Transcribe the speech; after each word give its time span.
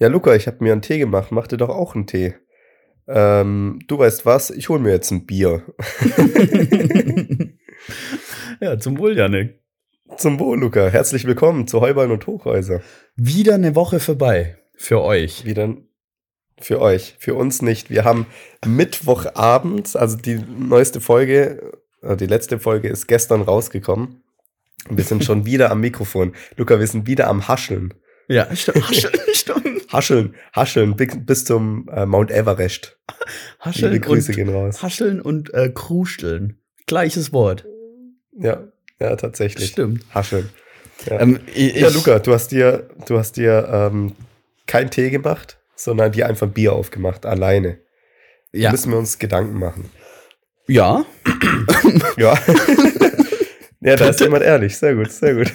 Ja, 0.00 0.08
Luca, 0.08 0.34
ich 0.34 0.46
habe 0.46 0.64
mir 0.64 0.72
einen 0.72 0.80
Tee 0.80 0.98
gemacht. 0.98 1.30
Mach 1.30 1.46
dir 1.46 1.58
doch 1.58 1.68
auch 1.68 1.94
einen 1.94 2.06
Tee. 2.06 2.32
Ähm, 3.06 3.80
du 3.86 3.98
weißt 3.98 4.24
was? 4.24 4.48
Ich 4.48 4.70
hole 4.70 4.80
mir 4.80 4.92
jetzt 4.92 5.10
ein 5.10 5.26
Bier. 5.26 5.62
ja, 8.62 8.78
zum 8.78 8.96
Wohl, 8.96 9.14
Janik. 9.14 9.60
Zum 10.16 10.40
Wohl, 10.40 10.58
Luca. 10.58 10.88
Herzlich 10.88 11.26
willkommen 11.26 11.66
zu 11.66 11.82
Heuballen 11.82 12.12
und 12.12 12.26
Hochhäuser. 12.26 12.80
Wieder 13.14 13.56
eine 13.56 13.74
Woche 13.74 14.00
vorbei. 14.00 14.56
Für 14.74 15.02
euch. 15.02 15.44
Wieder 15.44 15.76
für 16.58 16.80
euch. 16.80 17.16
Für 17.18 17.34
uns 17.34 17.60
nicht. 17.60 17.90
Wir 17.90 18.04
haben 18.04 18.24
Mittwochabend, 18.64 19.96
also 19.96 20.16
die 20.16 20.42
neueste 20.58 21.02
Folge, 21.02 21.74
äh, 22.00 22.16
die 22.16 22.26
letzte 22.26 22.58
Folge 22.58 22.88
ist 22.88 23.06
gestern 23.06 23.42
rausgekommen. 23.42 24.22
Wir 24.88 25.04
sind 25.04 25.24
schon 25.24 25.44
wieder 25.44 25.70
am 25.70 25.82
Mikrofon. 25.82 26.32
Luca, 26.56 26.80
wir 26.80 26.86
sind 26.86 27.06
wieder 27.06 27.28
am 27.28 27.48
Hascheln. 27.48 27.92
Ja, 28.32 28.54
stimmt. 28.54 28.88
Hascheln, 28.88 29.14
stimmt. 29.32 29.92
Hascheln, 29.92 30.34
hascheln 30.54 30.94
bis 31.26 31.44
zum 31.44 31.88
äh, 31.92 32.06
Mount 32.06 32.30
Everest. 32.30 32.96
Hascheln 33.58 33.92
Liebe 33.92 34.06
Grüße 34.06 34.30
und, 34.30 34.36
gehen 34.36 34.48
raus. 34.50 34.80
Hascheln 34.82 35.20
und 35.20 35.52
äh, 35.52 35.68
Krusteln. 35.74 36.60
Gleiches 36.86 37.32
Wort. 37.32 37.66
Ja, 38.38 38.68
ja, 39.00 39.16
tatsächlich. 39.16 39.70
Stimmt. 39.70 40.04
Hascheln. 40.14 40.48
Ja, 41.06 41.18
Ähm, 41.20 41.40
ich, 41.54 41.74
ja 41.74 41.88
Luca, 41.88 42.20
du 42.20 42.32
hast 42.32 42.52
dir, 42.52 42.88
du 43.06 43.18
hast 43.18 43.32
dir 43.36 43.68
ähm, 43.72 44.14
keinen 44.68 44.90
Tee 44.90 45.10
gemacht, 45.10 45.58
sondern 45.74 46.12
dir 46.12 46.28
einfach 46.28 46.46
Bier 46.46 46.72
aufgemacht, 46.74 47.26
alleine. 47.26 47.78
Da 48.52 48.58
Ja. 48.60 48.70
müssen 48.70 48.92
wir 48.92 48.98
uns 48.98 49.18
Gedanken 49.18 49.58
machen. 49.58 49.90
ja. 50.68 51.04
Ja. 52.16 52.38
ja, 53.80 53.96
da 53.96 54.08
ist 54.10 54.20
jemand 54.20 54.44
ehrlich. 54.44 54.76
Sehr 54.76 54.94
gut, 54.94 55.10
sehr 55.10 55.34
gut. 55.34 55.52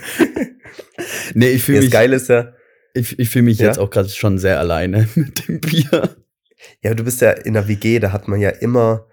Nee, 1.34 1.50
ich 1.52 1.64
fühle 1.64 1.78
Das 1.78 1.86
mich, 1.86 1.94
Geile 1.94 2.16
ist 2.18 2.28
ja, 2.30 2.52
ich, 2.96 3.20
ich 3.20 3.30
fühl 3.30 3.42
mich 3.44 3.60
Ja? 3.60 3.68
jetzt 3.68 3.80
auch 3.80 3.90
gerade 3.90 4.10
schon 4.10 4.38
sehr 4.38 4.60
alleine 4.60 5.08
mit 5.16 5.48
dem 5.48 5.60
Bier. 5.62 6.16
ja, 6.82 6.94
du 6.94 7.04
bist 7.04 7.22
ja 7.22 7.32
in 7.32 7.54
der 7.54 7.68
WG, 7.68 8.00
da 8.00 8.12
hat 8.12 8.28
man 8.28 8.40
ja 8.40 8.50
immer, 8.50 9.08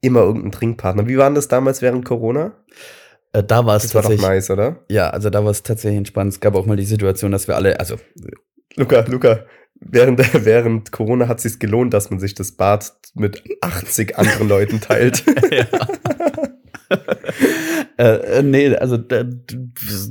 immer 0.00 0.20
irgendeinen 0.20 0.52
Trinkpartner. 0.52 1.06
Wie 1.08 1.18
war 1.18 1.26
denn 1.28 1.34
das 1.34 1.48
damals 1.48 1.82
während 1.82 2.04
Corona? 2.04 2.52
Äh, 3.32 3.42
da 3.44 3.64
war 3.66 3.76
es 3.76 3.84
Das 3.84 3.94
war 3.94 4.02
doch 4.02 4.08
tatsächlich. 4.10 4.28
nice, 4.36 4.50
oder? 4.50 4.84
Ja, 4.88 5.10
also 5.10 5.30
da 5.30 5.44
war 5.44 5.50
es 5.50 5.62
tatsächlich 5.62 5.98
entspannt. 5.98 6.32
Es 6.32 6.40
gab 6.40 6.54
auch 6.54 6.66
mal 6.66 6.76
die 6.76 6.84
Situation, 6.84 7.30
dass 7.32 7.46
wir 7.48 7.56
alle, 7.56 7.78
also 7.78 7.96
Luca, 8.76 9.00
Luca, 9.08 9.44
während, 9.80 10.18
während 10.44 10.90
Corona 10.92 11.28
hat 11.28 11.38
es 11.38 11.44
sich 11.44 11.58
gelohnt, 11.60 11.94
dass 11.94 12.10
man 12.10 12.18
sich 12.20 12.34
das 12.34 12.52
Bad 12.52 12.92
mit 13.14 13.42
80 13.60 14.18
anderen 14.18 14.48
Leuten 14.48 14.80
teilt. 14.80 15.24
ja. 15.50 15.66
äh, 17.98 18.38
äh, 18.38 18.42
nee, 18.42 18.74
also 18.76 18.96
da, 18.96 19.24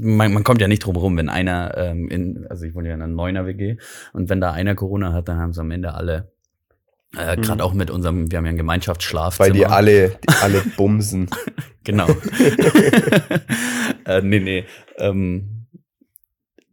man, 0.02 0.34
man 0.34 0.44
kommt 0.44 0.62
ja 0.62 0.68
nicht 0.68 0.86
drum 0.86 0.96
rum, 0.96 1.18
wenn 1.18 1.30
einer 1.30 1.78
ähm, 1.78 2.08
in, 2.10 2.48
also 2.50 2.66
ich 2.66 2.74
wohne 2.74 2.90
ja 2.90 2.96
in 2.96 3.02
einer 3.02 3.14
Neuner 3.14 3.46
WG 3.46 3.78
und 4.14 4.30
wenn 4.30 4.42
da 4.42 4.52
einer 4.52 4.76
Corona 4.76 5.14
hat, 5.14 5.28
dann 5.28 5.38
haben 5.38 5.54
sie 5.54 5.62
am 5.62 5.72
Ende 5.72 5.94
alle, 5.94 6.32
äh, 7.18 7.36
Mhm. 7.36 7.42
gerade 7.42 7.64
auch 7.64 7.74
mit 7.74 7.90
unserem, 7.92 8.32
wir 8.32 8.38
haben 8.38 8.46
ja 8.46 8.52
ein 8.52 8.58
Gemeinschaftsschlafzimmer. 8.58 9.48
Weil 9.48 9.54
die 9.54 9.66
alle, 9.66 10.10
die 10.10 10.34
alle 10.42 10.62
bumsen. 10.78 11.30
Genau. 11.84 12.08
äh, 14.06 14.22
nee, 14.22 14.40
nee. 14.40 14.66
Ähm, 14.98 15.66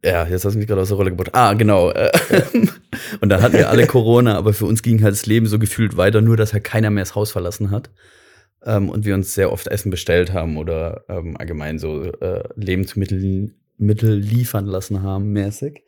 ja, 0.05 0.27
jetzt 0.27 0.45
hast 0.45 0.55
du 0.55 0.59
mich 0.59 0.69
gerade 0.69 0.83
aus 0.83 0.89
der 0.89 0.99
Rolle 0.99 1.11
gebracht. 1.11 1.31
Ah, 1.33 1.55
genau. 1.55 1.91
Äh, 1.91 2.13
und 3.21 3.29
dann 3.29 3.43
hatten 3.43 3.57
wir 3.57 3.71
alle 3.71 3.87
Corona, 3.87 4.37
aber 4.37 4.53
für 4.53 4.67
uns 4.67 4.83
ging 4.83 5.03
halt 5.03 5.15
das 5.15 5.27
Leben 5.27 5.47
so 5.47 5.59
gefühlt 5.59 5.97
weiter, 5.97 6.21
nur 6.21 6.37
dass 6.37 6.53
halt 6.53 6.65
keiner 6.65 6.91
mehr 6.91 7.03
das 7.03 7.15
Haus 7.15 7.33
verlassen 7.33 7.71
hat. 7.71 7.91
Ähm, 8.67 8.91
und 8.91 9.05
wir 9.05 9.15
uns 9.15 9.33
sehr 9.33 9.53
oft 9.53 9.69
Essen 9.69 9.91
bestellt 9.91 10.33
haben 10.33 10.59
oder 10.59 11.05
ähm, 11.09 11.37
allgemein 11.39 11.79
so 11.79 12.03
äh, 12.03 12.43
Lebensmittel 12.57 13.55
Mittel 13.79 14.15
liefern 14.15 14.67
lassen 14.67 15.03
haben, 15.03 15.33
mäßig. 15.33 15.83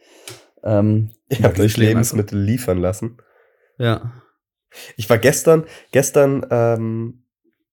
Ähm, 0.62 1.10
habe 1.32 1.42
ganz 1.42 1.60
euch 1.60 1.76
Lebensmittel 1.76 2.38
liefern 2.38 2.78
lassen. 2.78 3.18
einfach. 3.18 3.24
Ja. 3.78 4.12
Ich 4.96 5.08
war 5.08 5.18
gestern, 5.18 5.64
gestern, 5.92 6.46
ähm, 6.50 7.24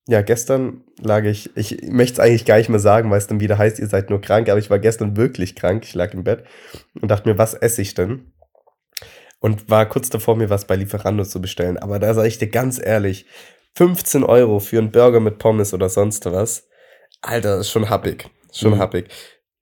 ja, 0.08 0.22
gestern 0.22 0.84
lag 1.02 1.24
ich, 1.26 1.56
ich 1.58 1.82
möchte 1.90 2.14
es 2.14 2.20
eigentlich 2.20 2.46
gar 2.46 2.58
nicht 2.58 2.70
mehr 2.70 2.80
sagen, 2.80 3.10
weil 3.12 3.18
es 3.18 3.28
dann 3.28 3.40
wieder 3.40 3.58
heißt, 3.58 3.80
ihr 3.80 3.88
seid 3.88 4.10
nur 4.10 4.22
krank, 4.22 4.50
aber 4.50 4.60
ich 4.60 4.70
war 4.70 4.80
gestern 4.80 5.18
wirklich 5.18 5.56
krank. 5.56 5.84
Ich 5.84 5.94
lag 5.96 6.14
im 6.14 6.24
Bett 6.24 6.46
und 7.02 7.10
dachte 7.10 7.28
mir, 7.28 7.38
was 7.38 7.54
esse 7.54 7.82
ich 7.82 7.96
denn? 7.96 8.32
Und 9.40 9.70
war 9.70 9.88
kurz 9.88 10.10
davor, 10.10 10.36
mir 10.38 10.50
was 10.50 10.66
bei 10.66 10.76
Lieferando 10.76 11.26
zu 11.26 11.42
bestellen. 11.42 11.78
Aber 11.78 12.00
da 12.00 12.14
sage 12.14 12.28
ich 12.28 12.38
dir 12.38 12.48
ganz 12.48 12.80
ehrlich, 12.84 13.26
15 13.76 14.24
Euro 14.24 14.60
für 14.60 14.78
einen 14.80 14.92
Burger 14.92 15.20
mit 15.20 15.38
Pommes 15.38 15.74
oder 15.74 15.90
sonst 15.90 16.26
was, 16.26 16.68
Alter, 17.22 17.58
ist 17.60 17.72
schon 17.72 17.90
happig. 17.90 18.30
Schon 18.52 18.74
Mhm. 18.76 18.80
happig. 18.80 19.10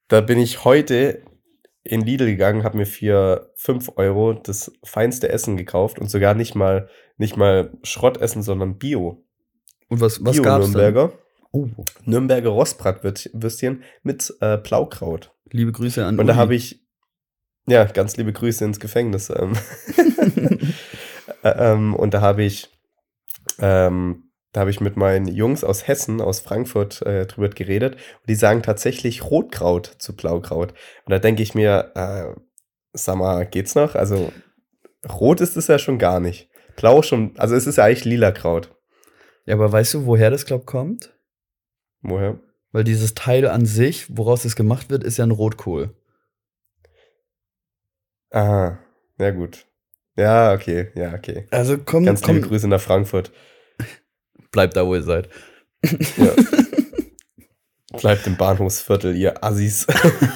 Da 0.07 0.21
bin 0.21 0.37
ich 0.39 0.65
heute 0.65 1.23
in 1.83 2.01
Lidl 2.01 2.25
gegangen, 2.25 2.63
habe 2.63 2.77
mir 2.77 2.85
für 2.85 3.51
5 3.55 3.93
Euro 3.95 4.33
das 4.33 4.71
feinste 4.83 5.29
Essen 5.29 5.57
gekauft 5.57 5.99
und 5.99 6.09
sogar 6.09 6.33
nicht 6.33 6.55
mal, 6.55 6.89
nicht 7.17 7.37
mal 7.37 7.71
Schrottessen, 7.83 8.43
sondern 8.43 8.77
Bio. 8.77 9.23
Und 9.89 10.01
was, 10.01 10.23
was 10.23 10.33
Bio 10.33 10.43
gab's 10.43 10.65
denn? 10.65 10.73
Nürnberger. 10.73 11.13
Oh, 11.51 11.67
Nürnberger 12.05 12.49
Rostbratwürstchen 12.49 13.83
mit 14.01 14.33
äh, 14.41 14.57
Blaukraut. 14.57 15.31
liebe 15.51 15.71
Grüße 15.71 16.03
an 16.05 16.19
Und 16.19 16.27
da 16.27 16.35
habe 16.35 16.55
ich, 16.55 16.81
ja, 17.67 17.85
ganz 17.85 18.17
liebe 18.17 18.33
Grüße 18.33 18.65
ins 18.65 18.79
Gefängnis. 18.79 19.29
Ähm. 19.29 19.53
Ähm, 21.43 21.93
und 21.95 22.13
da 22.13 22.21
habe 22.21 22.43
ich, 22.43 22.69
ähm, 23.59 24.31
da 24.53 24.61
habe 24.61 24.69
ich 24.69 24.79
mit 24.79 24.97
meinen 24.97 25.27
Jungs 25.27 25.63
aus 25.63 25.87
Hessen, 25.87 26.21
aus 26.21 26.39
Frankfurt 26.39 27.01
äh, 27.01 27.25
drüber 27.25 27.49
geredet. 27.49 27.95
Und 27.95 28.29
die 28.29 28.35
sagen 28.35 28.61
tatsächlich 28.61 29.23
Rotkraut 29.23 29.87
zu 29.97 30.15
Blaukraut. 30.15 30.73
Und 31.05 31.11
da 31.11 31.19
denke 31.19 31.41
ich 31.41 31.55
mir, 31.55 31.91
äh, 31.95 32.39
sag 32.93 33.17
mal, 33.17 33.45
geht's 33.47 33.73
noch? 33.73 33.95
Also 33.95 34.31
rot 35.09 35.41
ist 35.41 35.57
es 35.57 35.67
ja 35.67 35.79
schon 35.79 35.97
gar 35.97 36.19
nicht. 36.19 36.49
Blau 36.75 37.01
schon, 37.01 37.33
also 37.37 37.55
es 37.55 37.65
ist 37.65 37.77
ja 37.77 37.85
eigentlich 37.85 38.05
lila 38.05 38.31
Kraut. 38.31 38.75
Ja, 39.45 39.55
aber 39.55 39.71
weißt 39.71 39.95
du, 39.95 40.05
woher 40.05 40.29
das, 40.29 40.45
glaub, 40.45 40.65
kommt? 40.65 41.13
Woher? 42.01 42.39
Weil 42.71 42.83
dieses 42.83 43.13
Teil 43.13 43.47
an 43.47 43.65
sich, 43.65 44.17
woraus 44.17 44.45
es 44.45 44.55
gemacht 44.55 44.89
wird, 44.89 45.03
ist 45.03 45.17
ja 45.17 45.25
ein 45.25 45.31
Rotkohl. 45.31 45.95
Aha, 48.29 48.79
ja 49.19 49.31
gut. 49.31 49.65
Ja, 50.15 50.53
okay, 50.53 50.89
ja, 50.95 51.13
okay. 51.13 51.47
Also 51.51 51.77
komm, 51.77 52.05
Ganz 52.05 52.21
komm 52.21 52.35
liebe 52.35 52.47
Grüße 52.47 52.67
nach 52.67 52.81
Frankfurt. 52.81 53.31
bleibt 54.51 54.75
da, 54.75 54.85
wo 54.85 54.95
ihr 54.95 55.03
seid. 55.03 55.29
Ja. 56.17 56.31
Bleibt 57.99 58.25
im 58.25 58.37
Bahnhofsviertel, 58.37 59.15
ihr 59.15 59.43
Assis. 59.43 59.85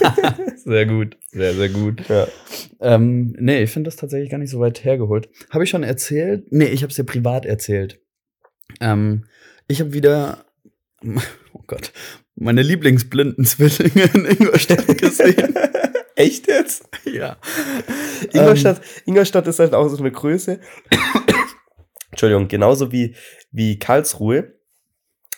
Sehr 0.63 0.85
gut, 0.85 1.17
sehr, 1.31 1.53
sehr 1.53 1.69
gut. 1.69 2.07
ja. 2.09 2.27
Ähm, 2.81 3.33
nee, 3.39 3.63
ich 3.63 3.71
finde 3.71 3.88
das 3.88 3.95
tatsächlich 3.95 4.29
gar 4.29 4.38
nicht 4.38 4.49
so 4.51 4.59
weit 4.59 4.83
hergeholt. 4.83 5.29
Habe 5.49 5.63
ich 5.63 5.69
schon 5.69 5.81
erzählt? 5.83 6.51
Nee, 6.51 6.65
ich 6.65 6.83
habe 6.83 6.89
es 6.91 6.97
dir 6.97 7.05
privat 7.05 7.45
erzählt. 7.45 8.01
Ähm, 8.81 9.25
ich 9.69 9.79
habe 9.79 9.94
wieder, 9.94 10.44
Gott, 11.67 11.91
meine 12.35 12.61
Lieblingsblinden 12.61 13.45
Zwillinge 13.45 14.09
in 14.13 14.25
Ingolstadt 14.25 14.97
gesehen. 14.97 15.53
Echt 16.16 16.47
jetzt? 16.47 16.89
ja. 17.05 17.38
Ingolstadt, 18.33 18.81
Ingolstadt 19.05 19.47
ist 19.47 19.59
halt 19.59 19.73
auch 19.73 19.88
so 19.88 19.97
eine 19.97 20.11
Größe. 20.11 20.59
Entschuldigung, 22.09 22.47
genauso 22.47 22.91
wie, 22.91 23.16
wie 23.51 23.77
Karlsruhe. 23.77 24.56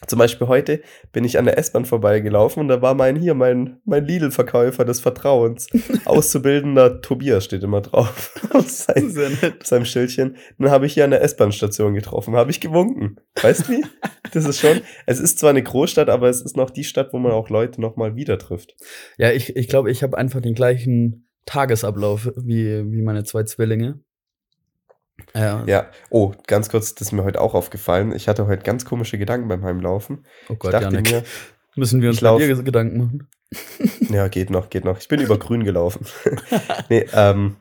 Zum 0.08 0.20
Beispiel 0.20 0.48
heute 0.48 0.82
bin 1.12 1.24
ich 1.26 1.38
an 1.38 1.46
der 1.46 1.58
S-Bahn 1.58 1.86
vorbeigelaufen 1.86 2.62
und 2.62 2.68
da 2.68 2.82
war 2.82 2.94
mein 2.94 3.16
hier, 3.16 3.34
mein, 3.34 3.80
mein 3.86 4.06
Lidl-Verkäufer 4.06 4.86
des 4.86 5.00
Vertrauens. 5.00 5.68
Auszubildender 6.06 7.02
Tobias 7.02 7.46
steht 7.46 7.64
immer 7.64 7.82
drauf. 7.82 8.34
auf 8.54 8.70
sein, 8.70 9.10
Sehr 9.10 9.30
nett. 9.30 9.62
auf 9.62 9.68
seinem 9.68 9.86
Schildchen. 9.86 10.38
Dann 10.58 10.72
habe 10.72 10.86
ich 10.86 10.94
hier 10.94 11.04
an 11.04 11.12
der 11.12 11.22
S-Bahn-Station 11.22 11.94
getroffen, 11.94 12.36
habe 12.36 12.52
ich 12.52 12.62
gewunken. 12.62 13.18
Weißt 13.42 13.68
du 13.68 13.74
wie? 13.74 13.86
Das 14.32 14.46
ist 14.46 14.60
schon, 14.60 14.82
es 15.06 15.20
ist 15.20 15.40
zwar 15.40 15.50
eine 15.50 15.64
Großstadt, 15.64 16.10
aber 16.10 16.30
es 16.30 16.42
ist 16.42 16.56
noch 16.56 16.70
die 16.70 16.84
Stadt, 16.84 17.14
wo 17.14 17.18
man 17.18 17.31
auch 17.31 17.50
Leute 17.50 17.81
nochmal 17.81 18.16
wieder 18.16 18.38
trifft. 18.38 18.76
Ja, 19.18 19.31
ich 19.31 19.48
glaube, 19.48 19.60
ich, 19.60 19.68
glaub, 19.68 19.88
ich 19.88 20.04
habe 20.04 20.18
einfach 20.18 20.42
den 20.42 20.54
gleichen 20.54 21.28
Tagesablauf 21.46 22.31
wie, 22.38 22.92
wie 22.92 23.02
meine 23.02 23.24
zwei 23.24 23.44
Zwillinge. 23.44 24.00
Ja. 25.36 25.63
Ja, 25.66 25.88
oh, 26.10 26.33
ganz 26.48 26.69
kurz, 26.69 26.95
das 26.95 27.07
ist 27.10 27.12
mir 27.12 27.24
heute 27.24 27.39
auch 27.42 27.54
aufgefallen. 27.54 28.13
Ich 28.13 28.27
hatte 28.27 28.48
heute 28.48 28.63
ganz 28.63 28.86
komische 28.86 29.18
Gedanken 29.18 29.48
beim 29.48 29.63
Heimlaufen. 29.63 30.25
Oh 30.50 30.54
Ich 30.54 30.60
Gott, 30.60 30.74
dachte 30.74 30.86
Janik. 30.95 31.12
mir, 31.12 31.24
Müssen 31.75 32.01
wir 32.01 32.10
uns 32.10 32.18
ich 32.18 32.21
lauf- 32.21 32.39
Gedanken 32.63 32.98
machen? 32.98 33.27
ja, 34.10 34.27
geht 34.27 34.50
noch, 34.50 34.69
geht 34.69 34.86
noch. 34.86 35.00
Ich 35.00 35.07
bin 35.07 35.21
über 35.21 35.38
grün 35.39 35.63
gelaufen. 35.63 36.06
nee, 36.89 37.06
ähm, 37.13 37.56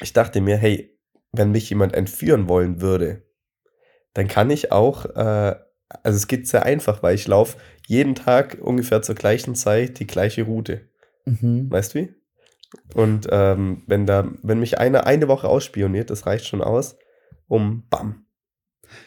ich 0.00 0.12
dachte 0.12 0.40
mir, 0.40 0.56
hey, 0.56 0.96
wenn 1.32 1.50
mich 1.52 1.68
jemand 1.70 1.94
entführen 1.94 2.48
wollen 2.48 2.80
würde, 2.80 3.22
dann 4.14 4.26
kann 4.28 4.50
ich 4.50 4.72
auch, 4.72 5.04
äh, 5.04 5.54
also 6.02 6.16
es 6.16 6.26
geht 6.26 6.48
sehr 6.48 6.64
einfach, 6.64 7.02
weil 7.02 7.14
ich 7.14 7.28
laufe 7.28 7.58
jeden 7.86 8.14
Tag 8.14 8.58
ungefähr 8.60 9.02
zur 9.02 9.14
gleichen 9.14 9.54
Zeit 9.54 9.98
die 9.98 10.06
gleiche 10.06 10.42
Route. 10.44 10.88
Mhm. 11.26 11.70
Weißt 11.70 11.94
du 11.94 12.00
wie? 12.00 12.14
Und 12.94 13.26
ähm, 13.30 13.82
wenn 13.86 14.06
da, 14.06 14.28
wenn 14.42 14.60
mich 14.60 14.78
einer 14.78 15.06
eine 15.06 15.28
Woche 15.28 15.48
ausspioniert, 15.48 16.10
das 16.10 16.26
reicht 16.26 16.46
schon 16.46 16.62
aus, 16.62 16.96
um 17.48 17.84
bam. 17.90 18.26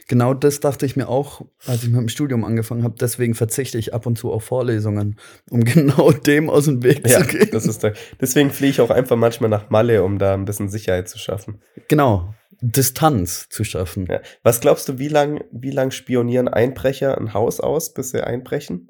Genau 0.08 0.34
das 0.34 0.60
dachte 0.62 0.86
ich 0.86 0.96
mir 0.96 1.10
auch, 1.10 1.42
als 1.66 1.84
ich 1.84 1.90
mit 1.90 2.00
dem 2.00 2.08
Studium 2.08 2.46
angefangen 2.46 2.84
habe. 2.84 2.96
Deswegen 3.00 3.36
verzichte 3.36 3.78
ich 3.78 3.94
ab 3.94 4.06
und 4.06 4.18
zu 4.18 4.32
auf 4.32 4.44
Vorlesungen, 4.46 5.20
um 5.50 5.60
genau 5.64 6.12
dem 6.12 6.50
aus 6.50 6.66
dem 6.66 6.84
Weg 6.84 7.08
Ja, 7.10 7.20
zu 7.22 7.28
gehen. 7.28 7.50
das 7.52 7.66
ist 7.66 7.84
der, 7.84 7.94
deswegen 8.22 8.50
fliege 8.52 8.72
ich 8.72 8.82
auch 8.82 8.90
einfach 8.92 9.16
manchmal 9.18 9.50
nach 9.50 9.70
Malle, 9.70 10.04
um 10.04 10.20
da 10.20 10.34
ein 10.34 10.46
bisschen 10.46 10.70
Sicherheit 10.70 11.10
zu 11.10 11.18
schaffen. 11.18 11.62
Genau. 11.88 12.34
Distanz 12.62 13.50
zu 13.50 13.66
schaffen. 13.66 14.08
Ja. 14.10 14.22
Was 14.42 14.62
glaubst 14.62 14.88
du, 14.88 14.98
wie 14.98 15.10
lang, 15.10 15.44
wie 15.52 15.72
lang 15.72 15.92
spionieren 15.92 16.48
Einbrecher 16.48 17.18
ein 17.18 17.34
Haus 17.34 17.60
aus, 17.60 17.94
bis 17.94 18.12
sie 18.12 18.26
einbrechen? 18.26 18.90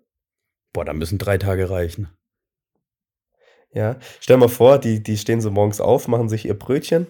Boah, 0.73 0.85
da 0.85 0.93
müssen 0.93 1.17
drei 1.17 1.39
Tage 1.39 1.71
reichen. 1.71 2.09
Ja, 3.73 3.95
stell 4.19 4.37
mal 4.37 4.49
vor, 4.49 4.77
die, 4.77 5.01
die 5.01 5.17
stehen 5.17 5.41
so 5.41 5.49
morgens 5.49 5.81
auf, 5.81 6.07
machen 6.07 6.29
sich 6.29 6.45
ihr 6.45 6.53
Brötchen 6.53 7.07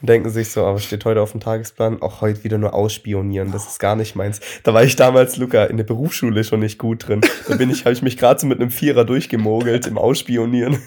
und 0.00 0.08
denken 0.08 0.30
sich 0.30 0.50
so, 0.50 0.64
aber 0.64 0.78
steht 0.78 1.04
heute 1.04 1.20
auf 1.20 1.32
dem 1.32 1.40
Tagesplan, 1.40 2.02
auch 2.02 2.20
heute 2.20 2.44
wieder 2.44 2.58
nur 2.58 2.72
ausspionieren, 2.72 3.50
das 3.50 3.66
ist 3.66 3.80
gar 3.80 3.96
nicht 3.96 4.14
meins. 4.14 4.40
Da 4.62 4.72
war 4.74 4.84
ich 4.84 4.96
damals, 4.96 5.36
Luca, 5.36 5.64
in 5.64 5.76
der 5.76 5.84
Berufsschule 5.84 6.44
schon 6.44 6.60
nicht 6.60 6.78
gut 6.78 7.08
drin. 7.08 7.20
Da 7.48 7.56
bin 7.56 7.70
ich, 7.70 7.84
habe 7.84 7.94
ich 7.94 8.02
mich 8.02 8.16
gerade 8.16 8.38
so 8.38 8.46
mit 8.46 8.60
einem 8.60 8.70
Vierer 8.70 9.04
durchgemogelt 9.04 9.86
im 9.86 9.98
Ausspionieren. 9.98 10.78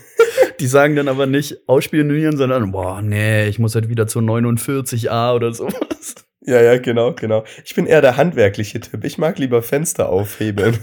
Die 0.59 0.67
sagen 0.67 0.95
dann 0.95 1.07
aber 1.07 1.25
nicht 1.25 1.57
ausspionieren, 1.67 2.37
sondern, 2.37 2.71
boah, 2.71 3.01
nee, 3.01 3.47
ich 3.47 3.59
muss 3.59 3.75
halt 3.75 3.89
wieder 3.89 4.07
zu 4.07 4.19
49a 4.19 5.35
oder 5.35 5.53
sowas. 5.53 6.15
Ja, 6.41 6.61
ja, 6.61 6.77
genau, 6.77 7.13
genau. 7.13 7.43
Ich 7.65 7.75
bin 7.75 7.85
eher 7.85 8.01
der 8.01 8.15
handwerkliche 8.15 8.79
Typ. 8.79 9.03
Ich 9.03 9.17
mag 9.17 9.37
lieber 9.37 9.61
Fenster 9.61 10.09
aufhebeln. 10.09 10.77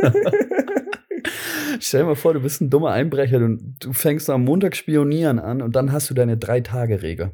Stell 1.80 2.00
dir 2.02 2.06
mal 2.06 2.16
vor, 2.16 2.34
du 2.34 2.40
bist 2.40 2.60
ein 2.60 2.70
dummer 2.70 2.90
Einbrecher 2.90 3.38
und 3.38 3.76
du 3.80 3.92
fängst 3.92 4.28
am 4.30 4.44
Montag 4.44 4.76
spionieren 4.76 5.38
an 5.38 5.62
und 5.62 5.76
dann 5.76 5.92
hast 5.92 6.10
du 6.10 6.14
deine 6.14 6.36
Drei-Tage-Regel. 6.36 7.32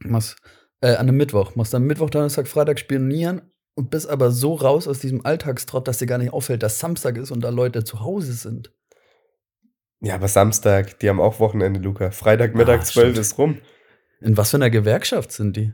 Machst, 0.00 0.36
äh, 0.80 0.88
an 0.92 1.08
einem 1.08 1.16
Mittwoch, 1.16 1.54
machst 1.56 1.74
dann 1.74 1.84
Mittwoch, 1.84 2.10
Donnerstag, 2.10 2.46
Freitag 2.48 2.78
spionieren 2.78 3.42
und 3.74 3.90
bist 3.90 4.08
aber 4.08 4.30
so 4.30 4.54
raus 4.54 4.88
aus 4.88 4.98
diesem 5.00 5.24
Alltagstrott, 5.24 5.86
dass 5.88 5.98
dir 5.98 6.06
gar 6.06 6.18
nicht 6.18 6.32
auffällt, 6.32 6.62
dass 6.62 6.78
Samstag 6.78 7.16
ist 7.18 7.30
und 7.30 7.42
da 7.42 7.48
Leute 7.50 7.84
zu 7.84 8.00
Hause 8.00 8.32
sind. 8.32 8.72
Ja, 10.00 10.14
aber 10.14 10.28
Samstag, 10.28 10.98
die 11.00 11.08
haben 11.08 11.20
auch 11.20 11.40
Wochenende, 11.40 11.80
Luca. 11.80 12.10
Freitagmittag 12.12 12.80
Ah, 12.80 12.84
12 12.84 13.06
stimmt. 13.10 13.18
ist 13.18 13.38
rum. 13.38 13.58
In 14.20 14.36
was 14.36 14.50
für 14.50 14.56
einer 14.56 14.70
Gewerkschaft 14.70 15.32
sind 15.32 15.56
die? 15.56 15.72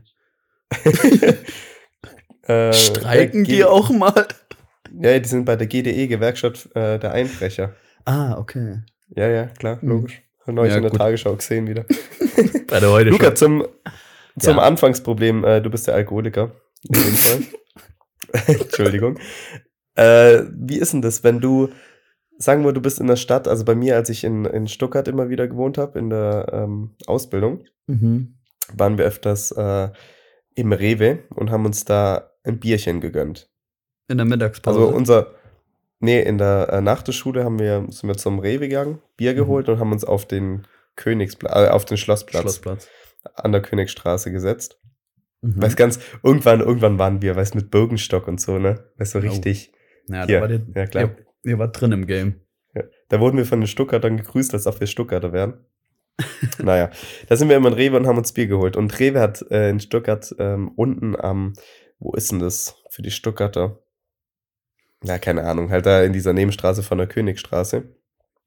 Äh, 2.47 2.73
Streiken 2.73 3.43
G- 3.43 3.55
die 3.55 3.63
auch 3.63 3.89
mal? 3.89 4.27
Ja, 4.99 5.19
die 5.19 5.27
sind 5.29 5.45
bei 5.45 5.55
der 5.55 5.67
GDE, 5.67 6.07
Gewerkschaft 6.07 6.69
äh, 6.75 6.97
der 6.99 7.11
Einbrecher. 7.11 7.73
Ah, 8.05 8.37
okay. 8.37 8.79
Ja, 9.15 9.27
ja, 9.27 9.45
klar, 9.47 9.81
Hm. 9.81 9.89
logisch. 9.89 10.21
Hab 10.45 10.53
neulich 10.55 10.71
Ja, 10.71 10.77
in 10.77 10.83
der 10.83 10.91
gut. 10.91 10.99
Tagesschau 10.99 11.35
gesehen 11.35 11.67
wieder. 11.67 11.85
Bei 12.67 12.79
der 12.79 12.91
heute 12.91 13.09
Luca, 13.09 13.33
zum, 13.33 13.65
zum 14.39 14.57
Ja. 14.57 14.61
Anfangsproblem, 14.63 15.43
äh, 15.43 15.61
du 15.61 15.69
bist 15.69 15.87
der 15.87 15.95
Alkoholiker. 15.95 16.51
In 16.83 16.93
dem 16.93 17.13
Fall. 17.15 17.43
Entschuldigung. 18.59 19.17
Äh, 19.95 20.43
wie 20.53 20.77
ist 20.77 20.93
denn 20.93 21.01
das, 21.01 21.23
wenn 21.23 21.39
du, 21.39 21.69
sagen 22.37 22.63
wir, 22.63 22.73
du 22.73 22.81
bist 22.81 22.99
in 22.99 23.07
der 23.07 23.15
Stadt, 23.15 23.47
also 23.47 23.63
bei 23.65 23.75
mir, 23.75 23.95
als 23.95 24.09
ich 24.09 24.23
in, 24.23 24.45
in 24.45 24.67
Stuttgart 24.67 25.07
immer 25.07 25.29
wieder 25.29 25.47
gewohnt 25.47 25.77
habe, 25.77 25.97
in 25.99 26.09
der 26.09 26.49
ähm, 26.51 26.95
Ausbildung, 27.07 27.63
Mhm. 27.87 28.39
waren 28.73 28.97
wir 28.97 29.05
öfters 29.05 29.51
äh, 29.51 29.89
im 30.55 30.73
Rewe 30.73 31.19
und 31.35 31.51
haben 31.51 31.65
uns 31.65 31.85
da 31.85 32.31
ein 32.43 32.59
Bierchen 32.59 32.99
gegönnt. 32.99 33.47
In 34.07 34.17
der 34.17 34.25
Mittagspause. 34.25 34.79
Also 34.79 34.91
unser, 34.93 35.27
nee, 35.99 36.21
in 36.21 36.37
der 36.37 36.69
äh, 36.71 36.81
nach 36.81 37.01
der 37.01 37.11
Schule 37.13 37.43
haben 37.43 37.59
wir, 37.59 37.85
sind 37.89 38.07
wir 38.07 38.17
zum 38.17 38.39
Rewe 38.39 38.67
gegangen, 38.67 39.01
Bier 39.17 39.33
Mhm. 39.33 39.37
geholt 39.37 39.69
und 39.69 39.79
haben 39.79 39.91
uns 39.91 40.03
auf 40.05 40.25
den 40.27 40.67
Königsplatz, 40.95 41.53
äh, 41.55 41.69
auf 41.69 41.85
den 41.85 41.97
Schlossplatz 41.97 42.41
Schlossplatz. 42.41 42.87
an 43.35 43.51
der 43.51 43.61
Königstraße 43.61 44.31
gesetzt. 44.31 44.79
Mhm. 45.41 45.61
Weiß 45.61 45.75
ganz, 45.75 45.99
irgendwann, 46.23 46.59
irgendwann 46.61 46.99
waren 46.99 47.21
wir, 47.21 47.35
weißt 47.35 47.55
mit 47.55 47.71
Birkenstock 47.71 48.27
und 48.27 48.39
so, 48.39 48.57
ne? 48.59 48.89
Weißt 48.97 49.15
du, 49.15 49.19
Oh. 49.19 49.21
richtig. 49.21 49.71
ja, 50.07 50.25
hier. 50.25 50.35
da 50.37 50.41
war 50.41 50.47
die, 50.57 50.73
Ja, 50.75 50.85
klar. 50.87 51.03
Ihr, 51.43 51.51
ihr 51.51 51.59
wart 51.59 51.79
drin 51.79 51.91
im 51.91 52.05
Game. 52.07 52.41
Ja. 52.73 52.83
Da 53.09 53.19
wurden 53.19 53.37
wir 53.37 53.45
von 53.45 53.59
den 53.61 53.67
Stuttgartern 53.67 54.17
gegrüßt, 54.17 54.53
als 54.53 54.67
ob 54.67 54.79
wir 54.79 54.87
Stuttgarter 54.87 55.33
wären. 55.33 55.65
naja, 56.63 56.91
da 57.27 57.35
sind 57.35 57.49
wir 57.49 57.57
immer 57.57 57.67
in 57.69 57.73
Rewe 57.73 57.97
und 57.97 58.07
haben 58.07 58.17
uns 58.17 58.31
Bier 58.31 58.47
geholt. 58.47 58.77
Und 58.77 58.97
Rewe 58.99 59.19
hat 59.19 59.41
äh, 59.51 59.69
in 59.69 59.79
Stuttgart 59.79 60.33
ähm, 60.39 60.69
unten 60.75 61.15
am, 61.15 61.53
wo 61.99 62.13
ist 62.13 62.31
denn 62.31 62.39
das 62.39 62.75
für 62.89 63.01
die 63.01 63.11
Stuttgarter? 63.11 63.79
Ja, 65.05 65.17
keine 65.19 65.43
Ahnung, 65.43 65.69
halt 65.69 65.85
da 65.85 66.03
in 66.03 66.13
dieser 66.13 66.33
Nebenstraße 66.33 66.83
von 66.83 66.97
der 66.97 67.07
Königstraße. 67.07 67.83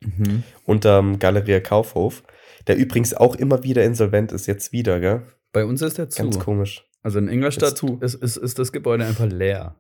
Mhm. 0.01 0.45
unterm 0.65 1.19
Galeria 1.19 1.59
Kaufhof, 1.59 2.23
der 2.69 2.77
übrigens 2.77 3.15
auch 3.15 3.35
immer 3.35 3.65
wieder 3.65 3.83
insolvent 3.85 4.31
ist, 4.31 4.47
jetzt 4.47 4.71
wieder, 4.71 5.01
gell? 5.01 5.23
Bei 5.53 5.65
uns 5.65 5.83
ist 5.83 5.99
der 5.99 6.09
zu. 6.09 6.23
Ganz 6.23 6.39
komisch. 6.39 6.85
Also 7.03 7.19
in 7.19 7.27
Ingolstadt 7.29 7.83
Ist 7.83 8.15
ist, 8.15 8.15
ist, 8.23 8.37
ist 8.37 8.59
das 8.61 8.71
Gebäude 8.71 9.05
einfach 9.05 9.27
leer. 9.27 9.75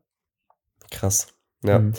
Krass. 0.90 1.28
Ja. 1.64 1.78
Mhm. 1.80 1.92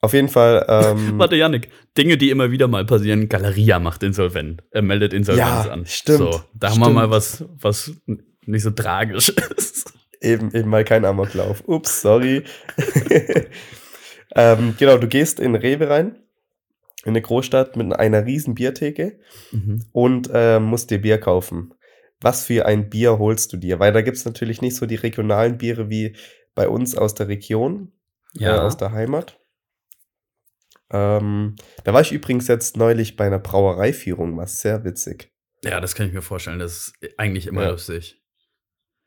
Auf 0.00 0.12
jeden 0.14 0.28
Fall. 0.28 0.64
Ähm, 0.68 1.18
Warte, 1.18 1.36
Janik, 1.36 1.68
Dinge, 1.98 2.16
die 2.16 2.30
immer 2.30 2.50
wieder 2.50 2.68
mal 2.68 2.86
passieren. 2.86 3.28
Galeria 3.28 3.78
macht 3.78 4.02
insolvent, 4.02 4.62
äh, 4.70 4.80
meldet 4.80 5.12
Insolvenz 5.12 5.66
Ja, 5.66 5.70
an. 5.70 5.84
stimmt, 5.86 6.18
So, 6.18 6.40
da 6.54 6.70
haben 6.70 6.78
wir 6.78 6.84
stimmt. 6.84 6.94
mal 6.94 7.10
was, 7.10 7.44
was 7.60 7.92
nicht 8.46 8.62
so 8.62 8.70
tragisch 8.70 9.28
ist. 9.56 9.92
Eben, 10.20 10.54
eben 10.54 10.68
mal 10.70 10.84
kein 10.84 11.04
Amoklauf. 11.04 11.62
Ups, 11.66 12.00
sorry. 12.02 12.44
ähm, 14.34 14.74
genau, 14.78 14.98
du 14.98 15.08
gehst 15.08 15.40
in 15.40 15.54
Rewe 15.54 15.88
rein, 15.88 16.16
in 17.04 17.10
eine 17.10 17.22
Großstadt 17.22 17.76
mit 17.76 17.92
einer 17.94 18.24
riesen 18.26 18.54
Biertheke 18.54 19.18
Mhm. 19.52 19.84
und 19.92 20.30
äh, 20.32 20.58
musst 20.60 20.90
dir 20.90 21.00
Bier 21.00 21.18
kaufen. 21.18 21.74
Was 22.20 22.44
für 22.46 22.66
ein 22.66 22.90
Bier 22.90 23.18
holst 23.18 23.52
du 23.52 23.56
dir? 23.56 23.78
Weil 23.78 23.92
da 23.92 24.02
gibt 24.02 24.16
es 24.16 24.24
natürlich 24.24 24.60
nicht 24.60 24.74
so 24.76 24.86
die 24.86 24.96
regionalen 24.96 25.56
Biere 25.58 25.88
wie 25.88 26.16
bei 26.54 26.68
uns 26.68 26.96
aus 26.96 27.14
der 27.14 27.28
Region, 27.28 27.92
äh, 28.38 28.58
aus 28.58 28.76
der 28.76 28.90
Heimat. 28.92 29.38
Ähm, 30.90 31.56
da 31.84 31.92
war 31.92 32.00
ich 32.00 32.12
übrigens 32.12 32.48
jetzt 32.48 32.76
neulich 32.76 33.16
bei 33.16 33.26
einer 33.26 33.38
Brauereiführung, 33.38 34.36
war 34.36 34.46
sehr 34.46 34.84
witzig. 34.84 35.30
ja, 35.62 35.80
das 35.80 35.94
kann 35.94 36.06
ich 36.06 36.12
mir 36.12 36.22
vorstellen. 36.22 36.58
Das 36.58 36.92
ist 37.00 37.18
eigentlich 37.18 37.46
immer 37.46 37.62
Ja. 37.64 37.70
lustig. 37.70 38.20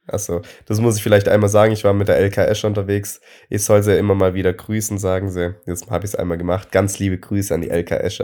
Achso, 0.07 0.41
das 0.65 0.79
muss 0.79 0.97
ich 0.97 1.03
vielleicht 1.03 1.27
einmal 1.27 1.49
sagen. 1.49 1.71
Ich 1.71 1.83
war 1.83 1.93
mit 1.93 2.07
der 2.07 2.17
LKS 2.17 2.63
unterwegs. 2.63 3.21
Ich 3.49 3.63
soll 3.63 3.83
sie 3.83 3.97
immer 3.97 4.15
mal 4.15 4.33
wieder 4.33 4.51
grüßen, 4.51 4.97
sagen 4.97 5.29
sie. 5.29 5.55
Jetzt 5.65 5.89
habe 5.89 6.05
ich 6.05 6.11
es 6.11 6.15
einmal 6.15 6.37
gemacht. 6.37 6.71
Ganz 6.71 6.99
liebe 6.99 7.17
Grüße 7.17 7.53
an 7.53 7.61
die 7.61 7.69
LKS. 7.69 8.19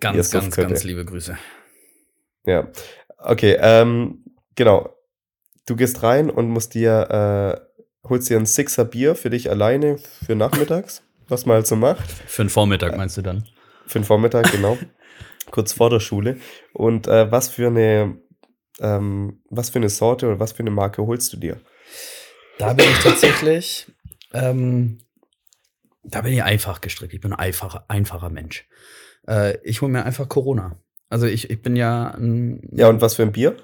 Ganz, 0.00 0.30
ganz, 0.30 0.54
ganz 0.54 0.84
liebe 0.84 1.04
Grüße. 1.04 1.36
Ja. 2.46 2.68
Okay, 3.18 3.56
ähm, 3.58 4.24
genau. 4.54 4.90
Du 5.66 5.76
gehst 5.76 6.02
rein 6.02 6.28
und 6.28 6.48
musst 6.48 6.74
dir, 6.74 7.58
äh, 8.04 8.08
holst 8.08 8.28
dir 8.28 8.38
ein 8.38 8.46
Sixer 8.46 8.84
Bier 8.84 9.14
für 9.14 9.30
dich 9.30 9.50
alleine 9.50 9.96
für 9.98 10.36
nachmittags, 10.36 11.02
was 11.28 11.46
man 11.46 11.56
halt 11.56 11.66
so 11.66 11.76
macht. 11.76 12.10
Für 12.26 12.44
den 12.44 12.50
Vormittag 12.50 12.96
meinst 12.96 13.16
du 13.16 13.22
dann? 13.22 13.44
Für 13.86 13.98
den 13.98 14.04
Vormittag, 14.04 14.52
genau. 14.52 14.76
Kurz 15.50 15.72
vor 15.72 15.88
der 15.88 16.00
Schule. 16.00 16.36
Und 16.72 17.06
äh, 17.06 17.30
was 17.30 17.48
für 17.48 17.68
eine, 17.68 18.18
ähm, 18.80 19.42
was 19.50 19.70
für 19.70 19.78
eine 19.78 19.88
Sorte 19.88 20.26
oder 20.26 20.40
was 20.40 20.52
für 20.52 20.60
eine 20.60 20.70
Marke 20.70 21.06
holst 21.06 21.32
du 21.32 21.36
dir? 21.36 21.60
Da 22.58 22.72
bin 22.72 22.86
ich 22.86 22.98
tatsächlich, 22.98 23.86
ähm, 24.32 24.98
da 26.02 26.20
bin 26.20 26.32
ich 26.32 26.42
einfach 26.42 26.80
gestrickt. 26.80 27.14
Ich 27.14 27.20
bin 27.20 27.32
ein 27.32 27.38
einfacher, 27.38 27.84
einfacher 27.88 28.30
Mensch. 28.30 28.66
Äh, 29.26 29.58
ich 29.62 29.82
hole 29.82 29.90
mir 29.90 30.04
einfach 30.04 30.28
Corona. 30.28 30.76
Also 31.08 31.26
ich, 31.26 31.50
ich 31.50 31.62
bin 31.62 31.76
ja 31.76 32.08
ein, 32.08 32.60
Ja, 32.72 32.88
und 32.88 33.00
was 33.00 33.14
für 33.14 33.22
ein 33.22 33.32
Bier? 33.32 33.56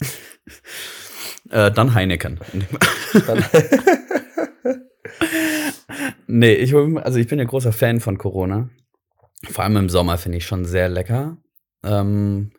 äh, 1.50 1.70
dann 1.70 1.94
Heineken. 1.94 2.40
Dann 3.26 3.44
nee, 6.26 6.54
ich 6.54 6.74
also 6.74 7.18
ich 7.18 7.26
bin 7.26 7.38
ja 7.38 7.44
großer 7.44 7.72
Fan 7.72 8.00
von 8.00 8.18
Corona. 8.18 8.68
Vor 9.50 9.64
allem 9.64 9.76
im 9.76 9.88
Sommer 9.88 10.18
finde 10.18 10.38
ich 10.38 10.46
schon 10.46 10.64
sehr 10.64 10.88
lecker. 10.88 11.36
Ähm, 11.84 12.52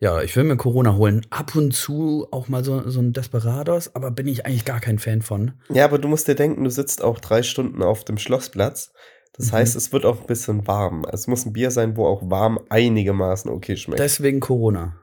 ja, 0.00 0.22
ich 0.22 0.34
will 0.36 0.44
mir 0.44 0.56
Corona 0.56 0.94
holen. 0.96 1.26
Ab 1.30 1.54
und 1.56 1.72
zu 1.74 2.26
auch 2.30 2.48
mal 2.48 2.64
so, 2.64 2.88
so 2.88 3.00
ein 3.00 3.12
Desperados, 3.12 3.94
aber 3.94 4.10
bin 4.10 4.26
ich 4.28 4.46
eigentlich 4.46 4.64
gar 4.64 4.80
kein 4.80 4.98
Fan 4.98 5.22
von. 5.22 5.52
ja, 5.70 5.84
aber 5.84 5.98
du 5.98 6.08
musst 6.08 6.28
dir 6.28 6.34
denken, 6.34 6.64
du 6.64 6.70
sitzt 6.70 7.02
auch 7.02 7.18
drei 7.20 7.42
Stunden 7.42 7.82
auf 7.82 8.04
dem 8.04 8.18
Schlossplatz. 8.18 8.92
Das 9.36 9.48
Mhm. 9.48 9.56
heißt, 9.56 9.76
es 9.76 9.92
wird 9.92 10.04
auch 10.04 10.20
ein 10.20 10.26
bisschen 10.26 10.66
warm. 10.66 11.04
Es 11.12 11.26
muss 11.26 11.46
ein 11.46 11.52
Bier 11.52 11.70
sein, 11.70 11.96
wo 11.96 12.06
auch 12.06 12.28
warm 12.30 12.58
einigermaßen 12.70 13.50
okay 13.50 13.76
schmeckt. 13.76 14.00
Deswegen 14.00 14.40
Corona. 14.40 15.00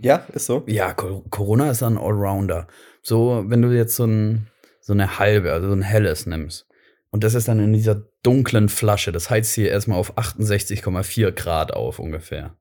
ja, 0.00 0.26
ist 0.32 0.46
so. 0.46 0.62
Ja, 0.66 0.94
Co- 0.94 1.24
Corona 1.30 1.70
ist 1.70 1.82
ein 1.82 1.98
Allrounder. 1.98 2.68
So, 3.02 3.44
wenn 3.48 3.62
du 3.62 3.70
jetzt 3.76 3.96
so, 3.96 4.04
ein, 4.04 4.46
so 4.80 4.92
eine 4.92 5.18
halbe, 5.18 5.52
also 5.52 5.66
so 5.68 5.74
ein 5.74 5.82
helles 5.82 6.26
nimmst. 6.26 6.66
Und 7.10 7.24
das 7.24 7.34
ist 7.34 7.48
dann 7.48 7.58
in 7.58 7.72
dieser 7.72 8.02
dunklen 8.22 8.68
Flasche. 8.68 9.10
Das 9.12 9.28
heizt 9.30 9.54
hier 9.54 9.70
erstmal 9.70 9.98
auf 9.98 10.16
68,4 10.18 11.32
Grad 11.32 11.72
auf 11.72 11.98
ungefähr. 11.98 12.56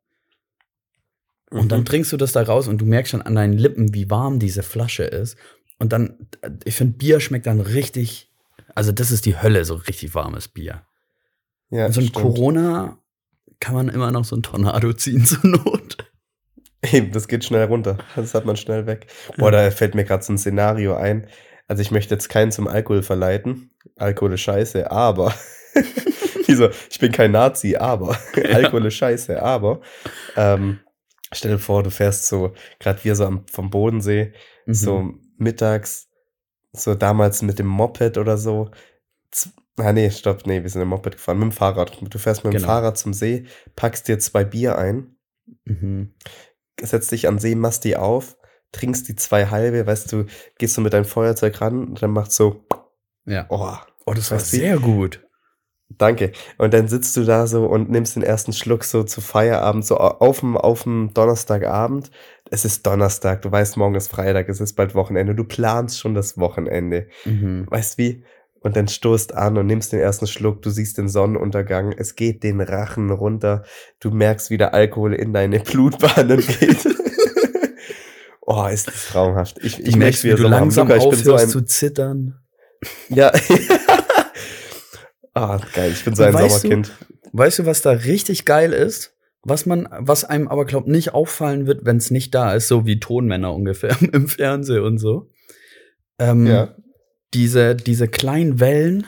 Und 1.49 1.71
dann 1.71 1.81
Mhm. 1.81 1.85
trinkst 1.85 2.11
du 2.11 2.17
das 2.17 2.33
da 2.33 2.41
raus 2.43 2.67
und 2.67 2.79
du 2.79 2.85
merkst 2.85 3.11
schon 3.11 3.21
an 3.21 3.35
deinen 3.35 3.53
Lippen, 3.53 3.93
wie 3.93 4.09
warm 4.09 4.39
diese 4.39 4.63
Flasche 4.63 5.03
ist. 5.03 5.37
Und 5.79 5.93
dann, 5.93 6.27
ich 6.65 6.75
finde, 6.75 6.97
Bier 6.97 7.19
schmeckt 7.19 7.45
dann 7.45 7.61
richtig, 7.61 8.31
also 8.75 8.91
das 8.91 9.11
ist 9.11 9.25
die 9.25 9.41
Hölle, 9.41 9.63
so 9.63 9.75
richtig 9.75 10.13
warmes 10.15 10.47
Bier. 10.47 10.81
ja, 11.69 11.85
Und 11.85 11.93
so 11.93 12.01
ein 12.01 12.07
stimmt. 12.07 12.13
Corona 12.25 12.97
kann 13.59 13.75
man 13.75 13.87
immer 13.89 14.11
noch 14.11 14.25
so 14.25 14.35
ein 14.35 14.43
Tornado 14.43 14.91
ziehen 14.93 15.25
zur 15.25 15.39
Not. 15.49 15.97
Eben, 16.91 17.11
das 17.11 17.27
geht 17.27 17.43
schnell 17.45 17.65
runter. 17.65 17.97
Das 18.15 18.33
hat 18.33 18.45
man 18.45 18.55
schnell 18.57 18.85
weg. 18.85 19.07
Boah, 19.37 19.51
da 19.51 19.71
fällt 19.71 19.95
mir 19.95 20.03
gerade 20.03 20.23
so 20.23 20.33
ein 20.33 20.37
Szenario 20.37 20.95
ein. 20.95 21.27
also 21.67 21.81
ich 21.81 21.91
möchte 21.91 22.13
jetzt 22.13 22.29
keinen 22.29 22.51
zum 22.51 22.67
Alkohol 22.67 23.03
verleiten. 23.03 23.71
Alkohol 23.97 24.33
ist 24.33 24.41
scheiße, 24.41 24.91
aber. 24.91 25.33
Wieso? 26.45 26.69
Ich 26.89 26.99
bin 26.99 27.11
kein 27.11 27.31
Nazi, 27.31 27.75
aber. 27.75 28.17
Alkohol 28.53 28.85
ist 28.85 28.93
scheiße, 28.95 29.41
aber. 29.41 29.81
Ähm, 30.35 30.79
stell 31.34 31.51
dir 31.51 31.60
vor, 31.60 31.84
du 31.84 31.91
fährst 31.91 32.27
so, 32.27 32.53
gerade 32.79 33.03
wir 33.03 33.15
so 33.15 33.25
am, 33.25 33.46
vom 33.48 33.69
Bodensee, 33.69 34.34
Mhm. 34.65 34.74
so 34.74 35.13
mittags, 35.38 36.07
so 36.74 36.96
damals 36.96 37.41
mit 37.41 37.60
dem 37.60 37.67
Moped 37.67 38.17
oder 38.17 38.38
so. 38.38 38.69
Ah, 39.77 39.93
nee, 39.93 40.10
stopp, 40.10 40.46
nee, 40.48 40.63
wir 40.63 40.69
sind 40.69 40.81
im 40.81 40.88
Moped 40.88 41.13
gefahren, 41.13 41.38
mit 41.39 41.46
dem 41.46 41.51
Fahrrad. 41.51 41.98
Du 42.01 42.17
fährst 42.17 42.43
mit 42.43 42.53
dem 42.53 42.57
Genau. 42.57 42.67
Fahrrad 42.67 42.98
zum 42.98 43.13
See, 43.13 43.46
packst 43.75 44.07
dir 44.07 44.17
zwei 44.19 44.43
Bier 44.43 44.77
ein, 44.77 45.15
Mhm. 45.65 46.13
setzt 46.81 47.12
dich 47.12 47.27
an 47.27 47.38
See, 47.39 47.55
machst 47.55 47.84
die 47.84 47.96
auf, 47.96 48.38
trinkst 48.72 49.07
die 49.07 49.15
zwei 49.15 49.48
halbe, 49.48 49.86
weißt 49.86 50.12
du, 50.12 50.25
gehst 50.57 50.75
du 50.77 50.81
mit 50.81 50.93
deinem 50.93 51.05
Feuerzeug 51.05 51.62
ran 51.62 51.88
und 51.89 52.01
dann 52.01 52.12
macht 52.12 52.31
so, 52.31 52.65
Ja. 53.25 53.46
oh, 53.50 53.75
Oh, 54.10 54.13
das 54.13 54.31
war 54.31 54.39
sehr 54.39 54.77
gut. 54.79 55.26
Danke. 55.89 56.32
Und 56.58 56.74
dann 56.74 56.88
sitzt 56.88 57.15
du 57.17 57.24
da 57.24 57.48
so 57.48 57.65
und 57.65 57.89
nimmst 57.89 58.15
den 58.15 58.24
ersten 58.24 58.53
Schluck 58.53 58.84
so 58.84 59.03
zu 59.03 59.22
Feierabend, 59.22 59.86
so 59.86 59.98
auf 59.98 60.41
dem, 60.41 60.58
auf 60.58 60.84
dem 60.84 61.13
Donnerstagabend. 61.13 62.12
Es 62.50 62.65
ist 62.65 62.86
Donnerstag, 62.86 63.41
du 63.41 63.51
weißt, 63.51 63.77
morgen 63.77 63.96
ist 63.96 64.10
Freitag, 64.10 64.50
es 64.50 64.62
ist 64.62 64.74
bald 64.74 64.96
Wochenende, 64.96 65.36
du 65.36 65.44
planst 65.44 66.00
schon 66.00 66.13
das 66.13 66.38
Wochenende. 66.38 67.08
Mhm. 67.25 67.65
Weißt 67.70 67.98
wie? 67.98 68.24
Und 68.60 68.75
dann 68.75 68.88
stoßt 68.88 69.36
an 69.36 69.58
und 69.58 69.67
nimmst 69.67 69.94
den 69.94 70.00
ersten 70.00 70.27
Schluck, 70.27 70.62
du 70.62 70.70
siehst 70.70 70.98
den 70.98 71.10
Sonnenuntergang, 71.10 71.94
es 71.94 72.15
geht 72.15 72.44
den 72.44 72.60
Rachen 72.60 73.12
runter, 73.12 73.63
du 74.00 74.12
merkst, 74.12 74.50
wie 74.50 74.58
der 74.58 74.74
Alkohol 74.74 75.13
in 75.13 75.32
deine 75.32 75.60
Blutbahnen 75.60 76.39
geht. 76.39 76.86
oh, 78.41 78.65
ist 78.65 78.88
das 78.88 79.08
traumhaft. 79.10 79.58
Ich, 79.62 79.79
ich 79.79 79.91
Du 79.91 79.98
merkst, 79.98 80.24
wie 80.24 80.29
wir 80.29 80.36
du 80.38 80.48
langsam 80.48 80.88
Luca, 80.88 80.98
ich 80.98 81.10
bin 81.10 81.20
so 81.20 81.34
aufhörst 81.34 81.46
ein, 81.46 81.51
zu 81.51 81.62
zittern. 81.65 82.39
Ja. 83.10 83.32
ah, 85.38 85.62
geil, 85.74 85.91
ich 85.91 86.03
bin 86.03 86.15
so 86.15 86.24
ein 86.24 86.34
Weißt 86.34 86.63
du- 86.63 86.70
Sommerkind. 86.70 86.91
Weißt 87.34 87.60
du, 87.60 87.65
was 87.65 87.82
da 87.82 87.91
richtig 87.91 88.46
geil 88.46 88.74
ist? 88.74 89.13
Was 89.44 89.65
man, 89.65 89.88
was 90.00 90.24
einem 90.25 90.48
aber 90.48 90.65
glaubt, 90.65 90.88
nicht 90.88 91.13
auffallen 91.13 91.67
wird, 91.67 91.86
wenn 91.86 91.98
es 91.98 92.12
nicht 92.12 92.34
da 92.36 92.53
ist, 92.53 92.67
so 92.67 92.86
wie 92.86 93.00
Tonmänner 93.00 93.53
ungefähr 93.53 93.96
im 94.13 94.27
Fernsehen 94.27 94.84
und 94.84 94.98
so. 94.98 95.27
Ähm, 96.20 96.46
Ja. 96.48 96.75
Diese, 97.34 97.75
diese 97.75 98.08
kleinen 98.08 98.60
Wellen, 98.62 99.06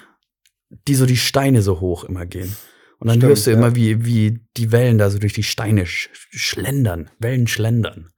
die 0.88 0.96
so 0.96 1.06
die 1.06 1.18
Steine 1.18 1.62
so 1.62 1.80
hoch 1.80 2.04
immer 2.04 2.26
gehen. 2.26 2.56
Und 3.00 3.08
dann 3.08 3.16
Stimmt, 3.18 3.30
hörst 3.30 3.48
du 3.48 3.52
ja. 3.52 3.58
immer, 3.58 3.76
wie, 3.76 4.06
wie 4.06 4.42
die 4.58 4.72
Wellen 4.74 4.98
da 4.98 5.10
so 5.10 5.20
durch 5.20 5.34
die 5.34 5.44
Steine 5.44 5.86
sch 5.86 6.10
schlendern, 6.32 7.10
Wellen 7.20 7.48
schlendern. 7.48 8.10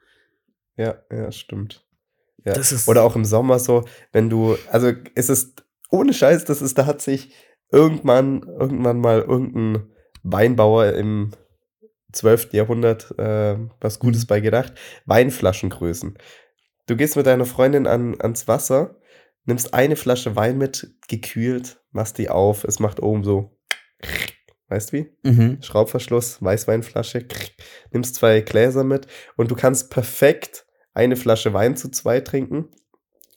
Ja, 0.75 0.95
ja, 1.11 1.31
stimmt. 1.31 1.85
Ja. 2.43 2.53
Das 2.53 2.71
ist- 2.71 2.87
Oder 2.87 3.03
auch 3.03 3.15
im 3.15 3.25
Sommer 3.25 3.59
so, 3.59 3.85
wenn 4.11 4.29
du, 4.31 4.57
also 4.71 4.91
es 5.13 5.29
ist 5.29 5.63
ohne 5.91 6.13
Scheiß, 6.13 6.45
das 6.45 6.63
ist, 6.63 6.77
da 6.79 6.87
hat 6.87 7.01
sich 7.01 7.31
irgendwann, 7.71 8.43
irgendwann 8.43 8.99
mal 8.99 9.21
irgendein 9.21 9.91
Weinbauer 10.23 10.93
im 10.93 11.31
12. 12.11 12.53
Jahrhundert 12.53 13.17
äh, 13.17 13.57
was 13.79 13.99
Gutes 13.99 14.25
bei 14.25 14.39
gedacht. 14.39 14.73
Weinflaschengrößen. 15.05 16.17
Du 16.87 16.95
gehst 16.95 17.15
mit 17.15 17.25
deiner 17.25 17.45
Freundin 17.45 17.87
an, 17.87 18.19
ans 18.19 18.47
Wasser, 18.47 18.99
nimmst 19.45 19.73
eine 19.73 19.95
Flasche 19.95 20.35
Wein 20.35 20.57
mit, 20.57 20.93
gekühlt, 21.07 21.79
machst 21.91 22.17
die 22.17 22.29
auf, 22.29 22.63
es 22.63 22.79
macht 22.79 23.01
oben 23.01 23.23
so, 23.23 23.57
weißt 24.67 24.91
wie? 24.93 25.15
Mhm. 25.23 25.61
Schraubverschluss, 25.61 26.41
Weißweinflasche, 26.41 27.25
nimmst 27.91 28.15
zwei 28.15 28.41
Gläser 28.41 28.83
mit 28.83 29.07
und 29.37 29.51
du 29.51 29.55
kannst 29.55 29.89
perfekt 29.89 30.65
eine 30.93 31.15
Flasche 31.15 31.53
Wein 31.53 31.77
zu 31.77 31.89
zwei 31.89 32.19
trinken 32.19 32.69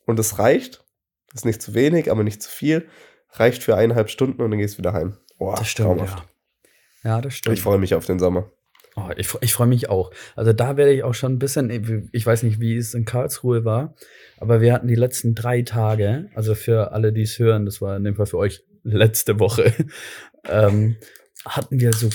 und 0.07 0.19
es 0.19 0.39
reicht. 0.39 0.85
Ist 1.33 1.45
nicht 1.45 1.63
zu 1.63 1.75
wenig, 1.75 2.11
aber 2.11 2.23
nicht 2.23 2.43
zu 2.43 2.51
viel. 2.51 2.89
Reicht 3.35 3.63
für 3.63 3.77
eineinhalb 3.77 4.11
Stunden 4.11 4.41
und 4.43 4.51
dann 4.51 4.59
gehst 4.59 4.75
du 4.75 4.79
wieder 4.79 4.93
heim. 4.93 5.17
Boah, 5.39 5.57
Das 5.57 5.69
stimmt, 5.69 5.89
traumhaft. 5.89 6.19
ja. 6.19 6.25
Ja, 7.11 7.21
das 7.21 7.35
stimmt. 7.35 7.57
Ich 7.57 7.63
freue 7.63 7.79
mich 7.79 7.95
auf 7.95 8.07
den 8.07 8.19
Sommer. 8.19 8.51
Oh, 8.97 9.11
ich 9.17 9.29
ich 9.41 9.53
freue 9.53 9.67
mich 9.67 9.91
auch. 9.91 10.13
Also 10.37 10.53
da 10.53 10.77
werde 10.77 10.93
ich 10.93 11.03
auch 11.03 11.15
schon 11.15 11.33
ein 11.35 11.39
bisschen, 11.39 12.09
ich 12.13 12.25
weiß 12.25 12.45
nicht, 12.45 12.61
wie 12.61 12.77
es 12.77 12.95
in 12.95 13.05
Karlsruhe 13.05 13.65
war, 13.65 13.95
aber 14.39 14.61
wir 14.61 14.73
hatten 14.73 14.87
die 14.87 14.95
letzten 14.95 15.35
drei 15.35 15.63
Tage, 15.63 16.31
also 16.35 16.55
für 16.55 16.93
alle, 16.93 17.13
die 17.13 17.23
es 17.23 17.39
hören, 17.39 17.67
das 17.67 17.81
war 17.83 17.97
in 17.97 18.05
dem 18.05 18.15
Fall 18.15 18.27
für 18.27 18.39
euch 18.39 18.65
letzte 18.85 19.41
Woche, 19.41 19.75
ähm, 20.49 20.97
hatten 21.45 21.81
wir 21.81 21.93
so 21.93 22.09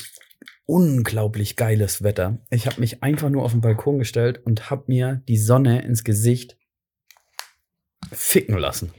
unglaublich 0.65 1.55
geiles 1.57 2.01
Wetter. 2.01 2.39
Ich 2.49 2.65
habe 2.65 2.79
mich 2.79 3.03
einfach 3.03 3.29
nur 3.29 3.43
auf 3.43 3.51
den 3.51 3.61
Balkon 3.61 3.99
gestellt 3.99 4.39
und 4.45 4.69
habe 4.69 4.85
mir 4.87 5.21
die 5.27 5.37
Sonne 5.37 5.83
ins 5.83 6.03
Gesicht 6.05 6.57
ficken 8.11 8.57
lassen. 8.57 8.93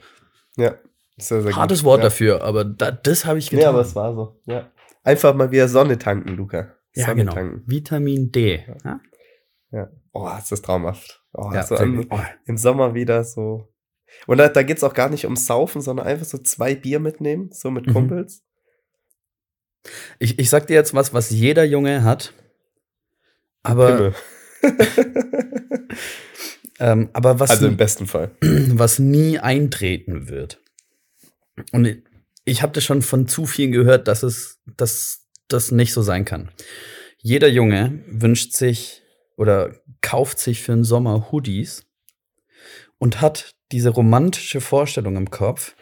Ja, 0.56 0.76
sehr, 1.20 1.42
sehr 1.42 1.56
Hartes 1.56 1.80
gut. 1.80 1.86
Wort 1.86 1.98
ja. 2.00 2.04
dafür, 2.04 2.42
aber 2.42 2.64
da, 2.64 2.90
das 2.90 3.24
habe 3.24 3.38
ich 3.38 3.50
getan. 3.50 3.62
Ja, 3.62 3.68
aber 3.70 3.80
es 3.80 3.94
war 3.94 4.14
so. 4.14 4.40
Ja. 4.46 4.70
Einfach 5.02 5.34
mal 5.34 5.50
wieder 5.50 5.68
Sonne 5.68 5.98
tanken, 5.98 6.30
Luca. 6.36 6.74
ja 6.94 7.06
Sonne 7.06 7.16
genau. 7.16 7.32
tanken. 7.32 7.62
Vitamin 7.66 8.30
D. 8.32 8.64
Ja, 8.84 9.00
Ja. 9.72 9.90
Oh, 10.12 10.28
ist 10.36 10.50
das 10.50 10.62
traumhaft. 10.62 11.22
Oh, 11.32 11.50
ja 11.52 11.62
so 11.62 11.76
im, 11.76 12.06
oh, 12.10 12.18
im 12.46 12.56
Sommer 12.56 12.94
wieder 12.94 13.22
so. 13.22 13.68
Und 14.26 14.38
da, 14.38 14.48
da 14.48 14.62
geht 14.62 14.78
es 14.78 14.84
auch 14.84 14.94
gar 14.94 15.08
nicht 15.08 15.24
ums 15.24 15.46
Saufen, 15.46 15.80
sondern 15.80 16.06
einfach 16.06 16.26
so 16.26 16.38
zwei 16.38 16.74
Bier 16.74 16.98
mitnehmen, 16.98 17.50
so 17.52 17.70
mit 17.70 17.86
Mhm. 17.86 17.92
Kumpels. 17.92 18.42
Ich, 20.18 20.38
ich 20.38 20.50
sag 20.50 20.66
dir 20.66 20.74
jetzt 20.74 20.94
was, 20.94 21.14
was 21.14 21.30
jeder 21.30 21.64
Junge 21.64 22.04
hat. 22.04 22.34
Aber, 23.62 24.14
ähm, 26.80 27.10
aber 27.12 27.40
was, 27.40 27.50
also 27.50 27.66
im 27.66 27.76
besten 27.76 28.06
Fall. 28.06 28.32
was 28.40 28.98
nie 28.98 29.38
eintreten 29.38 30.28
wird. 30.28 30.60
Und 31.73 32.02
ich, 32.45 32.62
habe 32.62 32.73
das 32.73 32.85
schon 32.85 33.02
von 33.02 33.29
zu 33.29 33.47
vielen 33.47 33.73
gehört, 33.73 34.09
dass 34.09 34.23
es 34.23 34.59
dass 34.76 35.26
das 35.49 35.71
nicht 35.73 35.93
so 35.93 36.02
sein 36.02 36.25
kann. 36.25 36.50
Jeder 37.19 37.49
Junge 37.49 38.02
wünscht 38.07 38.52
sich 38.52 39.02
oder 39.37 39.75
kauft 40.00 40.38
sich 40.38 40.62
für 40.62 40.73
den 40.73 40.85
Sommer 40.85 41.31
Hoodies 41.33 41.83
und 42.99 43.21
hat 43.21 43.55
diese 43.73 43.90
romantische 43.90 44.61
Vorstellung 44.61 45.17
im 45.17 45.31
Kopf, 45.31 45.75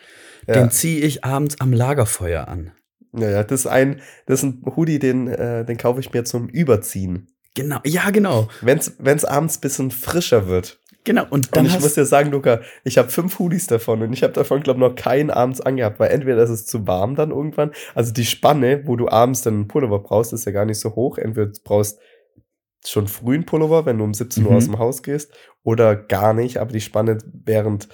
Ja. 0.46 0.54
den 0.54 0.70
ziehe 0.70 1.00
ich 1.00 1.24
abends 1.24 1.60
am 1.60 1.72
Lagerfeuer 1.72 2.48
an. 2.48 2.72
Ja, 3.16 3.30
ja, 3.30 3.44
das 3.44 3.60
ist 3.60 3.66
ein, 3.66 4.00
das 4.26 4.40
ist 4.40 4.44
ein 4.44 4.62
Hoodie, 4.76 4.98
den, 4.98 5.28
äh, 5.28 5.64
den 5.64 5.76
kaufe 5.76 6.00
ich 6.00 6.12
mir 6.12 6.24
zum 6.24 6.48
Überziehen. 6.48 7.28
Genau, 7.54 7.80
ja, 7.84 8.10
genau. 8.10 8.48
Wenn's, 8.60 8.94
wenn's 8.98 9.24
abends 9.24 9.58
ein 9.58 9.60
bisschen 9.62 9.90
frischer 9.90 10.46
wird. 10.46 10.78
Genau. 11.08 11.22
Und 11.22 11.32
Und 11.46 11.56
dann 11.56 11.64
ich 11.64 11.72
hast, 11.72 11.80
muss 11.80 11.94
dir 11.94 12.04
sagen, 12.04 12.30
Luca, 12.30 12.60
ich 12.84 12.98
habe 12.98 13.08
fünf 13.08 13.38
Hoodies 13.38 13.66
davon 13.66 14.02
und 14.02 14.12
ich 14.12 14.22
habe 14.22 14.34
davon, 14.34 14.62
glaube 14.62 14.78
ich, 14.78 14.86
noch 14.90 14.94
keinen 14.94 15.30
abends 15.30 15.62
angehabt, 15.62 15.98
weil 16.00 16.10
entweder 16.10 16.42
ist 16.42 16.50
es 16.50 16.66
zu 16.66 16.86
warm 16.86 17.14
dann 17.14 17.30
irgendwann. 17.30 17.72
Also 17.94 18.12
die 18.12 18.26
Spanne, 18.26 18.82
wo 18.86 18.94
du 18.94 19.08
abends 19.08 19.40
dann 19.40 19.54
einen 19.54 19.68
Pullover 19.68 20.00
brauchst, 20.00 20.34
ist 20.34 20.44
ja 20.44 20.52
gar 20.52 20.66
nicht 20.66 20.78
so 20.80 20.94
hoch. 20.94 21.16
Entweder 21.16 21.46
du 21.46 21.60
brauchst 21.64 21.98
schon 22.86 23.08
früh 23.08 23.36
einen 23.36 23.46
Pullover, 23.46 23.86
wenn 23.86 23.96
du 23.96 24.04
um 24.04 24.12
17 24.12 24.44
Uhr 24.44 24.50
Mhm. 24.50 24.56
aus 24.58 24.64
dem 24.66 24.78
Haus 24.78 25.02
gehst, 25.02 25.32
oder 25.62 25.96
gar 25.96 26.34
nicht. 26.34 26.58
Aber 26.58 26.72
die 26.72 26.80
Spanne 26.82 27.16
während 27.44 27.88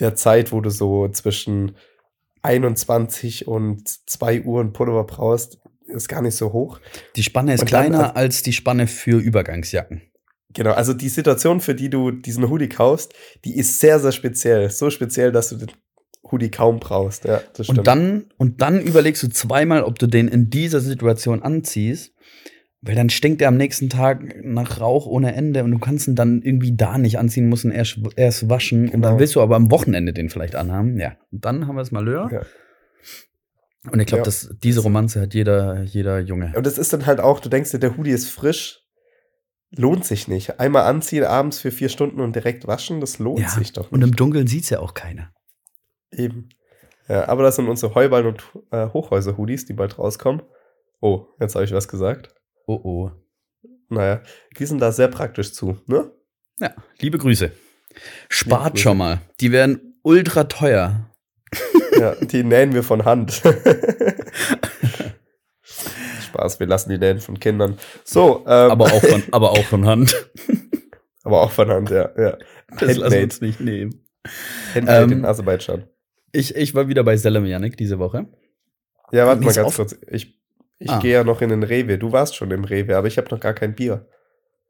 der 0.00 0.14
Zeit, 0.14 0.50
wo 0.50 0.62
du 0.62 0.70
so 0.70 1.08
zwischen 1.08 1.76
21 2.42 3.46
und 3.48 3.86
2 4.08 4.42
Uhr 4.42 4.60
einen 4.60 4.72
Pullover 4.72 5.04
brauchst, 5.04 5.58
ist 5.86 6.08
gar 6.08 6.22
nicht 6.22 6.36
so 6.36 6.52
hoch. 6.52 6.80
die 7.16 7.22
Spanne 7.22 7.54
ist 7.54 7.60
Und 7.62 7.72
dann- 7.72 7.86
kleiner 7.90 8.16
als 8.16 8.42
die 8.42 8.52
Spanne 8.52 8.86
für 8.86 9.18
Übergangsjacken. 9.18 10.02
Genau, 10.54 10.72
also 10.72 10.94
die 10.94 11.08
Situation, 11.10 11.60
für 11.60 11.74
die 11.74 11.90
du 11.90 12.10
diesen 12.10 12.48
Hoodie 12.48 12.68
kaufst, 12.68 13.12
die 13.44 13.56
ist 13.56 13.80
sehr, 13.80 13.98
sehr 14.00 14.12
speziell. 14.12 14.70
So 14.70 14.88
speziell, 14.90 15.30
dass 15.30 15.50
du 15.50 15.56
den 15.56 15.70
Hoodie 16.30 16.50
kaum 16.50 16.80
brauchst. 16.80 17.24
Ja, 17.24 17.42
das. 17.54 17.68
Und 17.68 17.86
dann, 17.86 18.26
und 18.38 18.60
dann 18.62 18.80
überlegst 18.80 19.22
du 19.22 19.28
zweimal, 19.28 19.82
ob 19.82 19.98
du 19.98 20.06
den 20.06 20.26
in 20.28 20.48
dieser 20.50 20.80
Situation 20.80 21.42
anziehst, 21.42 22.14
weil 22.80 22.94
dann 22.94 23.10
stinkt 23.10 23.42
er 23.42 23.48
am 23.48 23.56
nächsten 23.56 23.88
Tag 23.90 24.36
nach 24.42 24.80
Rauch 24.80 25.06
ohne 25.06 25.34
Ende 25.34 25.64
und 25.64 25.70
du 25.72 25.78
kannst 25.78 26.06
ihn 26.08 26.14
dann 26.14 26.40
irgendwie 26.42 26.74
da 26.76 26.96
nicht 26.96 27.18
anziehen, 27.18 27.48
musst 27.48 27.64
ihn 27.64 27.70
erst, 27.70 27.98
erst 28.16 28.48
waschen 28.48 28.84
und 28.86 28.90
Genau. 28.92 29.08
dann 29.08 29.18
willst 29.18 29.34
du 29.34 29.40
aber 29.42 29.56
am 29.56 29.70
Wochenende 29.70 30.12
den 30.12 30.30
vielleicht 30.30 30.54
anhaben. 30.54 30.98
Ja, 30.98 31.16
und 31.30 31.44
dann 31.44 31.66
haben 31.66 31.76
wir 31.76 31.82
es 31.82 31.90
Malheur. 31.90 32.30
Ja. 32.32 32.42
Und 33.90 34.00
ich 34.00 34.06
glaube, 34.06 34.20
Ja. 34.20 34.24
dass 34.24 34.50
diese 34.62 34.80
Romanze 34.80 35.20
hat 35.20 35.34
jeder, 35.34 35.82
jeder 35.82 36.20
Junge. 36.20 36.52
Und 36.56 36.66
es 36.66 36.78
ist 36.78 36.92
dann 36.92 37.06
halt 37.06 37.20
auch, 37.20 37.40
du 37.40 37.48
denkst 37.48 37.70
dir, 37.70 37.78
der 37.78 37.96
Hoodie 37.96 38.10
ist 38.10 38.28
frisch, 38.30 38.82
lohnt 39.70 40.04
sich 40.04 40.28
nicht. 40.28 40.58
Einmal 40.60 40.84
anziehen 40.84 41.24
abends 41.24 41.60
für 41.60 41.70
vier 41.70 41.88
Stunden 41.88 42.20
und 42.20 42.34
direkt 42.34 42.66
waschen, 42.66 43.00
das 43.00 43.18
lohnt 43.18 43.40
Ja, 43.40 43.48
sich 43.48 43.72
doch 43.72 43.90
Und 43.92 44.00
nicht. 44.00 44.08
im 44.10 44.16
Dunkeln 44.16 44.46
sieht's 44.46 44.70
ja 44.70 44.80
auch 44.80 44.94
keiner. 44.94 45.32
Eben. 46.10 46.48
Ja, 47.08 47.28
aber 47.28 47.42
das 47.42 47.56
sind 47.56 47.68
unsere 47.68 47.94
Heuballen- 47.94 48.26
und 48.26 48.42
äh, 48.70 48.86
Hochhäuser-Hoodies, 48.88 49.66
die 49.66 49.72
bald 49.72 49.98
rauskommen. 49.98 50.42
Oh, 51.00 51.26
jetzt 51.40 51.54
habe 51.54 51.64
ich 51.64 51.72
was 51.72 51.88
gesagt. 51.88 52.34
Oh 52.66 52.80
oh. 52.82 53.10
Naja, 53.88 54.22
die 54.58 54.66
sind 54.66 54.80
da 54.80 54.92
sehr 54.92 55.08
praktisch 55.08 55.52
zu, 55.54 55.78
ne? 55.86 56.10
Ja, 56.60 56.74
liebe 57.00 57.16
Grüße. 57.18 57.52
Spart 58.28 58.72
Grüße. 58.74 58.82
schon 58.82 58.98
mal. 58.98 59.20
Die 59.40 59.52
werden 59.52 59.98
ultra 60.02 60.44
teuer. 60.44 61.08
Ja, 61.98 62.14
die 62.16 62.42
nähen 62.44 62.74
wir 62.74 62.82
von 62.82 63.04
Hand. 63.06 63.42
Spaß, 66.38 66.60
wir 66.60 66.66
lassen 66.68 66.90
die 66.90 66.98
nähen 66.98 67.18
von 67.20 67.38
Kindern. 67.40 67.78
So, 68.04 68.44
ähm, 68.46 68.70
Aber 68.70 68.86
auch 68.86 69.02
von, 69.04 69.22
aber 69.32 69.50
auch 69.52 69.64
von 69.64 69.86
Hand. 69.86 70.14
aber 71.24 71.42
auch 71.42 71.50
von 71.50 71.68
Hand, 71.68 71.90
ja. 71.90 72.10
ja. 72.16 72.38
Das 72.70 72.80
lassen 72.80 72.96
wir 72.96 73.02
Handmade. 73.04 73.22
uns 73.24 73.40
nicht 73.40 73.60
nehmen. 73.60 74.06
Handmade 74.74 75.02
Ähm, 75.04 75.12
in 75.12 75.24
Aserbaidschan. 75.24 75.84
Ich, 76.32 76.54
ich 76.54 76.74
war 76.74 76.88
wieder 76.88 77.02
bei 77.04 77.16
Selim 77.16 77.44
Yannick 77.46 77.76
diese 77.76 77.98
Woche. 77.98 78.26
Ja, 79.10 79.26
warte 79.26 79.42
mal 79.42 79.52
ganz 79.54 79.74
kurz. 79.76 79.96
Ich, 80.08 80.38
ich 80.78 80.90
Ah. 80.90 80.98
gehe 81.00 81.12
ja 81.14 81.24
noch 81.24 81.40
in 81.40 81.48
den 81.48 81.62
Rewe. 81.64 81.98
Du 81.98 82.12
warst 82.12 82.36
schon 82.36 82.50
im 82.50 82.64
Rewe, 82.64 82.96
aber 82.96 83.08
ich 83.08 83.18
habe 83.18 83.28
noch 83.30 83.40
gar 83.40 83.54
kein 83.54 83.74
Bier. 83.74 84.06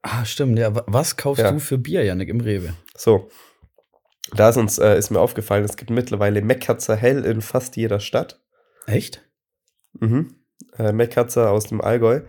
Ah, 0.02 0.24
stimmt. 0.24 0.58
Ja, 0.58 0.74
wa- 0.74 0.84
was 0.86 1.16
kaufst 1.16 1.42
Ja. 1.42 1.50
du 1.52 1.58
für 1.58 1.76
Bier, 1.76 2.04
Yannick, 2.04 2.28
im 2.28 2.40
Rewe? 2.40 2.72
So. 2.96 3.28
Da 4.34 4.48
ist 4.50 4.56
uns, 4.56 4.78
äh, 4.78 4.96
ist 4.96 5.10
mir 5.10 5.20
aufgefallen, 5.20 5.64
es 5.64 5.76
gibt 5.76 5.90
mittlerweile 5.90 6.40
Meckerzer 6.40 6.94
Hell 6.96 7.24
in 7.24 7.40
fast 7.40 7.76
jeder 7.76 7.98
Stadt. 7.98 8.40
Echt? 8.86 9.22
Mhm. 9.98 10.34
Äh, 10.78 10.92
Meckerzer 10.92 11.50
aus 11.50 11.64
dem 11.66 11.80
Allgäu. 11.80 12.20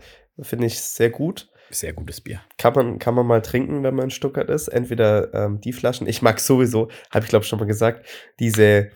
Finde 0.42 0.66
ich 0.68 0.80
sehr 0.82 1.10
gut. 1.10 1.50
Sehr 1.72 1.94
gutes 1.94 2.22
Bier. 2.22 2.42
Kann 2.58 2.74
man, 2.74 2.98
kann 3.00 3.14
man 3.14 3.28
mal 3.28 3.42
trinken, 3.42 3.84
wenn 3.84 3.94
man 3.94 4.06
in 4.06 4.12
Stuttgart 4.12 4.50
ist. 4.50 4.70
Entweder 4.70 5.32
ähm, 5.34 5.62
die 5.62 5.74
Flaschen. 5.74 6.08
Ich 6.08 6.22
mag 6.24 6.40
sowieso, 6.40 6.90
habe 7.12 7.26
ich 7.26 7.30
glaube 7.30 7.46
schon 7.46 7.60
mal 7.60 7.66
gesagt, 7.66 8.08
diese, 8.40 8.90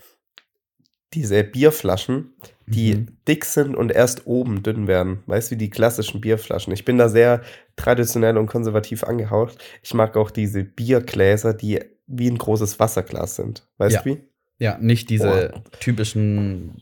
diese 1.14 1.44
Bierflaschen, 1.44 2.34
die 2.66 2.96
Mhm. 2.96 3.18
dick 3.28 3.46
sind 3.46 3.76
und 3.76 3.92
erst 3.92 4.26
oben 4.26 4.64
dünn 4.64 4.88
werden. 4.88 5.22
Weißt 5.28 5.52
du, 5.52 5.56
wie 5.56 5.60
die 5.60 5.70
klassischen 5.70 6.22
Bierflaschen. 6.22 6.74
Ich 6.74 6.86
bin 6.86 6.98
da 6.98 7.10
sehr 7.10 7.42
traditionell 7.76 8.38
und 8.38 8.48
konservativ 8.48 9.04
angehaucht. 9.04 9.58
Ich 9.84 9.94
mag 9.94 10.16
auch 10.18 10.32
diese 10.32 10.64
Biergläser, 10.64 11.54
die 11.54 11.80
wie 12.08 12.30
ein 12.32 12.38
großes 12.38 12.80
Wasserglas 12.80 13.36
sind. 13.36 13.68
Weißt 13.78 13.96
Ja. 13.96 14.02
du 14.02 14.10
wie? 14.10 14.24
Ja, 14.60 14.78
nicht 14.80 15.10
diese 15.10 15.54
typischen. 15.80 16.82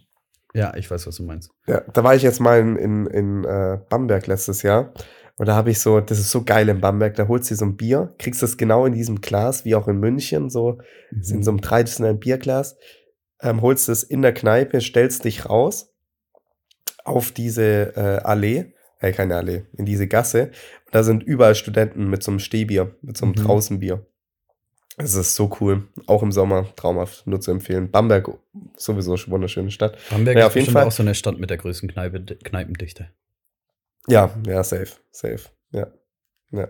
Ja, 0.54 0.76
ich 0.76 0.90
weiß, 0.92 1.08
was 1.08 1.16
du 1.16 1.24
meinst. 1.24 1.52
Ja, 1.68 1.82
da 1.94 2.04
war 2.04 2.16
ich 2.16 2.24
jetzt 2.24 2.40
mal 2.40 2.60
in, 2.60 2.76
in, 2.76 3.06
in 3.08 3.44
äh, 3.46 3.80
Bamberg 3.90 4.28
letztes 4.28 4.62
Jahr. 4.64 4.94
Und 5.38 5.48
da 5.48 5.56
habe 5.56 5.72
ich 5.72 5.80
so, 5.80 6.00
das 6.02 6.20
ist 6.20 6.30
so 6.30 6.44
geil 6.44 6.70
in 6.70 6.82
Bamberg, 6.82 7.16
da 7.16 7.28
holst 7.28 7.50
du 7.50 7.54
dir 7.54 7.58
so 7.60 7.66
ein 7.66 7.78
Bier, 7.78 8.14
kriegst 8.20 8.44
das 8.44 8.58
genau 8.58 8.86
in 8.86 8.94
diesem 8.94 9.22
Glas, 9.22 9.66
wie 9.66 9.76
auch 9.76 9.88
in 9.88 9.98
München, 10.00 10.50
so 10.50 10.78
Mhm. 11.12 11.24
in 11.36 11.44
so 11.44 11.52
einem 11.52 11.62
traditionellen 11.62 12.20
Bierglas, 12.20 12.78
ähm, 13.42 13.62
holst 13.62 13.90
es 13.90 14.04
in 14.04 14.22
der 14.22 14.34
Kneipe, 14.34 14.82
stellst 14.82 15.24
dich 15.26 15.50
raus 15.50 15.94
auf 17.04 17.32
diese 17.32 17.96
äh, 17.96 18.22
Allee, 18.24 18.74
äh, 19.00 19.12
keine 19.14 19.36
Allee, 19.36 19.64
in 19.78 19.86
diese 19.86 20.08
Gasse. 20.08 20.52
Und 20.86 20.94
da 20.96 21.04
sind 21.04 21.24
überall 21.24 21.56
Studenten 21.56 22.10
mit 22.10 22.22
so 22.24 22.32
einem 22.32 22.40
Stehbier, 22.40 22.96
mit 23.02 23.18
so 23.18 23.26
einem 23.26 23.34
Mhm. 23.36 23.44
Draußenbier. 23.46 24.06
Es 24.98 25.16
ist 25.16 25.36
so 25.36 25.56
cool, 25.60 25.88
auch 26.08 26.22
im 26.22 26.32
Sommer 26.32 26.68
traumhaft, 26.76 27.26
nur 27.26 27.40
zu 27.40 27.52
empfehlen. 27.52 27.92
Bamberg, 27.92 28.30
sowieso 28.76 29.14
eine 29.14 29.28
wunderschöne 29.28 29.72
Stadt. 29.72 29.98
Bamberg 30.10 30.38
Ja, 30.38 30.42
ist 30.44 30.48
auf 30.48 30.56
jeden 30.56 30.72
Fall. 30.72 30.86
auch 30.86 30.92
so 30.92 31.04
eine 31.04 31.16
Stadt 31.16 31.40
mit 31.40 31.50
der 31.50 31.58
größten 31.58 31.90
Kneipe, 31.90 32.22
Kneipendichte. 32.38 33.10
Ja, 34.08 34.32
ja, 34.46 34.64
safe, 34.64 34.92
safe, 35.12 35.50
ja. 35.72 35.88
ja. 36.52 36.68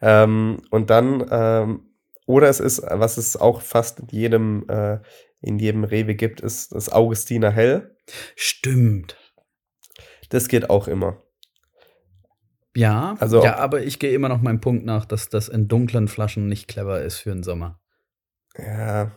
Ähm, 0.00 0.62
und 0.70 0.90
dann, 0.90 1.26
ähm, 1.30 1.90
oder 2.26 2.48
es 2.48 2.60
ist, 2.60 2.82
was 2.82 3.16
es 3.16 3.36
auch 3.36 3.62
fast 3.62 4.00
in 4.00 4.08
jedem, 4.08 4.68
äh, 4.68 4.98
in 5.40 5.58
jedem 5.58 5.84
Rewe 5.84 6.14
gibt, 6.14 6.40
ist 6.40 6.74
das 6.74 6.88
Augustiner 6.88 7.50
Hell. 7.50 7.96
Stimmt. 8.36 9.16
Das 10.28 10.48
geht 10.48 10.70
auch 10.70 10.88
immer. 10.88 11.22
Ja, 12.76 13.14
Also- 13.20 13.42
ja, 13.42 13.56
aber 13.56 13.82
ich 13.82 13.98
gehe 13.98 14.12
immer 14.12 14.28
noch 14.28 14.42
meinem 14.42 14.60
Punkt 14.60 14.84
nach, 14.84 15.04
dass 15.04 15.28
das 15.28 15.48
in 15.48 15.66
dunklen 15.68 16.08
Flaschen 16.08 16.46
nicht 16.48 16.68
clever 16.68 17.00
ist 17.02 17.18
für 17.18 17.30
den 17.30 17.42
Sommer. 17.42 17.80
Ja, 18.58 19.12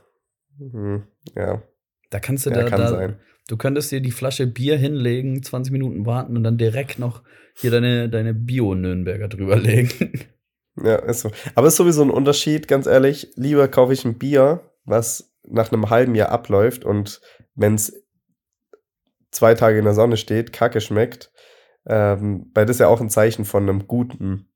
mhm, 0.58 1.04
ja, 1.36 1.62
Da 2.10 2.20
kannst 2.20 2.46
du 2.46 2.50
ja, 2.50 2.58
da, 2.58 2.64
kann 2.70 2.80
da 2.82 2.88
sein. 2.90 3.20
du 3.48 3.58
könntest 3.58 3.92
dir 3.92 4.02
die 4.02 4.12
Flasche 4.12 4.48
Bier 4.48 4.78
hinlegen, 4.78 5.42
20 5.44 5.72
Minuten 5.72 6.06
warten 6.06 6.36
und 6.38 6.44
dann 6.44 6.58
direkt 6.58 7.00
noch 7.00 7.24
hier 7.56 7.72
deine, 7.72 8.10
deine 8.10 8.34
Bio-Nürnberger 8.34 9.28
drüberlegen. 9.28 10.28
Ja, 10.82 10.96
ist 10.96 11.22
so. 11.22 11.32
Aber 11.56 11.68
es 11.68 11.74
ist 11.74 11.78
sowieso 11.78 12.02
ein 12.04 12.10
Unterschied, 12.10 12.68
ganz 12.70 12.88
ehrlich. 12.88 13.34
Lieber 13.36 13.68
kaufe 13.68 13.92
ich 13.92 14.06
ein 14.06 14.18
Bier, 14.18 14.62
was 14.86 15.34
nach 15.44 15.72
einem 15.72 15.90
halben 15.90 16.16
Jahr 16.16 16.30
abläuft 16.30 16.86
und 16.86 17.20
wenn 17.56 17.76
es 17.76 18.02
zwei 19.32 19.54
Tage 19.56 19.78
in 19.80 19.86
der 19.86 19.94
Sonne 19.94 20.16
steht, 20.18 20.54
kacke 20.54 20.80
schmeckt, 20.82 21.32
ähm, 21.86 22.50
weil 22.54 22.66
das 22.66 22.78
ist 22.78 22.80
ja 22.82 22.88
auch 22.88 23.02
ein 23.02 23.10
Zeichen 23.10 23.46
von 23.46 23.64
einem 23.64 23.88
guten, 23.88 24.48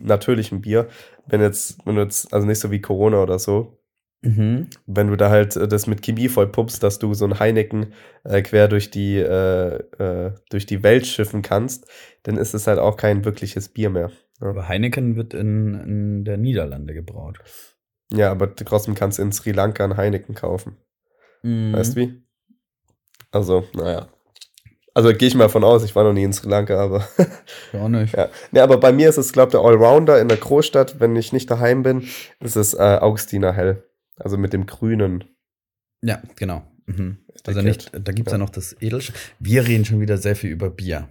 natürlichen 0.00 0.60
Bier. 0.60 0.88
Wenn 1.26 1.40
jetzt, 1.40 1.84
wenn 1.84 1.96
du 1.96 2.02
jetzt, 2.02 2.32
also 2.32 2.46
nicht 2.46 2.60
so 2.60 2.70
wie 2.70 2.80
Corona 2.80 3.22
oder 3.22 3.38
so, 3.38 3.78
Mhm. 4.24 4.68
wenn 4.86 5.08
du 5.08 5.16
da 5.16 5.30
halt 5.30 5.56
äh, 5.56 5.66
das 5.66 5.88
mit 5.88 6.00
Chemie 6.02 6.28
voll 6.28 6.46
pumpst, 6.46 6.82
dass 6.84 7.00
du 7.00 7.12
so 7.12 7.24
ein 7.24 7.40
Heineken 7.40 7.92
äh, 8.22 8.40
quer 8.42 8.68
durch 8.68 8.88
die, 8.90 9.16
äh, 9.16 9.74
äh, 9.98 10.32
durch 10.48 10.64
die 10.64 10.84
Welt 10.84 11.06
schiffen 11.06 11.42
kannst, 11.42 11.88
dann 12.22 12.36
ist 12.36 12.54
es 12.54 12.68
halt 12.68 12.78
auch 12.78 12.96
kein 12.96 13.24
wirkliches 13.24 13.68
Bier 13.68 13.90
mehr. 13.90 14.12
Aber 14.38 14.68
Heineken 14.68 15.16
wird 15.16 15.34
in, 15.34 15.74
in 15.74 16.24
der 16.24 16.36
Niederlande 16.36 16.94
gebraut. 16.94 17.40
Ja, 18.12 18.30
aber 18.30 18.54
trotzdem 18.54 18.94
kannst 18.94 19.18
du 19.18 19.22
in 19.22 19.32
Sri 19.32 19.50
Lanka 19.50 19.84
ein 19.84 19.96
Heineken 19.96 20.36
kaufen. 20.36 20.76
Mhm. 21.42 21.72
Weißt 21.72 21.96
du 21.96 22.00
wie? 22.00 22.22
Also, 23.32 23.64
naja. 23.74 24.08
Also 24.94 25.12
gehe 25.14 25.28
ich 25.28 25.34
mal 25.34 25.48
von 25.48 25.64
aus, 25.64 25.84
ich 25.84 25.94
war 25.96 26.04
noch 26.04 26.12
nie 26.12 26.24
in 26.24 26.32
Sri 26.32 26.48
Lanka, 26.48 26.78
aber. 26.78 27.06
Ja, 27.72 27.88
nicht. 27.88 28.14
ja. 28.14 28.28
Ne, 28.50 28.62
aber 28.62 28.76
bei 28.78 28.92
mir 28.92 29.08
ist 29.08 29.16
es, 29.16 29.32
glaube 29.32 29.48
ich, 29.48 29.52
der 29.52 29.60
Allrounder 29.62 30.20
in 30.20 30.28
der 30.28 30.36
Großstadt, 30.36 31.00
wenn 31.00 31.16
ich 31.16 31.32
nicht 31.32 31.50
daheim 31.50 31.82
bin, 31.82 32.06
ist 32.40 32.56
es 32.56 32.74
äh, 32.74 32.98
Augustiner 33.00 33.52
Hell. 33.52 33.84
Also 34.18 34.36
mit 34.36 34.52
dem 34.52 34.66
grünen. 34.66 35.24
Ja, 36.02 36.22
genau. 36.36 36.62
Mhm. 36.86 37.18
Also 37.46 37.62
nicht, 37.62 37.90
da 37.92 38.12
gibt 38.12 38.28
es 38.28 38.32
ja. 38.32 38.38
Ja. 38.38 38.44
noch 38.44 38.50
das 38.50 38.76
Edelsch. 38.80 39.12
Wir 39.38 39.66
reden 39.66 39.84
schon 39.84 40.00
wieder 40.00 40.18
sehr 40.18 40.36
viel 40.36 40.50
über 40.50 40.68
Bier. 40.70 41.08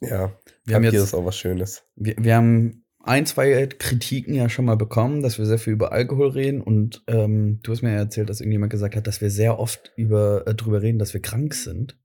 Ja, 0.00 0.32
Wir 0.64 0.76
haben, 0.76 0.82
Bier 0.82 0.92
jetzt, 0.92 1.02
ist 1.02 1.14
auch 1.14 1.24
was 1.24 1.36
Schönes. 1.36 1.82
wir, 1.96 2.14
wir 2.18 2.36
haben 2.36 2.84
ein, 3.02 3.26
zwei 3.26 3.66
Kritiken 3.66 4.34
ja 4.34 4.48
schon 4.48 4.64
mal 4.64 4.76
bekommen, 4.76 5.22
dass 5.22 5.38
wir 5.38 5.46
sehr 5.46 5.58
viel 5.58 5.72
über 5.72 5.92
Alkohol 5.92 6.28
reden 6.28 6.60
und 6.60 7.02
ähm, 7.06 7.60
du 7.62 7.72
hast 7.72 7.82
mir 7.82 7.92
ja 7.92 7.98
erzählt, 7.98 8.28
dass 8.30 8.40
irgendjemand 8.40 8.70
gesagt 8.70 8.94
hat, 8.96 9.06
dass 9.06 9.20
wir 9.20 9.30
sehr 9.30 9.58
oft 9.58 9.92
über, 9.96 10.46
äh, 10.46 10.54
drüber 10.54 10.82
reden, 10.82 10.98
dass 10.98 11.12
wir 11.14 11.20
krank 11.20 11.54
sind. 11.54 11.98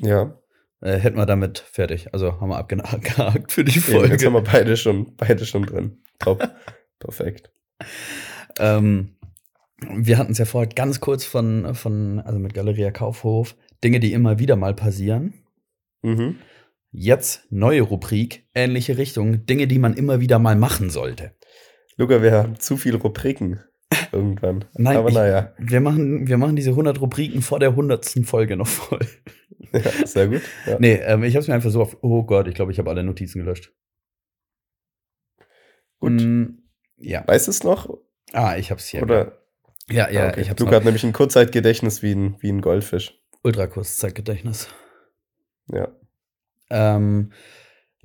Ja, 0.00 0.36
Äh, 0.82 0.98
hätten 0.98 1.16
wir 1.18 1.26
damit 1.26 1.58
fertig. 1.58 2.14
Also 2.14 2.40
haben 2.40 2.48
wir 2.48 2.56
abgehakt 2.58 3.52
für 3.52 3.64
die 3.64 3.72
eben, 3.72 3.80
jetzt 3.80 3.92
haben 3.94 4.08
Folge. 4.08 4.32
wir 4.32 4.42
beide 4.42 4.76
schon, 4.76 5.14
beide 5.16 5.44
schon 5.44 5.64
drin. 5.64 6.02
Top. 6.18 6.42
Perfekt. 6.98 7.52
Ähm, 8.58 9.16
wir 9.94 10.18
hatten 10.18 10.32
es 10.32 10.38
ja 10.38 10.44
vorher 10.44 10.68
ganz 10.68 11.00
kurz 11.00 11.24
von, 11.24 11.74
von, 11.74 12.18
also 12.20 12.38
mit 12.38 12.54
Galeria 12.54 12.90
Kaufhof, 12.90 13.56
Dinge, 13.82 14.00
die 14.00 14.12
immer 14.12 14.38
wieder 14.38 14.56
mal 14.56 14.74
passieren. 14.74 15.34
Mhm. 16.02 16.36
Jetzt 16.92 17.46
neue 17.50 17.82
Rubrik, 17.82 18.46
ähnliche 18.54 18.98
Richtung, 18.98 19.46
Dinge, 19.46 19.66
die 19.68 19.78
man 19.78 19.94
immer 19.94 20.20
wieder 20.20 20.38
mal 20.38 20.56
machen 20.56 20.90
sollte. 20.90 21.32
Luca, 21.96 22.22
wir 22.22 22.32
haben 22.32 22.58
zu 22.58 22.76
viele 22.76 22.96
Rubriken 22.98 23.60
irgendwann. 24.12 24.64
Nein, 24.74 24.96
aber 24.96 25.08
ich- 25.10 25.14
naja, 25.14 25.52
Wir 25.58 25.80
machen, 25.80 26.26
wir 26.26 26.36
machen 26.38 26.56
diese 26.56 26.70
100 26.70 27.00
Rubriken 27.00 27.42
vor 27.42 27.60
der 27.60 27.70
100. 27.70 28.24
Folge 28.24 28.56
noch 28.56 28.66
voll. 28.66 29.00
ja, 29.84 30.06
sehr 30.06 30.28
gut. 30.28 30.42
Ja. 30.66 30.78
Nee, 30.78 30.94
ähm, 30.94 31.22
ich 31.22 31.34
habe 31.34 31.42
es 31.42 31.48
mir 31.48 31.54
einfach 31.54 31.70
so 31.70 31.82
auf. 31.82 31.96
Oh 32.02 32.24
Gott, 32.24 32.48
ich 32.48 32.54
glaube, 32.54 32.72
ich 32.72 32.78
habe 32.78 32.90
alle 32.90 33.04
Notizen 33.04 33.40
gelöscht. 33.40 33.72
Gut. 35.98 36.12
Mm, 36.12 36.62
ja. 36.96 37.26
Weißt 37.26 37.46
du 37.46 37.50
es 37.50 37.62
noch? 37.62 37.98
Ah, 38.32 38.56
ich 38.56 38.70
habe 38.70 38.80
es 38.80 38.86
hier. 38.86 39.02
Oder? 39.02 39.42
Ja, 39.88 40.08
ja, 40.10 40.26
Ah, 40.26 40.28
okay. 40.30 40.40
ich 40.42 40.50
habe 40.50 40.62
Luca 40.62 40.76
hat 40.76 40.84
nämlich 40.84 41.04
ein 41.04 41.12
Kurzzeitgedächtnis 41.12 42.02
wie 42.02 42.12
ein, 42.14 42.36
wie 42.40 42.50
ein 42.50 42.60
Goldfisch. 42.60 43.18
Ultrakurzzeitgedächtnis. 43.42 44.68
Ja. 45.68 45.88
Ähm, 46.70 47.32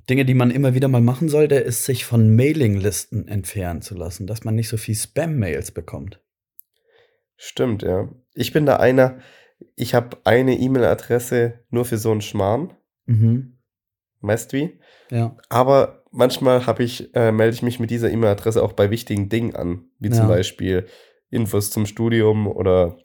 Dinge, 0.08 0.24
die 0.24 0.34
man 0.34 0.50
immer 0.50 0.74
wieder 0.74 0.88
mal 0.88 1.00
machen 1.00 1.28
sollte, 1.28 1.56
ist 1.56 1.84
sich 1.84 2.04
von 2.04 2.34
Mailinglisten 2.34 3.28
entfernen 3.28 3.82
zu 3.82 3.94
lassen, 3.94 4.26
dass 4.26 4.44
man 4.44 4.54
nicht 4.54 4.68
so 4.68 4.76
viel 4.76 4.94
Spam-Mails 4.94 5.72
bekommt. 5.72 6.20
Stimmt, 7.36 7.82
ja. 7.82 8.08
Ich 8.34 8.52
bin 8.52 8.66
da 8.66 8.76
einer, 8.76 9.18
ich 9.74 9.94
habe 9.94 10.18
eine 10.24 10.58
E-Mail-Adresse 10.58 11.60
nur 11.70 11.84
für 11.84 11.98
so 11.98 12.10
einen 12.10 12.20
Schmarrn, 12.20 12.72
Mhm. 13.06 13.58
weißt 14.20 14.52
wie? 14.52 14.78
Ja. 15.10 15.36
Aber 15.48 16.04
manchmal 16.10 16.66
habe 16.66 16.82
ich, 16.82 17.14
äh, 17.14 17.30
melde 17.32 17.54
ich 17.54 17.62
mich 17.62 17.78
mit 17.78 17.90
dieser 17.90 18.10
E-Mail-Adresse 18.10 18.62
auch 18.62 18.72
bei 18.72 18.90
wichtigen 18.90 19.28
Dingen 19.28 19.54
an, 19.54 19.84
wie 19.98 20.10
zum 20.10 20.24
Ja. 20.24 20.28
Beispiel 20.28 20.86
Infos 21.30 21.70
zum 21.70 21.86
Studium 21.86 22.46
oder 22.46 22.98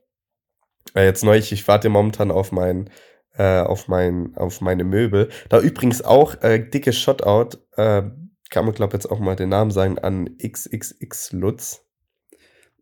äh, 0.96 1.06
jetzt 1.06 1.24
neulich, 1.24 1.52
ich 1.52 1.68
warte 1.68 1.90
momentan 1.90 2.32
auf 2.32 2.52
mein, 2.52 2.90
äh, 3.36 3.60
auf 3.62 3.88
mein, 3.88 4.36
auf 4.36 4.62
meine 4.62 4.84
Möbel. 4.84 5.30
Da 5.50 5.60
übrigens 5.60 6.02
auch 6.02 6.42
äh, 6.42 6.60
dicke 6.60 6.92
Shotout, 6.94 7.58
äh, 7.78 8.04
kann 8.50 8.66
man 8.66 8.74
glaube 8.74 8.94
jetzt 8.94 9.06
auch 9.06 9.20
mal 9.20 9.36
den 9.36 9.50
Namen 9.50 9.72
sagen, 9.72 10.00
an 10.00 10.30
XXX 10.42 11.32
Lutz. 11.34 11.86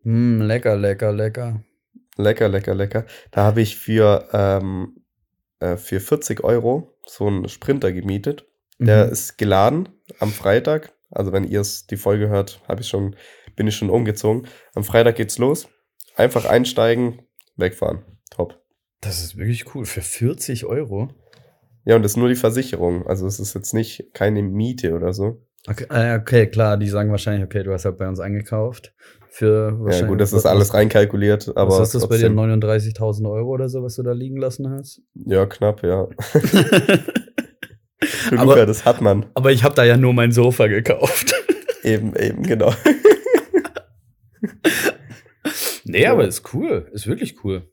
Mm, 0.02 0.40
lecker, 0.40 0.76
lecker, 0.76 1.12
lecker. 1.12 1.62
Lecker, 2.20 2.48
lecker, 2.48 2.74
lecker. 2.74 3.06
Da 3.30 3.44
habe 3.44 3.60
ich 3.60 3.76
für, 3.76 4.28
ähm, 4.32 5.04
äh, 5.58 5.76
für 5.76 6.00
40 6.00 6.44
Euro 6.44 6.94
so 7.06 7.26
einen 7.26 7.48
Sprinter 7.48 7.92
gemietet. 7.92 8.46
Der 8.78 9.06
Mhm. 9.06 9.12
ist 9.12 9.36
geladen 9.38 9.88
am 10.20 10.30
Freitag. 10.30 10.92
Also 11.10 11.32
wenn 11.32 11.44
ihr 11.44 11.60
es 11.60 11.86
die 11.86 11.96
Folge 11.96 12.28
hört, 12.28 12.62
habe 12.68 12.82
ich 12.82 12.88
schon, 12.88 13.16
bin 13.56 13.66
ich 13.66 13.76
schon 13.76 13.90
umgezogen. 13.90 14.46
Am 14.74 14.84
Freitag 14.84 15.16
geht's 15.16 15.38
los. 15.38 15.68
Einfach 16.14 16.44
einsteigen, 16.44 17.22
wegfahren. 17.56 18.02
Top. 18.30 18.60
Das 19.00 19.22
ist 19.22 19.36
wirklich 19.36 19.74
cool. 19.74 19.84
Für 19.86 20.02
40 20.02 20.66
Euro? 20.66 21.08
Ja, 21.84 21.96
und 21.96 22.02
das 22.02 22.12
ist 22.12 22.16
nur 22.16 22.28
die 22.28 22.36
Versicherung. 22.36 23.06
Also 23.06 23.26
es 23.26 23.40
ist 23.40 23.54
jetzt 23.54 23.72
nicht 23.74 24.12
keine 24.14 24.42
Miete 24.42 24.94
oder 24.94 25.12
so. 25.12 25.42
Okay, 25.68 25.86
äh, 25.90 26.18
okay, 26.18 26.46
klar, 26.46 26.76
die 26.78 26.88
sagen 26.88 27.10
wahrscheinlich, 27.10 27.44
okay, 27.44 27.62
du 27.62 27.72
hast 27.72 27.84
halt 27.84 27.98
bei 27.98 28.08
uns 28.08 28.18
eingekauft. 28.20 28.94
Für 29.32 29.78
Ja, 29.90 30.06
gut, 30.06 30.20
das 30.20 30.32
ist 30.32 30.44
alles 30.46 30.74
reinkalkuliert, 30.74 31.52
aber. 31.56 31.78
was 31.78 31.88
ist 31.94 31.94
das 32.02 32.08
bei 32.08 32.16
dir? 32.16 32.34
trotzdem. 32.34 32.60
39.000 32.60 33.30
Euro 33.30 33.50
oder 33.50 33.68
so, 33.68 33.82
was 33.82 33.94
du 33.94 34.02
da 34.02 34.12
liegen 34.12 34.36
lassen 34.38 34.68
hast? 34.70 35.02
Ja, 35.14 35.46
knapp, 35.46 35.82
ja. 35.84 36.08
Für 38.02 38.38
Aber- 38.38 38.54
Luca, 38.54 38.66
das 38.66 38.84
hat 38.84 39.00
man. 39.02 39.26
Aber 39.34 39.52
ich 39.52 39.62
habe 39.62 39.74
da 39.74 39.84
ja 39.84 39.96
nur 39.96 40.12
mein 40.14 40.32
Sofa 40.32 40.66
gekauft. 40.66 41.32
Eben, 41.84 42.14
eben, 42.16 42.42
genau. 42.42 42.72
Nee, 45.84 46.02
Ja. 46.02 46.12
aber 46.12 46.26
ist 46.26 46.52
cool. 46.54 46.88
Ist 46.92 47.06
wirklich 47.06 47.42
cool. 47.44 47.68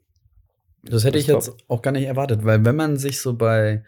Das 0.84 1.04
hätte 1.04 1.14
Das 1.18 1.22
ich 1.24 1.28
jetzt 1.28 1.52
auch 1.68 1.82
gar 1.82 1.92
nicht 1.92 2.06
erwartet, 2.06 2.44
weil 2.46 2.64
wenn 2.66 2.76
man 2.76 2.98
sich 2.98 3.20
so 3.20 3.36
bei 3.36 3.84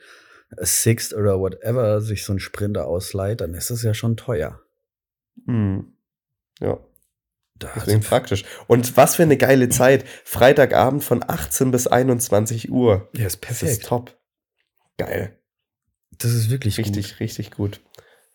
Sixt 0.58 1.14
oder 1.14 1.40
whatever 1.40 2.02
sich 2.02 2.24
so 2.24 2.34
einen 2.34 2.40
Sprinter 2.40 2.88
ausleiht, 2.88 3.42
dann 3.42 3.54
ist 3.54 3.70
es 3.70 3.84
ja 3.84 3.94
schon 3.94 4.18
teuer. 4.18 4.62
Hm. 5.46 5.94
Ja, 6.60 6.80
Da 7.56 7.72
deswegen 7.76 8.02
praktisch. 8.02 8.44
Und 8.68 8.98
was 8.98 9.16
für 9.16 9.24
eine 9.24 9.38
geile 9.38 9.70
Zeit. 9.70 10.06
Freitagabend 10.26 11.04
von 11.04 11.24
18 11.28 11.72
bis 11.72 11.88
21 11.88 12.72
Uhr. 12.72 13.10
ja, 13.16 13.28
ist 13.28 13.40
Das 13.48 13.64
ist 13.64 13.86
top. 13.86 14.18
Geil. 14.98 15.38
Das 16.18 16.34
ist 16.34 16.50
wirklich 16.50 16.78
Richtig, 16.78 17.12
gut. 17.14 17.20
richtig 17.22 17.52
gut. 17.52 17.80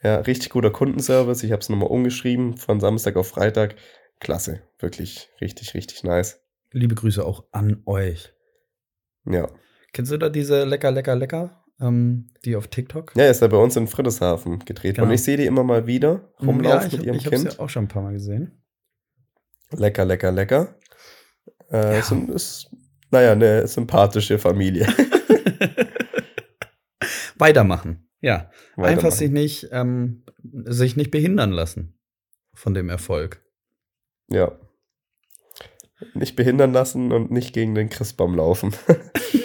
Ja, 0.03 0.17
richtig 0.21 0.51
guter 0.51 0.71
Kundenservice. 0.71 1.43
Ich 1.43 1.53
habe 1.53 1.61
es 1.61 1.69
nochmal 1.69 1.89
umgeschrieben 1.89 2.57
von 2.57 2.81
Samstag 2.81 3.17
auf 3.17 3.29
Freitag. 3.29 3.77
Klasse. 4.21 4.63
Wirklich 4.79 5.31
richtig, 5.41 5.75
richtig 5.75 6.03
nice. 6.05 6.41
Liebe 6.73 6.95
Grüße 6.95 7.25
auch 7.25 7.45
an 7.53 7.83
euch. 7.87 8.33
Ja. 9.27 9.51
Kennst 9.93 10.13
du 10.13 10.17
da 10.17 10.29
diese 10.29 10.65
lecker, 10.65 10.91
lecker, 10.91 11.15
lecker, 11.17 11.64
ähm, 11.85 12.31
die 12.45 12.57
auf 12.57 12.69
TikTok? 12.69 13.13
Ja, 13.17 13.27
ist 13.29 13.41
ja 13.43 13.49
bei 13.49 13.57
uns 13.57 13.77
in 13.77 13.87
Friedrichshafen 13.87 14.61
gedreht. 14.65 14.97
Genau. 14.97 15.07
Und 15.09 15.13
ich 15.15 15.23
sehe 15.23 15.37
die 15.37 15.47
immer 15.47 15.63
mal 15.65 15.87
wieder 15.87 16.33
rumlaufen 16.41 16.89
ich, 16.91 16.97
mit 16.99 17.07
ihrem 17.07 17.17
ich 17.17 17.27
habe 17.27 17.37
Kind. 17.37 17.53
sie 17.53 17.59
auch 17.61 17.69
schon 17.69 17.85
ein 17.85 17.89
paar 17.89 18.03
Mal 18.03 18.13
gesehen. 18.13 18.63
Lecker, 19.71 20.05
lecker, 20.05 20.31
lecker. 20.33 20.77
Äh, 21.71 21.95
Ja. 21.95 21.99
ist, 21.99 22.13
ist, 22.13 22.71
naja, 23.11 23.33
eine 23.33 23.67
sympathische 23.67 24.39
Familie. 24.39 24.87
Weitermachen. 27.37 28.09
Ja. 28.21 28.51
Einfach 28.77 28.83
Weitermachen. 28.83 29.11
sich 29.11 29.31
nicht, 29.31 29.69
ähm, 29.73 30.25
sich 30.65 30.97
nicht 30.97 31.11
behindern 31.11 31.51
lassen 31.51 31.99
von 32.55 32.75
dem 32.75 32.89
Erfolg. 32.89 33.43
Ja. 34.29 34.59
Nicht 36.15 36.37
behindern 36.37 36.73
lassen 36.73 37.13
und 37.13 37.31
nicht 37.31 37.53
gegen 37.55 37.75
den 37.75 37.89
Christbaum 37.89 38.35
laufen. 38.35 38.75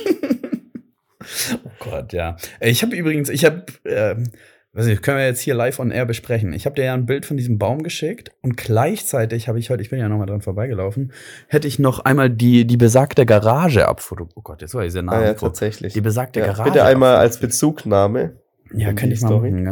Gott, 2.01 2.13
ja. 2.13 2.37
Äh, 2.59 2.69
Ich 2.69 2.81
habe 2.83 2.95
übrigens, 2.95 3.29
ich 3.29 3.45
habe, 3.45 3.65
ähm, 3.85 4.29
weiß 4.73 4.85
nicht, 4.85 5.01
können 5.01 5.17
wir 5.17 5.25
jetzt 5.25 5.41
hier 5.41 5.55
live 5.55 5.79
on 5.79 5.91
air 5.91 6.05
besprechen. 6.05 6.53
Ich 6.53 6.65
habe 6.65 6.75
dir 6.75 6.85
ja 6.85 6.93
ein 6.93 7.05
Bild 7.05 7.25
von 7.25 7.37
diesem 7.37 7.57
Baum 7.57 7.81
geschickt 7.83 8.31
und 8.41 8.55
gleichzeitig 8.57 9.47
habe 9.47 9.59
ich 9.59 9.69
heute, 9.69 9.81
ich 9.81 9.89
bin 9.89 9.99
ja 9.99 10.07
noch 10.09 10.17
mal 10.17 10.25
dran 10.25 10.41
vorbeigelaufen, 10.41 11.11
hätte 11.47 11.67
ich 11.67 11.79
noch 11.79 11.99
einmal 11.99 12.29
die, 12.29 12.65
die 12.65 12.77
besagte 12.77 13.25
Garage 13.25 13.87
abfotografiert. 13.87 14.37
Oh 14.37 14.41
Gott, 14.41 14.61
jetzt 14.61 14.73
war 14.75 14.85
ich 14.85 14.91
sehr 14.93 15.01
nah. 15.01 15.13
ah 15.13 15.23
ja, 15.23 15.33
tatsächlich. 15.33 15.93
die 15.93 16.01
besagte 16.01 16.39
Ja, 16.39 16.47
Garage. 16.47 16.71
bitte 16.71 16.83
einmal 16.85 17.15
als. 17.15 17.39
Bezugnahme. 17.39 18.37
Ja, 18.73 18.93
könnte 18.93 19.15
ich 19.15 19.21
mal 19.21 19.27
Story. 19.29 19.51
machen, 19.51 19.65
ja. 19.65 19.71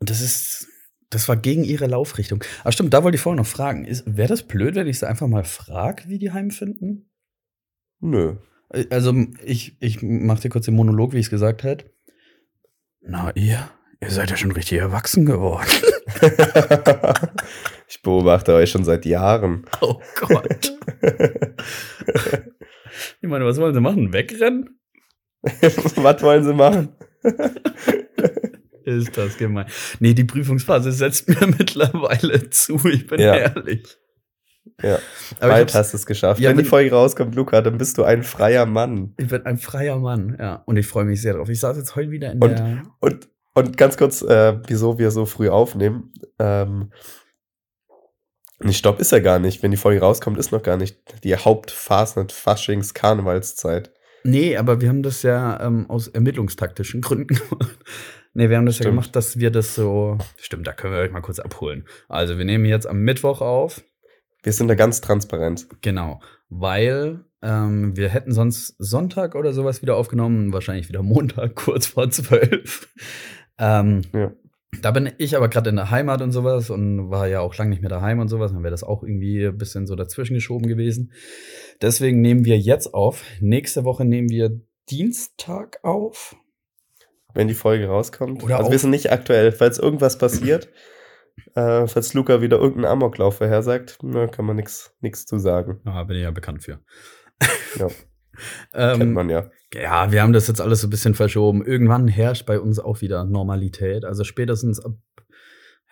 Und 0.00 0.10
das 0.10 0.20
ist, 0.20 0.66
das 1.10 1.28
war 1.28 1.36
gegen 1.36 1.62
ihre 1.62 1.86
Laufrichtung. 1.86 2.42
Aber 2.62 2.72
stimmt, 2.72 2.92
da 2.92 3.04
wollte 3.04 3.14
ich 3.14 3.20
vorher 3.22 3.36
noch 3.40 3.46
fragen. 3.46 3.86
Wäre 4.06 4.28
das 4.28 4.42
blöd, 4.42 4.74
wenn 4.74 4.88
ich 4.88 4.98
sie 4.98 5.08
einfach 5.08 5.28
mal 5.28 5.44
frage, 5.44 6.02
wie 6.08 6.18
die 6.18 6.32
heimfinden? 6.32 7.08
Nö. 8.00 8.34
Also, 8.90 9.14
ich, 9.44 9.76
ich 9.80 10.02
mach 10.02 10.40
dir 10.40 10.48
kurz 10.48 10.64
den 10.66 10.74
Monolog, 10.76 11.12
wie 11.12 11.18
ich 11.18 11.26
es 11.26 11.30
gesagt 11.30 11.62
hätte. 11.62 11.90
Na, 13.00 13.30
ihr? 13.34 13.70
Ihr 14.00 14.10
seid 14.10 14.30
ja 14.30 14.36
schon 14.36 14.52
richtig 14.52 14.78
erwachsen 14.78 15.26
geworden. 15.26 15.68
ich 17.88 18.02
beobachte 18.02 18.54
euch 18.54 18.70
schon 18.70 18.84
seit 18.84 19.04
Jahren. 19.06 19.64
Oh 19.80 20.00
Gott. 20.18 20.72
Ich 23.20 23.28
meine, 23.28 23.44
was 23.44 23.58
wollen 23.58 23.74
sie 23.74 23.80
machen? 23.80 24.12
Wegrennen? 24.12 24.78
Was 25.96 26.22
wollen 26.22 26.44
sie 26.44 26.54
machen? 26.54 26.90
Ist 28.84 29.16
das 29.16 29.36
gemein. 29.38 29.66
Nee, 29.98 30.14
die 30.14 30.22
Prüfungsphase 30.24 30.92
setzt 30.92 31.28
mir 31.28 31.46
mittlerweile 31.58 32.48
zu, 32.50 32.76
ich 32.88 33.06
bin 33.08 33.20
Ja. 33.20 33.34
ehrlich. 33.34 33.82
Ja, 34.82 34.98
Aber 35.40 35.52
bald 35.54 35.74
hast 35.74 35.92
du 35.92 35.96
es 35.96 36.06
geschafft. 36.06 36.40
Ja, 36.40 36.50
Wenn 36.50 36.58
die 36.58 36.64
Folge 36.64 36.90
rauskommt, 36.92 37.34
Luca, 37.34 37.60
dann 37.62 37.78
bist 37.78 37.98
du 37.98 38.04
ein 38.04 38.22
freier 38.22 38.66
Mann. 38.66 39.14
ich 39.18 39.28
bin 39.28 39.44
ein 39.44 39.58
freier 39.58 39.98
Mann, 39.98 40.36
ja. 40.38 40.62
Und 40.66 40.76
ich 40.76 40.86
freue 40.86 41.04
mich 41.04 41.20
sehr 41.20 41.34
drauf. 41.34 41.48
Ich 41.48 41.60
saß 41.60 41.76
jetzt 41.76 41.96
heute 41.96 42.10
wieder 42.10 42.32
in 42.32 42.42
Und- 42.42 42.58
der. 42.58 42.82
Und, 43.00 43.28
und 43.54 43.76
ganz 43.76 43.96
kurz, 43.96 44.22
äh, 44.22 44.58
wieso 44.66 44.98
wir 44.98 45.10
so 45.10 45.26
früh 45.26 45.48
aufnehmen. 45.48 46.12
Ähm, 46.38 46.90
nee, 48.60 48.72
Stopp 48.72 49.00
ist 49.00 49.12
ja 49.12 49.18
gar 49.20 49.38
nicht. 49.38 49.62
Wenn 49.62 49.70
die 49.70 49.76
Folge 49.76 50.00
rauskommt, 50.00 50.38
ist 50.38 50.52
noch 50.52 50.62
gar 50.62 50.76
nicht 50.76 50.98
die 51.24 51.36
Hauptfastnet 51.36 52.32
Faschings 52.32 52.94
Karnevalszeit. 52.94 53.92
Nee, 54.24 54.56
aber 54.56 54.80
wir 54.80 54.88
haben 54.88 55.02
das 55.02 55.22
ja 55.22 55.60
ähm, 55.60 55.90
aus 55.90 56.06
ermittlungstaktischen 56.08 57.00
Gründen 57.00 57.34
gemacht. 57.48 57.78
Nee, 58.34 58.48
wir 58.48 58.56
haben 58.56 58.66
das 58.66 58.76
ja 58.78 58.84
Stimmt. 58.84 58.92
gemacht, 58.96 59.16
dass 59.16 59.38
wir 59.38 59.50
das 59.50 59.74
so. 59.74 60.16
Stimmt, 60.38 60.66
da 60.66 60.72
können 60.72 60.94
wir 60.94 61.00
euch 61.00 61.10
mal 61.12 61.20
kurz 61.20 61.38
abholen. 61.40 61.84
Also, 62.08 62.38
wir 62.38 62.44
nehmen 62.44 62.64
jetzt 62.64 62.86
am 62.86 63.00
Mittwoch 63.00 63.40
auf. 63.42 63.82
Wir 64.42 64.52
sind 64.52 64.68
da 64.68 64.74
ganz 64.74 65.00
transparent. 65.00 65.68
Genau, 65.82 66.20
weil 66.48 67.24
ähm, 67.42 67.96
wir 67.96 68.08
hätten 68.08 68.32
sonst 68.32 68.74
Sonntag 68.78 69.34
oder 69.34 69.52
sowas 69.52 69.82
wieder 69.82 69.96
aufgenommen, 69.96 70.52
wahrscheinlich 70.52 70.88
wieder 70.88 71.02
Montag, 71.02 71.54
kurz 71.56 71.86
vor 71.86 72.10
zwölf. 72.10 72.92
Ähm, 73.58 74.02
Ja. 74.12 74.32
Da 74.80 74.90
bin 74.90 75.12
ich 75.18 75.36
aber 75.36 75.48
gerade 75.48 75.68
in 75.68 75.76
der 75.76 75.90
Heimat 75.90 76.22
und 76.22 76.32
sowas 76.32 76.70
und 76.70 77.10
war 77.10 77.28
ja 77.28 77.40
auch 77.40 77.54
lange 77.56 77.70
nicht 77.70 77.82
mehr 77.82 77.90
daheim 77.90 78.20
und 78.20 78.28
sowas. 78.28 78.52
Dann 78.52 78.62
wäre 78.62 78.70
das 78.70 78.82
auch 78.82 79.02
irgendwie 79.02 79.44
ein 79.44 79.58
bisschen 79.58 79.86
so 79.86 79.94
dazwischen 79.96 80.32
geschoben 80.32 80.66
gewesen. 80.66 81.12
Deswegen 81.82 82.22
nehmen 82.22 82.46
wir 82.46 82.58
jetzt 82.58 82.94
auf. 82.94 83.22
Nächste 83.40 83.84
Woche 83.84 84.06
nehmen 84.06 84.30
wir 84.30 84.62
Dienstag 84.88 85.78
auf. 85.82 86.36
Wenn 87.34 87.48
die 87.48 87.54
Folge 87.54 87.86
rauskommt. 87.86 88.42
Oder 88.42 88.58
also 88.58 88.70
wir 88.70 88.78
sind 88.78 88.90
nicht 88.90 89.12
aktuell. 89.12 89.52
Falls 89.52 89.78
irgendwas 89.78 90.16
passiert, 90.16 90.68
äh, 91.54 91.86
falls 91.86 92.14
Luca 92.14 92.40
wieder 92.40 92.58
irgendeinen 92.58 92.92
Amoklauf 92.92 93.38
vorhersagt, 93.38 93.98
na, 94.02 94.26
kann 94.26 94.44
man 94.44 94.56
nichts 94.56 95.26
zu 95.26 95.38
sagen. 95.38 95.80
Ja, 95.84 96.04
bin 96.04 96.16
ich 96.16 96.22
ja 96.22 96.30
bekannt 96.30 96.62
für. 96.62 96.80
Ja. 97.78 97.88
ähm, 98.74 98.98
Kennt 98.98 99.14
man 99.14 99.30
ja. 99.30 99.50
Ja, 99.74 100.12
wir 100.12 100.22
haben 100.22 100.32
das 100.32 100.48
jetzt 100.48 100.60
alles 100.60 100.80
so 100.80 100.86
ein 100.86 100.90
bisschen 100.90 101.14
verschoben. 101.14 101.64
Irgendwann 101.64 102.08
herrscht 102.08 102.46
bei 102.46 102.60
uns 102.60 102.78
auch 102.78 103.00
wieder 103.00 103.24
Normalität. 103.24 104.04
Also 104.04 104.24
spätestens 104.24 104.80
ab 104.80 104.94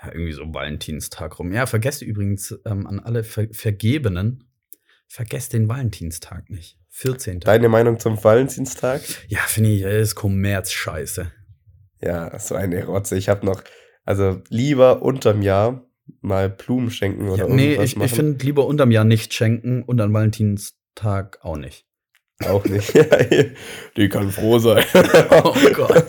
ja, 0.03 0.13
irgendwie 0.13 0.33
so 0.33 0.43
Valentinstag 0.43 1.39
rum. 1.39 1.53
Ja, 1.53 1.67
vergesst 1.67 2.03
übrigens 2.03 2.59
ähm, 2.65 2.87
an 2.87 3.01
alle 3.01 3.25
Ver 3.25 3.49
Vergebenen, 3.53 4.45
vergesst 5.09 5.53
den 5.53 5.69
Valentinstag 5.69 6.51
nicht. 6.51 6.79
14. 6.91 7.41
Deine 7.41 7.69
Meinung 7.69 7.99
zum 7.99 8.23
Valentinstag? 8.23 9.03
Ja, 9.29 9.41
finde 9.41 9.71
ich, 9.71 9.83
das 9.83 9.93
ist 9.93 10.15
Kommerzscheiße. 10.15 11.31
Ja, 12.03 12.39
so 12.39 12.55
eine 12.55 12.85
Rotze. 12.85 13.17
Ich 13.17 13.29
habe 13.29 13.45
noch, 13.47 13.63
also 14.05 14.41
lieber 14.49 15.03
unterm 15.03 15.43
Jahr 15.43 15.85
mal 16.21 16.49
Blumen 16.51 16.91
schenken 16.91 17.29
oder 17.29 17.47
Ja, 17.49 17.55
nee, 17.55 17.71
irgendwas 17.73 17.85
ich, 17.91 17.97
machen. 17.97 18.07
ich 18.07 18.13
finde 18.15 18.45
lieber 18.45 18.67
unterm 18.67 18.91
Jahr 18.91 19.05
nicht 19.05 19.33
schenken 19.35 19.83
und 19.83 20.01
an 20.01 20.13
Valentinstag 20.13 21.39
auch 21.43 21.57
nicht. 21.57 21.87
auch 22.47 22.65
nicht. 22.65 22.93
Die 23.97 24.09
kann 24.09 24.31
froh 24.31 24.59
sein. 24.59 24.85
Oh 25.45 25.55
Gott. 25.75 26.05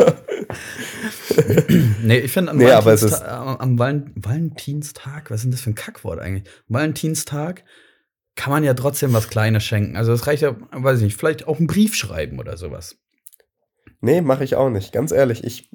nee, 2.03 2.19
ich 2.19 2.31
finde 2.31 2.51
am, 2.51 2.57
Nee, 2.57 2.71
aber 2.71 2.93
es 2.93 3.03
Valentinsta- 3.03 3.25
am, 3.27 3.57
am 3.57 3.79
Valen 3.79 4.11
Valentinstag, 4.15 5.31
was 5.31 5.37
ist 5.39 5.43
denn 5.45 5.51
das 5.51 5.61
für 5.61 5.69
ein 5.71 5.75
Kackwort 5.75 6.19
eigentlich? 6.19 6.43
Valentinstag 6.67 7.63
kann 8.35 8.51
man 8.51 8.63
ja 8.63 8.73
trotzdem 8.73 9.13
was 9.13 9.29
Kleines 9.29 9.63
schenken. 9.63 9.95
Also 9.97 10.13
es 10.13 10.25
reicht 10.27 10.41
ja, 10.41 10.55
weiß 10.71 10.99
ich 10.99 11.03
nicht, 11.05 11.17
vielleicht 11.17 11.47
auch 11.47 11.57
einen 11.57 11.67
Brief 11.67 11.95
schreiben 11.95 12.39
oder 12.39 12.57
sowas. 12.57 12.97
Nee, 13.99 14.21
mache 14.21 14.43
ich 14.43 14.55
auch 14.55 14.69
nicht. 14.69 14.93
Ganz 14.93 15.11
ehrlich, 15.11 15.43
ich, 15.43 15.69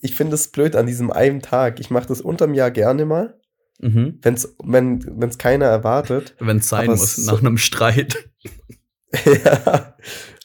ich 0.00 0.14
finde 0.14 0.34
es 0.34 0.48
blöd 0.48 0.76
an 0.76 0.86
diesem 0.86 1.10
einen 1.10 1.42
Tag. 1.42 1.80
Ich 1.80 1.90
mache 1.90 2.08
das 2.08 2.20
unterm 2.20 2.54
Jahr 2.54 2.70
gerne 2.70 3.04
mal, 3.04 3.38
Mhm. 3.80 4.18
wenn's, 4.22 4.54
wenn 4.64 5.22
es 5.22 5.38
keiner 5.38 5.66
erwartet. 5.66 6.34
Wenn 6.40 6.58
es 6.58 6.68
sein 6.68 6.86
muss, 6.86 7.16
so- 7.16 7.32
nach 7.32 7.40
einem 7.40 7.58
Streit. 7.58 8.28
ja, 9.44 9.96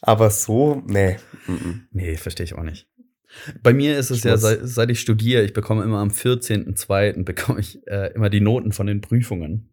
aber 0.01 0.29
so, 0.29 0.81
nee. 0.87 1.17
mhm. 1.47 1.87
Nee, 1.91 2.15
verstehe 2.17 2.43
ich 2.45 2.53
auch 2.55 2.63
nicht. 2.63 2.87
Bei 3.63 3.73
mir 3.73 3.97
ist 3.97 4.11
es 4.11 4.19
Ich 4.19 4.23
ja, 4.25 4.37
seit, 4.37 4.59
seit 4.63 4.91
ich 4.91 4.99
studiere, 4.99 5.41
ich 5.43 5.53
bekomme 5.53 5.83
immer 5.83 5.97
am 5.99 6.09
14.02. 6.09 7.23
bekomme 7.23 7.59
ich 7.59 7.85
äh, 7.87 8.13
immer 8.13 8.29
die 8.29 8.41
Noten 8.41 8.71
von 8.73 8.85
den 8.85 9.01
Prüfungen. 9.01 9.69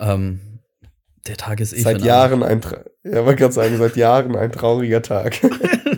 Ähm, 0.00 0.40
der 1.28 1.36
Tag 1.36 1.60
ist 1.60 1.72
eh 1.72 1.80
Seit 1.82 2.02
Jahren 2.02 2.42
ein, 2.42 2.60
ja, 3.04 3.24
wollte 3.24 3.36
gerade 3.42 3.52
sagen, 3.54 3.76
seit 3.78 3.94
Jahren 3.96 4.34
ein 4.34 4.50
trauriger 4.50 5.02
Tag. 5.02 5.38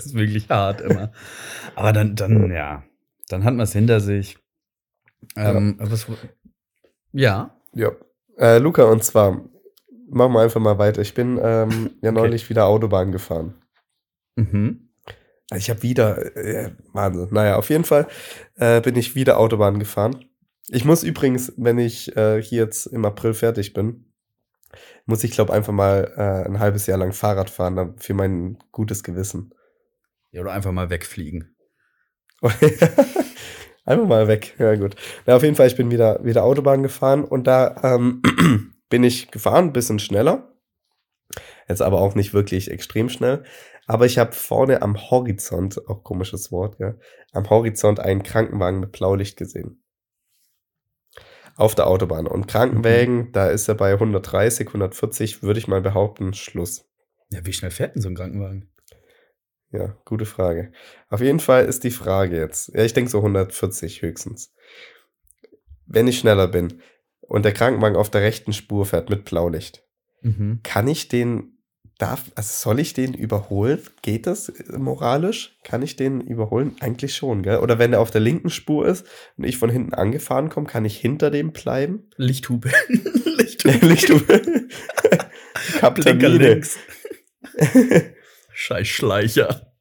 das 0.00 0.06
ist 0.06 0.14
wirklich 0.14 0.48
hart 0.48 0.80
immer. 0.80 1.12
Aber 1.76 1.92
dann, 1.92 2.16
dann, 2.16 2.50
ja, 2.50 2.82
dann 3.28 3.44
hat 3.44 3.54
man 3.54 3.64
es 3.64 3.72
hinter 3.72 4.00
sich. 4.00 4.38
Ähm, 5.36 5.76
was, 5.78 6.06
ja. 7.12 7.54
ja. 7.74 7.92
Äh, 8.38 8.58
Luca, 8.58 8.84
und 8.84 9.04
zwar, 9.04 9.44
machen 10.08 10.32
wir 10.32 10.40
einfach 10.40 10.60
mal 10.60 10.78
weiter. 10.78 11.02
Ich 11.02 11.14
bin 11.14 11.38
ähm, 11.42 11.90
ja 12.00 12.10
Okay. 12.10 12.12
neulich 12.12 12.48
wieder 12.48 12.66
Autobahn 12.66 13.12
gefahren. 13.12 13.54
Mhm. 14.36 14.88
Ich 15.54 15.68
habe 15.68 15.82
wieder, 15.82 16.36
äh, 16.36 16.70
Wahnsinn. 16.92 17.28
Naja, 17.32 17.56
auf 17.56 17.68
jeden 17.68 17.84
Fall 17.84 18.06
äh, 18.56 18.80
bin 18.80 18.96
ich 18.96 19.14
wieder 19.14 19.38
Autobahn 19.38 19.78
gefahren. 19.78 20.24
Ich 20.68 20.84
muss 20.84 21.02
übrigens, 21.02 21.52
wenn 21.56 21.78
ich 21.78 22.16
äh, 22.16 22.40
hier 22.40 22.62
jetzt 22.64 22.86
im 22.86 23.04
April 23.04 23.34
fertig 23.34 23.72
bin, 23.74 24.06
muss 25.04 25.24
ich 25.24 25.32
glaube 25.32 25.52
einfach 25.52 25.72
mal 25.72 26.12
äh, 26.16 26.48
ein 26.48 26.60
halbes 26.60 26.86
Jahr 26.86 26.98
lang 26.98 27.12
Fahrrad 27.12 27.50
fahren 27.50 27.94
für 27.98 28.14
mein 28.14 28.58
gutes 28.70 29.02
Gewissen. 29.02 29.52
Ja, 30.32 30.42
oder 30.42 30.52
einfach 30.52 30.72
mal 30.72 30.90
wegfliegen. 30.90 31.56
einfach 33.84 34.06
mal 34.06 34.28
weg. 34.28 34.54
Ja, 34.58 34.74
gut. 34.76 34.96
Na, 35.26 35.36
auf 35.36 35.42
jeden 35.42 35.56
Fall, 35.56 35.66
ich 35.66 35.76
bin 35.76 35.90
wieder, 35.90 36.24
wieder 36.24 36.44
Autobahn 36.44 36.82
gefahren 36.82 37.24
und 37.24 37.46
da 37.46 37.80
ähm, 37.82 38.22
bin 38.88 39.04
ich 39.04 39.30
gefahren, 39.30 39.66
ein 39.66 39.72
bisschen 39.72 39.98
schneller. 39.98 40.54
Jetzt 41.68 41.82
aber 41.82 42.00
auch 42.00 42.14
nicht 42.14 42.34
wirklich 42.34 42.70
extrem 42.70 43.08
schnell. 43.08 43.44
Aber 43.86 44.06
ich 44.06 44.18
habe 44.18 44.32
vorne 44.32 44.82
am 44.82 45.10
Horizont, 45.10 45.88
auch 45.88 46.04
komisches 46.04 46.52
Wort, 46.52 46.78
ja, 46.78 46.94
am 47.32 47.48
Horizont 47.50 47.98
einen 47.98 48.22
Krankenwagen 48.22 48.80
mit 48.80 48.92
Blaulicht 48.92 49.36
gesehen. 49.36 49.82
Auf 51.56 51.74
der 51.74 51.88
Autobahn. 51.88 52.26
Und 52.26 52.46
Krankenwagen, 52.46 53.16
mhm. 53.16 53.32
da 53.32 53.48
ist 53.48 53.68
er 53.68 53.74
bei 53.74 53.92
130, 53.92 54.68
140, 54.68 55.42
würde 55.42 55.58
ich 55.58 55.68
mal 55.68 55.80
behaupten, 55.80 56.34
Schluss. 56.34 56.88
Ja, 57.30 57.44
wie 57.44 57.52
schnell 57.52 57.70
fährt 57.70 57.94
denn 57.94 58.02
so 58.02 58.08
ein 58.08 58.14
Krankenwagen? 58.14 58.72
Ja, 59.72 59.96
gute 60.04 60.26
Frage. 60.26 60.72
Auf 61.08 61.20
jeden 61.20 61.40
Fall 61.40 61.64
ist 61.64 61.84
die 61.84 61.90
Frage 61.90 62.36
jetzt, 62.36 62.74
ja, 62.74 62.84
ich 62.84 62.92
denke 62.92 63.10
so 63.10 63.18
140 63.18 64.02
höchstens. 64.02 64.52
Wenn 65.86 66.08
ich 66.08 66.18
schneller 66.18 66.48
bin 66.48 66.80
und 67.20 67.44
der 67.44 67.52
Krankenwagen 67.52 67.96
auf 67.96 68.10
der 68.10 68.22
rechten 68.22 68.52
Spur 68.52 68.86
fährt 68.86 69.10
mit 69.10 69.24
Blaulicht, 69.24 69.84
mhm. 70.22 70.60
kann 70.62 70.88
ich 70.88 71.08
den 71.08 71.56
Darf, 72.00 72.32
also 72.34 72.48
soll 72.70 72.80
ich 72.80 72.94
den 72.94 73.12
überholen? 73.12 73.78
Geht 74.00 74.26
das 74.26 74.48
äh, 74.48 74.78
moralisch? 74.78 75.58
Kann 75.64 75.82
ich 75.82 75.96
den 75.96 76.22
überholen? 76.22 76.74
Eigentlich 76.80 77.14
schon, 77.14 77.42
gell? 77.42 77.58
Oder 77.58 77.78
wenn 77.78 77.92
er 77.92 78.00
auf 78.00 78.10
der 78.10 78.22
linken 78.22 78.48
Spur 78.48 78.86
ist 78.86 79.04
und 79.36 79.44
ich 79.44 79.58
von 79.58 79.68
hinten 79.68 79.92
angefahren 79.92 80.48
komme, 80.48 80.66
kann 80.66 80.86
ich 80.86 80.96
hinter 80.96 81.30
dem 81.30 81.52
bleiben? 81.52 82.08
Lichthube. 82.16 82.70
Lichthube. 83.36 83.86
Lichthube. 83.86 84.40
Blinker 85.94 86.28
links. 86.30 86.78
Scheiß 88.60 88.88
Schleicher. 88.88 89.72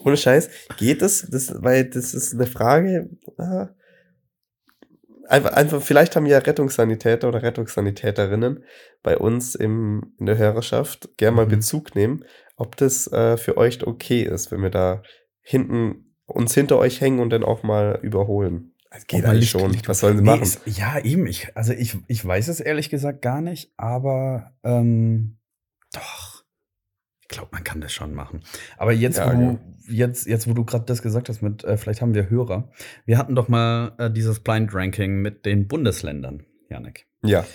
Ohne 0.00 0.16
Scheiß. 0.16 0.50
Geht 0.78 1.00
das? 1.00 1.26
das? 1.30 1.54
Weil 1.62 1.84
das 1.84 2.12
ist 2.12 2.34
eine 2.34 2.46
Frage. 2.46 3.08
Ah, 3.38 3.68
einfach, 5.28 5.52
einfach, 5.52 5.80
vielleicht 5.80 6.16
haben 6.16 6.26
ja 6.26 6.38
Rettungssanitäter 6.38 7.28
oder 7.28 7.42
Rettungssanitäterinnen 7.42 8.64
bei 9.04 9.16
uns 9.16 9.54
im, 9.54 10.14
in 10.18 10.26
der 10.26 10.38
Hörerschaft 10.38 11.16
gerne 11.18 11.36
mal 11.36 11.46
mhm. 11.46 11.50
Bezug 11.50 11.94
nehmen, 11.94 12.24
ob 12.56 12.76
das 12.76 13.06
äh, 13.12 13.36
für 13.36 13.56
euch 13.56 13.86
okay 13.86 14.22
ist, 14.22 14.50
wenn 14.50 14.62
wir 14.62 14.70
da 14.70 15.02
hinten 15.40 16.16
uns 16.26 16.52
hinter 16.52 16.78
euch 16.78 17.00
hängen 17.00 17.20
und 17.20 17.30
dann 17.30 17.44
auch 17.44 17.62
mal 17.62 18.00
überholen. 18.02 18.74
Das 18.90 19.06
geht 19.06 19.24
eigentlich 19.24 19.50
schon. 19.50 19.70
Licht, 19.70 19.88
Was 19.88 20.00
sollen 20.00 20.16
sie 20.16 20.24
nee, 20.24 20.30
machen? 20.30 20.42
Ist, 20.42 20.62
ja, 20.66 20.98
eben. 20.98 21.28
Ich, 21.28 21.56
also 21.56 21.72
ich, 21.72 21.96
ich 22.08 22.24
weiß 22.24 22.48
es 22.48 22.58
ehrlich 22.58 22.90
gesagt 22.90 23.22
gar 23.22 23.40
nicht, 23.40 23.72
aber 23.76 24.52
ähm, 24.64 25.38
doch. 25.92 26.29
Ich 27.30 27.36
glaube, 27.36 27.50
man 27.52 27.62
kann 27.62 27.80
das 27.80 27.92
schon 27.92 28.12
machen. 28.12 28.42
Aber 28.76 28.92
jetzt, 28.92 29.18
ja, 29.18 29.32
wo, 29.32 29.40
ja. 29.40 29.58
jetzt, 29.86 30.26
jetzt, 30.26 30.48
wo 30.48 30.52
du 30.52 30.64
gerade 30.64 30.84
das 30.84 31.00
gesagt 31.00 31.28
hast, 31.28 31.42
mit 31.42 31.62
äh, 31.62 31.76
vielleicht 31.76 32.02
haben 32.02 32.12
wir 32.12 32.28
Hörer. 32.28 32.72
Wir 33.06 33.18
hatten 33.18 33.36
doch 33.36 33.46
mal 33.46 33.92
äh, 33.98 34.10
dieses 34.10 34.40
Blind 34.40 34.74
Ranking 34.74 35.22
mit 35.22 35.46
den 35.46 35.68
Bundesländern, 35.68 36.44
Janik. 36.68 37.06
Ja. 37.22 37.46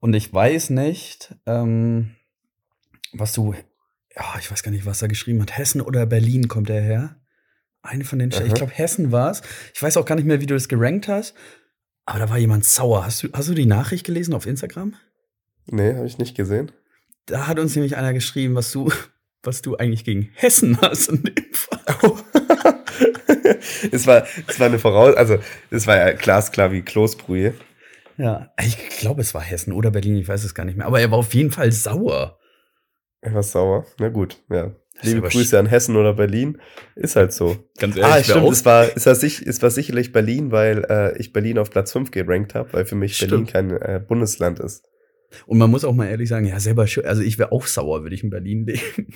Und 0.00 0.14
ich 0.14 0.34
weiß 0.34 0.70
nicht, 0.70 1.36
ähm, 1.46 2.16
was 3.12 3.32
du, 3.32 3.54
ja, 4.16 4.24
ich 4.40 4.50
weiß 4.50 4.64
gar 4.64 4.72
nicht, 4.72 4.86
was 4.86 5.02
er 5.02 5.08
geschrieben 5.08 5.40
hat. 5.40 5.56
Hessen 5.56 5.80
oder 5.80 6.04
Berlin 6.04 6.48
kommt 6.48 6.68
er 6.68 6.80
her? 6.80 7.16
Eine 7.82 8.02
von 8.04 8.18
den, 8.18 8.34
Aha. 8.34 8.42
ich 8.42 8.54
glaube, 8.54 8.72
Hessen 8.72 9.12
war 9.12 9.30
es. 9.30 9.42
Ich 9.72 9.80
weiß 9.80 9.98
auch 9.98 10.04
gar 10.04 10.16
nicht 10.16 10.26
mehr, 10.26 10.40
wie 10.40 10.46
du 10.46 10.54
das 10.54 10.68
gerankt 10.68 11.06
hast. 11.06 11.34
Aber 12.06 12.18
da 12.18 12.28
war 12.28 12.38
jemand 12.38 12.64
sauer. 12.64 13.04
Hast 13.04 13.22
du, 13.22 13.28
hast 13.32 13.48
du 13.48 13.54
die 13.54 13.66
Nachricht 13.66 14.04
gelesen 14.04 14.34
auf 14.34 14.46
Instagram? 14.46 14.96
Nee, 15.66 15.94
habe 15.94 16.06
ich 16.06 16.18
nicht 16.18 16.36
gesehen. 16.36 16.72
Da 17.26 17.46
hat 17.46 17.58
uns 17.58 17.74
nämlich 17.74 17.96
einer 17.96 18.12
geschrieben, 18.12 18.54
was 18.54 18.72
du, 18.72 18.90
was 19.42 19.62
du 19.62 19.76
eigentlich 19.76 20.04
gegen 20.04 20.30
Hessen 20.34 20.80
hast 20.80 21.08
in 21.08 21.22
dem 21.22 21.52
Fall. 21.52 21.96
Oh. 22.02 22.18
es, 23.92 24.06
war, 24.06 24.26
es 24.46 24.60
war 24.60 24.66
eine 24.66 24.78
Voraus-, 24.78 25.16
also 25.16 25.38
es 25.70 25.86
war 25.86 25.96
ja 25.96 26.12
glasklar 26.12 26.72
wie 26.72 26.82
Kloßbrühe. 26.82 27.54
Ja, 28.16 28.52
ich 28.62 28.76
glaube, 28.98 29.22
es 29.22 29.32
war 29.32 29.40
Hessen 29.40 29.72
oder 29.72 29.90
Berlin, 29.90 30.16
ich 30.16 30.28
weiß 30.28 30.44
es 30.44 30.54
gar 30.54 30.64
nicht 30.64 30.76
mehr. 30.76 30.86
Aber 30.86 31.00
er 31.00 31.10
war 31.10 31.18
auf 31.18 31.32
jeden 31.32 31.50
Fall 31.50 31.72
sauer. 31.72 32.38
Er 33.22 33.34
war 33.34 33.42
sauer. 33.42 33.86
Na 33.98 34.08
gut, 34.08 34.42
ja. 34.50 34.74
Liebe 35.02 35.26
Grüße 35.26 35.58
an 35.58 35.66
Hessen 35.66 35.96
oder 35.96 36.14
Berlin. 36.14 36.60
Ist 36.94 37.16
halt 37.16 37.32
so. 37.32 37.56
Ganz 37.78 37.96
ehrlich. 37.96 38.14
Ah, 38.14 38.22
stimmt. 38.22 38.52
Es 38.52 38.64
war, 38.64 38.86
es, 38.94 39.06
war 39.06 39.14
sich, 39.14 39.46
es 39.46 39.62
war 39.62 39.70
sicherlich 39.70 40.12
Berlin, 40.12 40.52
weil 40.52 40.84
äh, 40.88 41.18
ich 41.18 41.32
Berlin 41.32 41.58
auf 41.58 41.70
Platz 41.70 41.92
5 41.92 42.10
gerankt 42.10 42.54
habe, 42.54 42.72
weil 42.72 42.84
für 42.84 42.96
mich 42.96 43.16
stimmt. 43.16 43.30
Berlin 43.30 43.46
kein 43.46 43.70
äh, 43.70 44.00
Bundesland 44.00 44.60
ist. 44.60 44.84
Und 45.46 45.58
man 45.58 45.70
muss 45.70 45.84
auch 45.84 45.94
mal 45.94 46.06
ehrlich 46.06 46.28
sagen, 46.28 46.46
ja, 46.46 46.60
selber 46.60 46.86
schön. 46.86 47.04
Also 47.04 47.22
ich 47.22 47.38
wäre 47.38 47.52
auch 47.52 47.66
sauer, 47.66 48.02
würde 48.02 48.14
ich 48.14 48.24
in 48.24 48.30
Berlin 48.30 48.66
leben. 48.66 49.14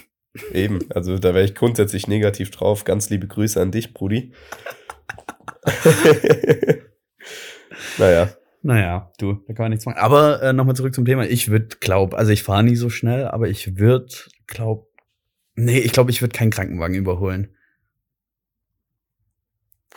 Eben, 0.53 0.81
also 0.91 1.19
da 1.19 1.35
wäre 1.35 1.45
ich 1.45 1.55
grundsätzlich 1.55 2.09
negativ 2.09 2.51
drauf. 2.51 2.85
Ganz 2.85 3.09
liebe 3.11 3.27
Grüße 3.27 3.61
an 3.61 3.71
dich, 3.71 3.95
Brudi. 3.95 4.33
naja. 7.99 8.37
Naja, 8.63 9.13
du, 9.19 9.35
da 9.47 9.53
kann 9.53 9.65
man 9.65 9.71
nichts 9.73 9.85
machen. 9.85 9.99
Aber 9.99 10.43
äh, 10.43 10.53
nochmal 10.53 10.75
zurück 10.75 10.95
zum 10.95 11.05
Thema. 11.05 11.27
Ich 11.27 11.51
würde 11.51 11.77
glaub, 11.81 12.15
also 12.15 12.33
ich 12.33 12.43
fahre 12.43 12.65
nie 12.65 12.77
so 12.77 12.89
schnell, 12.89 13.27
aber 13.27 13.49
ich 13.49 13.77
würde, 13.77 14.13
glaub, 14.47 14.89
nee, 15.55 15.79
ich 15.79 15.93
glaube, 15.93 16.11
ich 16.11 16.23
würde 16.23 16.33
keinen 16.33 16.51
Krankenwagen 16.51 16.97
überholen. 16.97 17.55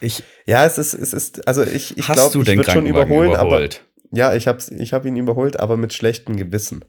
Ich. 0.01 0.21
Ja, 0.45 0.65
es 0.65 0.77
ist, 0.77 0.93
es 0.93 1.13
ist, 1.13 1.47
also 1.47 1.63
ich, 1.63 1.97
ich 1.97 2.05
glaube, 2.05 2.37
ich 2.39 2.47
würde 2.47 2.69
schon 2.69 2.85
überholen, 2.85 3.31
überholt? 3.31 3.79
aber. 3.79 3.86
Ja, 4.11 4.33
ich 4.33 4.47
habe 4.47 4.59
ich 4.77 4.93
hab 4.93 5.05
ihn 5.05 5.17
überholt, 5.17 5.59
aber 5.59 5.77
mit 5.77 5.93
schlechtem 5.93 6.37
Gewissen. 6.37 6.85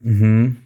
Mhm. 0.00 0.58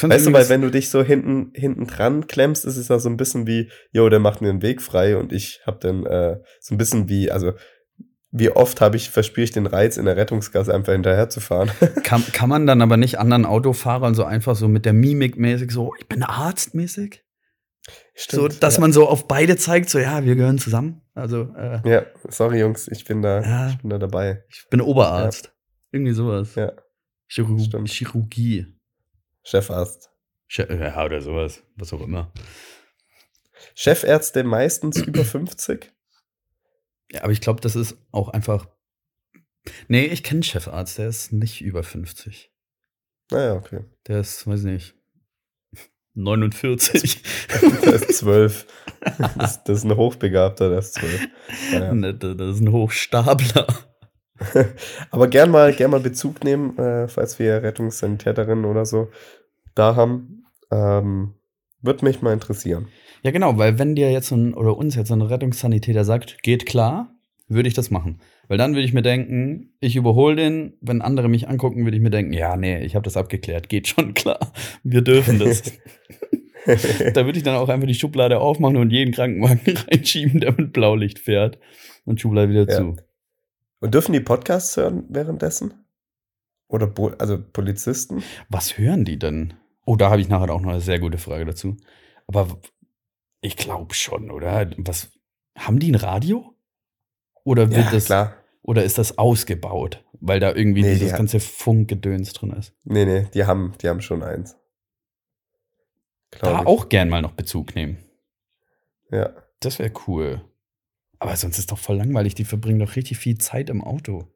Weißt 0.00 0.26
du, 0.26 0.32
weil 0.32 0.48
wenn 0.48 0.62
du 0.62 0.70
dich 0.70 0.90
so 0.90 1.02
hinten, 1.02 1.50
hinten 1.54 1.86
dran 1.86 2.28
klemmst, 2.28 2.64
ist 2.64 2.76
es 2.76 2.88
ja 2.88 3.00
so 3.00 3.08
ein 3.08 3.16
bisschen 3.16 3.46
wie, 3.46 3.68
yo, 3.90 4.08
der 4.08 4.20
macht 4.20 4.40
mir 4.40 4.48
den 4.48 4.62
Weg 4.62 4.80
frei 4.80 5.16
und 5.16 5.32
ich 5.32 5.60
hab 5.66 5.80
dann 5.80 6.06
äh, 6.06 6.38
so 6.60 6.74
ein 6.74 6.78
bisschen 6.78 7.08
wie, 7.08 7.32
also 7.32 7.52
wie 8.30 8.50
oft 8.50 8.80
habe 8.80 8.96
ich, 8.96 9.10
verspüre 9.10 9.44
ich 9.44 9.50
den 9.50 9.66
Reiz, 9.66 9.96
in 9.96 10.04
der 10.04 10.16
Rettungsgasse 10.16 10.72
einfach 10.72 10.92
hinterher 10.92 11.28
zu 11.28 11.40
fahren. 11.40 11.70
kann, 12.04 12.22
kann 12.32 12.48
man 12.48 12.66
dann 12.66 12.80
aber 12.80 12.96
nicht 12.96 13.18
anderen 13.18 13.44
Autofahrern 13.44 14.14
so 14.14 14.24
einfach 14.24 14.54
so 14.54 14.68
mit 14.68 14.84
der 14.84 14.92
Mimik 14.92 15.36
mäßig 15.36 15.72
so, 15.72 15.92
ich 15.98 16.06
bin 16.06 16.22
Arzt 16.22 16.74
mäßig? 16.74 17.24
Stimmt, 18.14 18.52
so, 18.52 18.60
dass 18.60 18.76
ja. 18.76 18.80
man 18.80 18.92
so 18.92 19.08
auf 19.08 19.28
beide 19.28 19.56
zeigt, 19.56 19.90
so, 19.90 19.98
ja, 19.98 20.24
wir 20.24 20.34
gehören 20.36 20.58
zusammen. 20.58 21.02
Also, 21.14 21.54
äh, 21.56 21.80
Ja, 21.88 22.06
sorry, 22.28 22.60
Jungs, 22.60 22.88
ich 22.88 23.04
bin 23.04 23.22
da, 23.22 23.42
ja, 23.42 23.70
ich 23.70 23.78
bin 23.78 23.90
da 23.90 23.98
dabei. 23.98 24.44
Ich 24.48 24.66
bin 24.70 24.80
Oberarzt. 24.80 25.46
Ja. 25.46 25.52
Irgendwie 25.92 26.12
sowas. 26.12 26.54
Ja. 26.54 26.72
Chirurg 27.28 27.60
Stimmt. 27.60 27.88
Chirurgie. 27.90 28.66
Chefarzt. 29.42 30.10
Che 30.48 30.66
ja, 30.68 31.04
oder 31.04 31.20
sowas. 31.20 31.62
Was 31.76 31.92
auch 31.92 32.00
immer. 32.00 32.32
Chefärzte 33.74 34.44
meistens 34.44 34.98
über 34.98 35.24
50? 35.24 35.92
Ja, 37.12 37.22
aber 37.22 37.32
ich 37.32 37.40
glaube, 37.40 37.60
das 37.60 37.76
ist 37.76 37.96
auch 38.12 38.28
einfach. 38.28 38.68
Nee, 39.88 40.06
ich 40.06 40.22
kenne 40.22 40.42
Chefarzt, 40.42 40.98
der 40.98 41.08
ist 41.08 41.32
nicht 41.32 41.60
über 41.60 41.82
50. 41.82 42.52
Naja, 43.30 43.52
ah 43.52 43.56
okay. 43.56 43.84
Der 44.06 44.20
ist, 44.20 44.46
weiß 44.46 44.62
nicht, 44.62 44.94
49. 46.16 47.22
der 47.84 47.94
ist 47.94 48.14
12. 48.18 48.66
Das, 49.38 49.62
das, 49.62 49.78
ist 49.78 49.84
ein 49.84 49.96
Hochbegabter, 49.96 50.70
der 50.70 50.78
ist 50.78 50.94
12. 50.94 51.28
Naja. 51.72 51.94
Ne, 51.94 52.14
das 52.14 52.56
ist 52.56 52.60
ein 52.60 52.72
Hochstapler. 52.72 53.66
Aber 55.10 55.28
gern 55.28 55.50
mal, 55.50 55.72
gern 55.72 55.90
mal 55.90 56.00
Bezug 56.00 56.42
nehmen, 56.42 56.76
äh, 56.78 57.08
falls 57.08 57.38
wir 57.38 57.62
Rettungssanitäterinnen 57.62 58.64
oder 58.64 58.84
so 58.84 59.10
da 59.74 59.94
haben. 59.94 60.44
Ähm, 60.70 61.34
würde 61.82 62.04
mich 62.04 62.22
mal 62.22 62.32
interessieren. 62.32 62.88
Ja, 63.22 63.30
genau, 63.30 63.58
weil 63.58 63.78
wenn 63.78 63.94
dir 63.94 64.10
jetzt 64.10 64.30
ein, 64.32 64.54
oder 64.54 64.76
uns 64.76 64.96
jetzt 64.96 65.12
ein 65.12 65.22
Rettungssanitäter 65.22 66.04
sagt, 66.04 66.42
geht 66.42 66.66
klar, 66.66 67.14
würde 67.48 67.68
ich 67.68 67.74
das 67.74 67.90
machen. 67.90 68.20
Weil 68.48 68.58
dann 68.58 68.72
würde 68.72 68.84
ich 68.84 68.92
mir 68.92 69.02
denken, 69.02 69.74
ich 69.80 69.96
überhole 69.96 70.36
den, 70.36 70.74
wenn 70.80 71.02
andere 71.02 71.28
mich 71.28 71.48
angucken, 71.48 71.84
würde 71.84 71.96
ich 71.96 72.02
mir 72.02 72.10
denken, 72.10 72.32
ja, 72.32 72.56
nee, 72.56 72.84
ich 72.84 72.94
habe 72.94 73.04
das 73.04 73.16
abgeklärt, 73.16 73.68
geht 73.68 73.88
schon 73.88 74.14
klar. 74.14 74.52
Wir 74.82 75.02
dürfen 75.02 75.38
das. 75.38 75.62
da 77.14 77.24
würde 77.24 77.38
ich 77.38 77.44
dann 77.44 77.56
auch 77.56 77.68
einfach 77.68 77.86
die 77.86 77.94
Schublade 77.94 78.40
aufmachen 78.40 78.76
und 78.76 78.90
jeden 78.90 79.12
Krankenwagen 79.12 79.76
reinschieben, 79.88 80.40
der 80.40 80.52
mit 80.52 80.72
Blaulicht 80.72 81.18
fährt 81.18 81.58
und 82.04 82.20
Schublade 82.20 82.50
wieder 82.50 82.68
ja. 82.68 82.76
zu. 82.76 82.96
Und 83.80 83.94
dürfen 83.94 84.12
die 84.12 84.20
Podcasts 84.20 84.76
hören 84.76 85.04
währenddessen? 85.08 85.74
Oder 86.68 86.86
Bo 86.86 87.08
also 87.18 87.38
Polizisten? 87.52 88.22
Was 88.48 88.78
hören 88.78 89.04
die 89.04 89.18
denn? 89.18 89.54
Oh, 89.84 89.96
da 89.96 90.10
habe 90.10 90.20
ich 90.20 90.28
nachher 90.28 90.52
auch 90.52 90.60
noch 90.60 90.70
eine 90.70 90.80
sehr 90.80 90.98
gute 90.98 91.18
Frage 91.18 91.44
dazu. 91.44 91.76
Aber 92.26 92.60
ich 93.40 93.56
glaube 93.56 93.94
schon, 93.94 94.30
oder? 94.30 94.68
Was 94.78 95.12
haben 95.56 95.78
die 95.78 95.92
ein 95.92 95.94
Radio? 95.94 96.55
Oder 97.46 97.70
wird 97.70 97.86
ja, 97.86 97.90
das 97.92 98.06
klar. 98.06 98.34
oder 98.62 98.82
ist 98.82 98.98
das 98.98 99.18
ausgebaut, 99.18 100.04
weil 100.20 100.40
da 100.40 100.52
irgendwie 100.52 100.82
nee, 100.82 100.94
dieses 100.94 101.12
die 101.12 101.16
ganze 101.16 101.38
Funkgedöns 101.38 102.32
drin 102.32 102.50
ist? 102.50 102.74
Nee, 102.82 103.04
nee, 103.04 103.28
die 103.32 103.44
haben 103.44 103.74
die 103.80 103.88
haben 103.88 104.00
schon 104.00 104.24
eins. 104.24 104.56
Da 106.40 106.60
ich. 106.60 106.66
auch 106.66 106.88
gern 106.88 107.08
mal 107.08 107.22
noch 107.22 107.32
Bezug 107.32 107.76
nehmen. 107.76 107.98
Ja. 109.12 109.30
Das 109.60 109.78
wäre 109.78 109.92
cool. 110.08 110.42
Aber 111.20 111.36
sonst 111.36 111.58
ist 111.58 111.70
doch 111.70 111.78
voll 111.78 111.96
langweilig. 111.96 112.34
Die 112.34 112.44
verbringen 112.44 112.80
doch 112.80 112.96
richtig 112.96 113.18
viel 113.18 113.38
Zeit 113.38 113.70
im 113.70 113.82
Auto. 113.82 114.26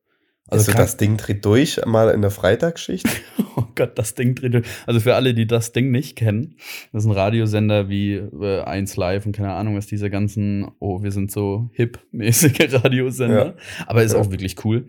Also 0.51 0.73
das 0.73 0.97
Ding 0.97 1.17
dreht 1.17 1.45
durch, 1.45 1.81
mal 1.87 2.11
in 2.11 2.23
der 2.23 2.31
Freitagsschicht. 2.31 3.07
oh 3.57 3.65
Gott, 3.75 3.99
das 3.99 4.15
Ding 4.15 4.35
dreht 4.35 4.55
durch. 4.55 4.67
Also 4.87 5.01
für 5.01 5.15
alle, 5.15 5.33
die 5.33 5.47
das 5.47 5.73
Ding 5.73 5.91
nicht 5.91 6.17
kennen, 6.17 6.57
das 6.93 7.05
ist 7.05 7.09
ein 7.09 7.15
Radiosender 7.15 7.89
wie 7.89 8.15
äh, 8.15 8.63
1 8.63 8.97
Live 8.97 9.27
und 9.27 9.33
keine 9.33 9.53
Ahnung, 9.53 9.77
was 9.77 9.87
diese 9.87 10.11
ganzen, 10.11 10.71
oh, 10.81 11.03
wir 11.03 11.13
sind 11.13 11.31
so 11.31 11.71
hip-mäßige 11.73 12.73
Radiosender. 12.85 13.47
Ja. 13.47 13.55
Aber 13.87 14.03
ist 14.03 14.15
ja. 14.15 14.21
auch 14.21 14.31
wirklich 14.31 14.65
cool. 14.65 14.87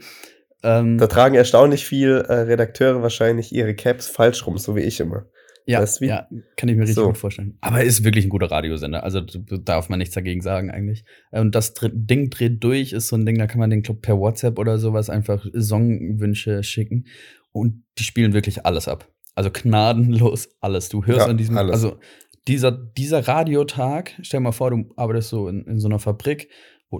Ähm, 0.63 0.97
da 0.97 1.08
tragen 1.08 1.36
erstaunlich 1.36 1.86
viel 1.86 2.24
äh, 2.28 2.34
Redakteure 2.34 3.02
wahrscheinlich 3.02 3.52
ihre 3.52 3.74
Caps 3.74 4.08
falsch 4.08 4.45
rum, 4.45 4.58
so 4.58 4.76
wie 4.76 4.82
ich 4.82 5.00
immer. 5.00 5.26
Ja, 5.65 5.86
ja, 6.00 6.28
kann 6.58 6.69
ich 6.69 6.76
mir 6.76 6.82
richtig 6.82 6.95
so. 6.95 7.08
gut 7.08 7.17
vorstellen. 7.17 7.58
Aber 7.62 7.80
er 7.80 7.84
ist 7.84 8.04
wirklich 8.04 8.26
ein 8.26 8.30
guter 8.30 8.50
Radiosender. 8.50 9.04
Also 9.04 9.21
darf 9.21 9.89
man 9.89 10.00
nichts 10.00 10.15
dagegen 10.15 10.41
sagen 10.41 10.71
eigentlich. 10.71 11.06
Und 11.32 11.56
das 11.56 11.74
Ding 11.82 12.30
dreht 12.30 12.63
durch, 12.63 12.93
ist 12.93 13.08
so 13.08 13.15
ein 13.15 13.26
Ding, 13.26 13.38
da 13.38 13.47
kann 13.47 13.60
man 13.60 13.69
den 13.69 13.84
Club 13.84 14.02
per 14.02 14.17
WhatsApp 14.17 14.58
oder 14.60 14.78
sowas 14.78 15.10
einfach 15.10 15.45
Songwünsche 15.58 16.63
schicken. 16.63 17.06
Und 17.52 17.84
die 17.97 18.04
spielen 18.04 18.34
wirklich 18.34 18.65
alles 18.65 18.88
ab. 18.88 19.08
Also 19.36 19.50
gnadenlos 19.52 20.50
alles. 20.60 20.89
Du 20.89 21.06
hörst 21.06 21.21
ja, 21.21 21.28
an 21.28 21.38
diesem, 21.38 21.58
alles. 21.58 21.74
also 21.74 22.00
dieser, 22.47 22.71
dieser 22.71 23.28
Radiotag, 23.28 24.13
stell 24.21 24.39
dir 24.39 24.45
mal 24.45 24.52
vor, 24.52 24.71
du 24.71 24.86
arbeitest 24.95 25.30
so 25.30 25.47
in, 25.47 25.65
in 25.65 25.80
so 25.80 25.88
einer 25.88 26.00
Fabrik, 26.00 26.50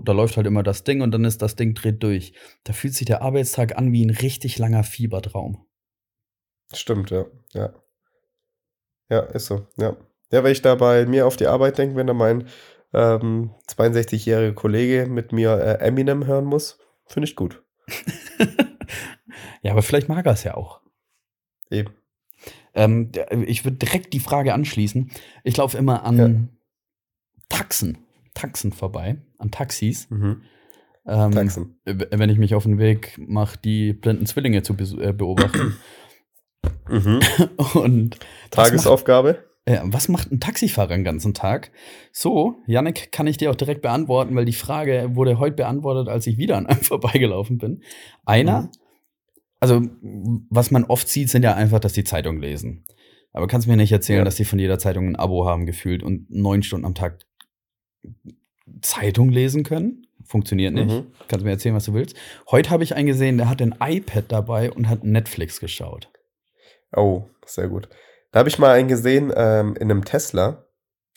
da 0.04 0.14
läuft 0.14 0.38
halt 0.38 0.48
immer 0.48 0.64
das 0.64 0.84
Ding 0.84 1.02
und 1.02 1.12
dann 1.12 1.26
ist 1.26 1.42
das 1.42 1.56
Ding 1.56 1.74
dreht 1.74 2.02
durch. 2.04 2.34
Da 2.64 2.74
fühlt 2.74 2.94
sich 2.94 3.06
der 3.06 3.22
Arbeitstag 3.22 3.78
an 3.78 3.92
wie 3.92 4.06
ein 4.06 4.10
richtig 4.10 4.58
langer 4.58 4.84
Fiebertraum. 4.84 5.66
Stimmt, 6.74 7.10
ja. 7.10 7.26
Ja. 7.54 7.74
Ja, 9.12 9.20
ist 9.20 9.48
so, 9.48 9.68
ja. 9.78 9.98
Ja, 10.32 10.44
wenn 10.46 10.54
ich 10.54 10.62
da 10.62 10.76
bei 10.76 11.06
mir 11.06 11.28
auf 11.28 11.36
die 11.36 11.48
Arbeit 11.48 11.78
denke, 11.78 11.98
wenn 11.98 12.08
da 12.08 12.14
mein 12.14 12.48
ähm, 12.94 13.52
62-jähriger 13.68 14.54
Kollege 14.54 15.06
mit 15.06 15.34
mir 15.34 15.52
äh, 15.60 15.86
Eminem 15.86 16.26
hören 16.26 16.46
muss, 16.46 16.80
finde 17.06 17.28
ich 17.28 17.36
gut. 17.36 17.62
ja, 19.62 19.74
aber 19.74 19.82
vielleicht 19.82 20.08
mag 20.08 20.26
er 20.26 20.32
es 20.32 20.46
ja 20.46 20.56
auch. 20.56 20.80
Eben. 21.70 21.90
Ähm, 22.74 23.12
ich 23.46 23.66
würde 23.66 23.78
direkt 23.78 24.14
die 24.14 24.22
Frage 24.22 24.54
anschließen. 24.54 25.12
Ich 25.44 25.58
laufe 25.58 25.78
immer 25.78 26.06
an 26.06 26.18
ja. 26.18 26.30
Taxen, 27.50 27.98
Taxen 28.34 28.72
vorbei, 28.72 29.18
an 29.38 29.52
Taxis. 29.52 30.10
Mhm. 30.10 30.44
Ähm, 31.06 31.32
Taxen. 31.32 31.82
Wenn 31.84 32.30
ich 32.30 32.38
mich 32.38 32.56
auf 32.56 32.64
den 32.64 32.78
Weg 32.78 33.18
mache, 33.18 33.58
die 33.58 33.92
blinden 33.92 34.26
Zwillinge 34.26 34.64
zu 34.64 34.74
be 34.74 34.86
äh, 35.02 35.12
beobachten. 35.12 35.76
Mhm. 36.90 37.20
Und 37.74 38.18
Tagesaufgabe? 38.52 39.46
Was 39.66 39.78
macht, 39.78 39.90
äh, 39.90 39.94
was 39.94 40.10
macht 40.10 40.32
ein 40.32 40.40
Taxifahrer 40.40 40.90
den 40.90 41.04
ganzen 41.04 41.34
Tag? 41.34 41.72
So, 42.12 42.56
Yannick, 42.68 43.12
kann 43.12 43.28
ich 43.28 43.38
dir 43.38 43.50
auch 43.50 43.56
direkt 43.56 43.82
beantworten, 43.82 44.36
weil 44.36 44.46
die 44.46 44.54
Frage 44.54 45.12
wurde 45.14 45.40
heute 45.40 45.56
beantwortet, 45.56 46.08
als 46.08 46.28
ich 46.28 46.38
wieder 46.38 46.58
an 46.58 46.68
einem 46.68 46.82
vorbeigelaufen 46.82 47.58
bin. 47.58 47.82
Einer, 48.26 48.64
mhm. 48.64 48.70
also 49.60 49.82
was 50.50 50.72
man 50.72 50.84
oft 50.84 51.08
sieht, 51.08 51.30
sind 51.30 51.44
ja 51.44 51.56
einfach, 51.56 51.80
dass 51.80 51.94
die 51.94 52.04
Zeitung 52.04 52.40
lesen. 52.40 52.86
Aber 53.34 53.48
kannst 53.48 53.68
mir 53.68 53.78
nicht 53.78 53.92
erzählen, 53.92 54.20
ja. 54.20 54.26
dass 54.26 54.36
die 54.36 54.46
von 54.46 54.60
jeder 54.60 54.78
Zeitung 54.78 55.08
ein 55.08 55.16
Abo 55.16 55.46
haben 55.46 55.66
gefühlt 55.66 56.04
und 56.04 56.30
neun 56.30 56.64
Stunden 56.64 56.86
am 56.86 56.96
Tag 56.96 57.20
Zeitung 58.82 59.30
lesen 59.30 59.64
können? 59.64 60.08
Funktioniert 60.26 60.74
nicht. 60.74 60.90
Mhm. 60.90 61.08
Kannst 61.30 61.46
mir 61.46 61.52
erzählen, 61.52 61.76
was 61.76 61.86
du 61.86 61.94
willst. 61.94 62.16
Heute 62.50 62.70
habe 62.70 62.84
ich 62.84 62.96
einen 62.96 63.08
gesehen, 63.08 63.38
der 63.38 63.48
hat 63.48 63.62
ein 63.62 63.76
iPad 63.80 64.26
dabei 64.28 64.72
und 64.72 64.90
hat 64.90 65.04
Netflix 65.04 65.60
geschaut. 65.62 66.10
Oh, 66.96 67.24
sehr 67.46 67.68
gut. 67.68 67.90
Da 68.32 68.40
habe 68.40 68.50
ich 68.50 68.60
mal 68.60 68.72
einen 68.72 68.88
gesehen 68.88 69.32
ähm, 69.36 69.76
in 69.76 69.92
einem 69.92 70.06
Tesla. 70.06 70.66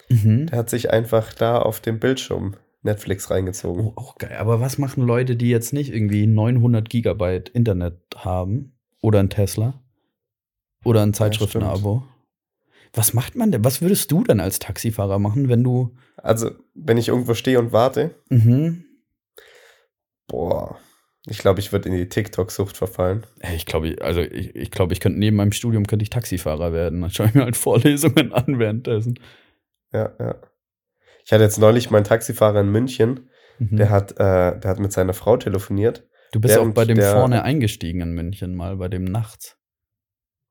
Mhm. 0.08 0.46
Der 0.46 0.58
hat 0.58 0.70
sich 0.70 0.90
einfach 0.90 1.32
da 1.32 1.58
auf 1.58 1.80
dem 1.80 1.98
Bildschirm 1.98 2.56
Netflix 2.82 3.30
reingezogen. 3.30 3.86
Oh, 3.86 3.92
auch 3.96 4.16
geil. 4.16 4.36
Aber 4.38 4.60
was 4.60 4.78
machen 4.78 5.06
Leute, 5.06 5.36
die 5.36 5.48
jetzt 5.48 5.72
nicht 5.72 5.92
irgendwie 5.92 6.26
900 6.26 6.88
Gigabyte 6.88 7.48
Internet 7.48 7.98
haben? 8.14 8.76
Oder 9.00 9.20
ein 9.20 9.30
Tesla? 9.30 9.82
Oder 10.84 11.02
ein 11.02 11.14
Zeitschriftenabo? 11.14 12.02
Ja, 12.04 12.14
was 12.92 13.14
macht 13.14 13.34
man 13.36 13.50
denn? 13.50 13.64
Was 13.64 13.82
würdest 13.82 14.12
du 14.12 14.22
denn 14.22 14.40
als 14.40 14.58
Taxifahrer 14.58 15.18
machen, 15.18 15.48
wenn 15.48 15.64
du. 15.64 15.96
Also, 16.16 16.50
wenn 16.74 16.98
ich 16.98 17.08
irgendwo 17.08 17.34
stehe 17.34 17.58
und 17.58 17.72
warte? 17.72 18.14
Mhm. 18.28 18.84
Boah. 20.28 20.78
Ich 21.26 21.38
glaube, 21.38 21.60
ich 21.60 21.72
würde 21.72 21.88
in 21.88 21.94
die 21.94 22.08
TikTok-Sucht 22.08 22.76
verfallen. 22.76 23.26
Ich 23.54 23.64
glaube, 23.64 23.96
also 24.00 24.20
ich, 24.20 24.54
ich 24.54 24.70
glaube, 24.70 24.92
ich 24.92 25.00
könnte 25.00 25.18
neben 25.18 25.36
meinem 25.36 25.52
Studium 25.52 25.86
könnte 25.86 26.02
ich 26.02 26.10
Taxifahrer 26.10 26.72
werden. 26.72 27.00
Dann 27.00 27.10
schaue 27.10 27.28
ich 27.28 27.34
mir 27.34 27.44
halt 27.44 27.56
Vorlesungen 27.56 28.32
an 28.32 28.58
währenddessen. 28.58 29.18
Ja, 29.92 30.12
ja. 30.18 30.34
Ich 31.24 31.32
hatte 31.32 31.42
jetzt 31.42 31.58
neulich 31.58 31.90
meinen 31.90 32.04
Taxifahrer 32.04 32.60
in 32.60 32.70
München, 32.70 33.30
mhm. 33.58 33.76
der 33.76 33.88
hat, 33.88 34.12
äh, 34.12 34.58
der 34.58 34.64
hat 34.64 34.78
mit 34.78 34.92
seiner 34.92 35.14
Frau 35.14 35.38
telefoniert. 35.38 36.06
Du 36.32 36.40
bist 36.40 36.58
auch 36.58 36.68
bei 36.70 36.84
dem 36.84 36.96
der, 36.96 37.12
vorne 37.12 37.42
eingestiegen 37.42 38.00
in 38.02 38.12
München 38.12 38.54
mal, 38.54 38.76
bei 38.76 38.88
dem 38.88 39.04
nachts. 39.04 39.56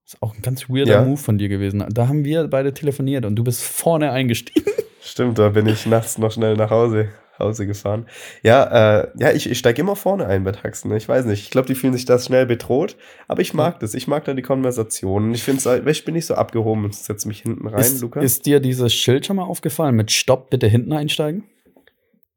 Ist 0.06 0.22
auch 0.22 0.34
ein 0.34 0.42
ganz 0.42 0.70
weirder 0.70 0.94
ja. 0.94 1.04
Move 1.04 1.18
von 1.18 1.38
dir 1.38 1.50
gewesen. 1.50 1.86
Da 1.90 2.08
haben 2.08 2.26
wir 2.26 2.48
beide 2.48 2.74
telefoniert 2.74 3.26
und 3.26 3.36
du 3.36 3.44
bist 3.44 3.62
vorne 3.62 4.12
eingestiegen. 4.12 4.72
Stimmt, 5.02 5.38
da 5.38 5.50
bin 5.50 5.68
ich 5.68 5.86
nachts 5.86 6.18
noch 6.18 6.32
schnell 6.32 6.56
nach 6.56 6.72
Hause. 6.72 7.10
Hause 7.40 7.66
gefahren. 7.66 8.06
Ja, 8.44 9.02
äh, 9.02 9.08
ja, 9.18 9.32
ich, 9.32 9.50
ich 9.50 9.58
steige 9.58 9.82
immer 9.82 9.96
vorne 9.96 10.28
ein 10.28 10.44
bei 10.44 10.52
Taxen. 10.52 10.90
Ne? 10.90 10.98
Ich 10.98 11.10
weiß 11.10 11.26
nicht. 11.26 11.42
Ich 11.42 11.50
glaube, 11.50 11.68
die 11.68 11.76
fühlen 11.76 11.94
sich 11.94 12.06
das 12.06 12.26
schnell 12.26 12.46
bedroht, 12.46 12.96
aber 13.28 13.42
ich 13.42 13.54
mag 13.54 13.80
das. 13.80 13.94
Ich 13.94 14.08
mag 14.08 14.26
da 14.26 14.34
die 14.34 14.42
Konversation. 14.42 15.34
Ich 15.34 15.44
finde 15.44 15.84
ich 15.90 16.06
bin 16.06 16.14
nicht 16.14 16.26
so 16.26 16.36
abgehoben 16.36 16.86
und 16.86 16.96
setze 16.96 17.28
mich 17.28 17.42
hinten 17.42 17.68
rein, 17.68 17.82
ist, 17.82 18.02
Lukas. 18.02 18.24
Ist 18.24 18.46
dir 18.46 18.60
dieses 18.60 18.94
Schild 18.94 19.26
schon 19.26 19.38
mal 19.38 19.44
aufgefallen 19.44 19.96
mit 19.96 20.12
Stopp, 20.12 20.50
bitte 20.50 20.68
hinten 20.68 20.94
einsteigen? 20.94 21.44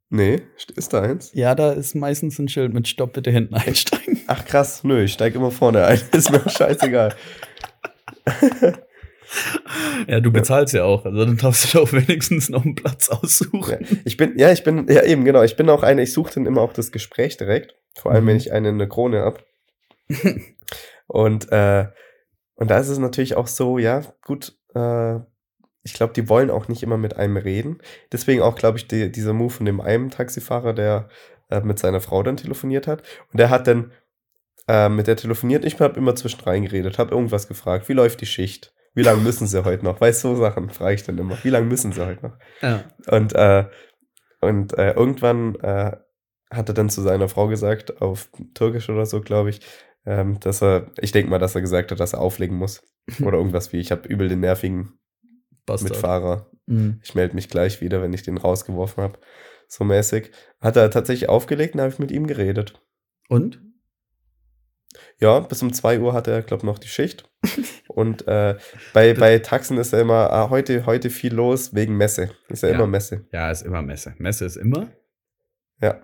Nee, 0.09 0.43
ist 0.77 0.93
da 0.93 1.03
eins? 1.03 1.33
Ja, 1.35 1.55
da 1.55 1.73
ist 1.73 1.97
meistens 1.97 2.39
ein 2.39 2.49
Schild 2.49 2.73
mit 2.73 2.87
Stopp, 2.87 3.15
bitte 3.15 3.31
hinten 3.31 3.55
einsteigen. 3.55 4.21
Ach 4.29 4.45
krass, 4.45 4.85
nö, 4.85 5.03
ich 5.03 5.13
steige 5.13 5.39
immer 5.39 5.51
vorne 5.51 5.85
ein. 5.85 6.01
ist 6.13 6.31
mir 6.31 6.49
scheißegal. 6.49 7.15
Ja, 10.07 10.21
du 10.21 10.31
bezahlst 10.31 10.75
ja, 10.75 10.81
ja 10.81 10.87
auch, 10.87 11.05
also 11.05 11.25
dann 11.25 11.37
darfst 11.37 11.73
du 11.73 11.79
doch 11.79 11.93
wenigstens 11.93 12.49
noch 12.49 12.65
einen 12.65 12.75
Platz 12.75 13.09
aussuchen. 13.09 13.79
Ja, 13.81 13.97
ich 14.05 14.17
bin, 14.17 14.39
ja, 14.39 14.53
ich 14.53 14.63
bin, 14.63 14.87
ja 14.89 15.03
eben, 15.03 15.25
genau, 15.25 15.43
ich 15.43 15.57
bin 15.57 15.69
auch 15.69 15.83
einer, 15.83 16.03
ich 16.03 16.13
suche 16.13 16.35
dann 16.35 16.47
immer 16.47 16.61
auch 16.61 16.73
das 16.73 16.93
Gespräch 16.93 17.37
direkt, 17.37 17.75
vor 17.95 18.13
allem 18.13 18.25
mhm. 18.25 18.29
wenn 18.29 18.37
ich 18.37 18.53
eine, 18.53 18.69
eine 18.69 18.89
Krone 18.89 19.23
hab. 19.23 19.45
und, 21.07 21.51
äh, 21.51 21.87
und 22.55 22.71
da 22.71 22.79
ist 22.79 22.89
es 22.89 22.99
natürlich 22.99 23.37
auch 23.37 23.47
so, 23.47 23.79
ja, 23.79 24.03
gut, 24.23 24.57
äh, 24.75 25.17
ich 25.83 25.95
glaube, 25.95 26.13
die 26.13 26.29
wollen 26.29 26.51
auch 26.51 26.69
nicht 26.69 26.83
immer 26.83 26.97
mit 26.97 27.17
einem 27.17 27.37
reden. 27.37 27.79
Deswegen 28.11 28.43
auch, 28.43 28.57
glaube 28.57 28.79
ich, 28.79 28.89
die, 28.89 29.11
dieser 29.11 29.33
Move 29.33 29.51
von 29.51 29.67
dem 29.67 29.81
einen 29.81 30.11
Taxifahrer, 30.11 30.73
der 30.73 31.09
äh, 31.49 31.61
mit 31.61 31.79
seiner 31.79 32.01
Frau 32.01 32.23
dann 32.25 32.37
telefoniert 32.37 32.89
hat. 32.89 33.03
Und 33.33 33.39
der 33.39 33.51
hat 33.51 33.69
dann 33.69 33.93
äh, 34.69 34.89
mit 34.89 35.07
der 35.07 35.17
telefoniert. 35.17 35.65
Ich 35.65 35.79
habe 35.79 35.97
immer 35.97 36.17
zwischendrin 36.17 36.65
geredet, 36.65 36.99
habe 36.99 37.15
irgendwas 37.15 37.47
gefragt. 37.47 37.89
Wie 37.89 37.93
läuft 37.93 38.21
die 38.21 38.27
Schicht? 38.27 38.75
Wie 38.97 39.03
lange 39.03 39.21
müssen 39.21 39.47
sie 39.47 39.63
heute 39.63 39.85
noch? 39.85 40.01
Weißt 40.01 40.25
du, 40.25 40.35
so 40.35 40.41
Sachen 40.41 40.71
frage 40.71 40.95
ich 40.95 41.05
dann 41.05 41.19
immer. 41.19 41.37
Wie 41.45 41.51
lange 41.51 41.67
müssen 41.67 41.93
sie 41.93 42.05
heute 42.05 42.23
noch? 42.23 42.39
Ja. 42.63 42.85
Und, 43.09 43.35
äh, 43.35 43.67
und 44.41 44.73
äh, 44.79 44.93
irgendwann 44.95 45.55
äh, 45.57 45.97
hat 46.51 46.69
er 46.69 46.75
dann 46.75 46.89
zu 46.89 47.03
seiner 47.03 47.29
Frau 47.29 47.47
gesagt, 47.47 48.01
auf 48.01 48.31
Türkisch 48.55 48.89
oder 48.89 49.05
so, 49.05 49.21
glaube 49.21 49.51
ich, 49.51 49.61
ähm, 50.07 50.41
dass 50.41 50.63
er, 50.63 50.91
ich 50.99 51.13
denke 51.13 51.31
mal, 51.31 51.39
dass 51.39 51.55
er 51.55 51.61
gesagt 51.61 51.91
hat, 51.91 52.01
dass 52.01 52.15
er 52.15 52.21
auflegen 52.21 52.57
muss. 52.57 52.83
Oder 53.21 53.39
irgendwas 53.39 53.73
wie, 53.73 53.81
ich 53.81 53.91
habe 53.93 54.09
übel 54.09 54.29
den 54.29 54.41
nervigen 54.41 54.99
Bastard. 55.67 55.91
Mitfahrer. 55.91 56.51
Mhm. 56.67 57.01
Ich 57.03 57.15
melde 57.15 57.35
mich 57.35 57.51
gleich 57.51 57.81
wieder, 57.81 58.01
wenn 58.01 58.13
ich 58.13 58.23
den 58.23 58.39
rausgeworfen 58.39 59.03
habe. 59.03 59.19
So 59.69 59.85
mäßig. 59.85 60.31
Hat 60.61 60.77
er 60.77 60.91
tatsächlich 60.91 61.29
aufgelegt 61.29 61.75
und 61.75 61.81
habe 61.81 61.93
ich 61.93 61.99
mit 61.99 62.13
ihm 62.13 62.27
geredet. 62.27 62.81
Und? 63.29 63.61
Ja, 65.19 65.41
bis 65.41 65.63
um 65.63 65.73
2 65.73 66.01
Uhr 66.01 66.15
hat 66.15 66.29
er, 66.29 66.43
glaube 66.43 66.61
ich, 66.61 66.67
noch 66.67 66.79
die 66.79 66.89
Schicht. 66.89 67.29
Und 67.97 68.29
äh, 68.29 68.59
bei, 68.93 69.15
bei 69.15 69.39
Taxen 69.39 69.79
ist 69.79 69.95
ja 69.95 70.01
immer, 70.03 70.31
ah, 70.31 70.51
heute, 70.51 70.85
heute 70.85 71.09
viel 71.09 71.33
los 71.33 71.75
wegen 71.75 71.97
Messe. 71.97 72.31
Ist 72.51 72.63
ja, 72.63 72.69
ja, 72.69 72.75
immer 72.75 72.87
Messe. 72.87 73.27
Ja, 73.33 73.51
ist 73.51 73.63
immer 73.63 73.81
Messe. 73.81 74.15
Messe 74.19 74.45
ist 74.45 74.57
immer. 74.57 74.93
Ja. 75.81 76.03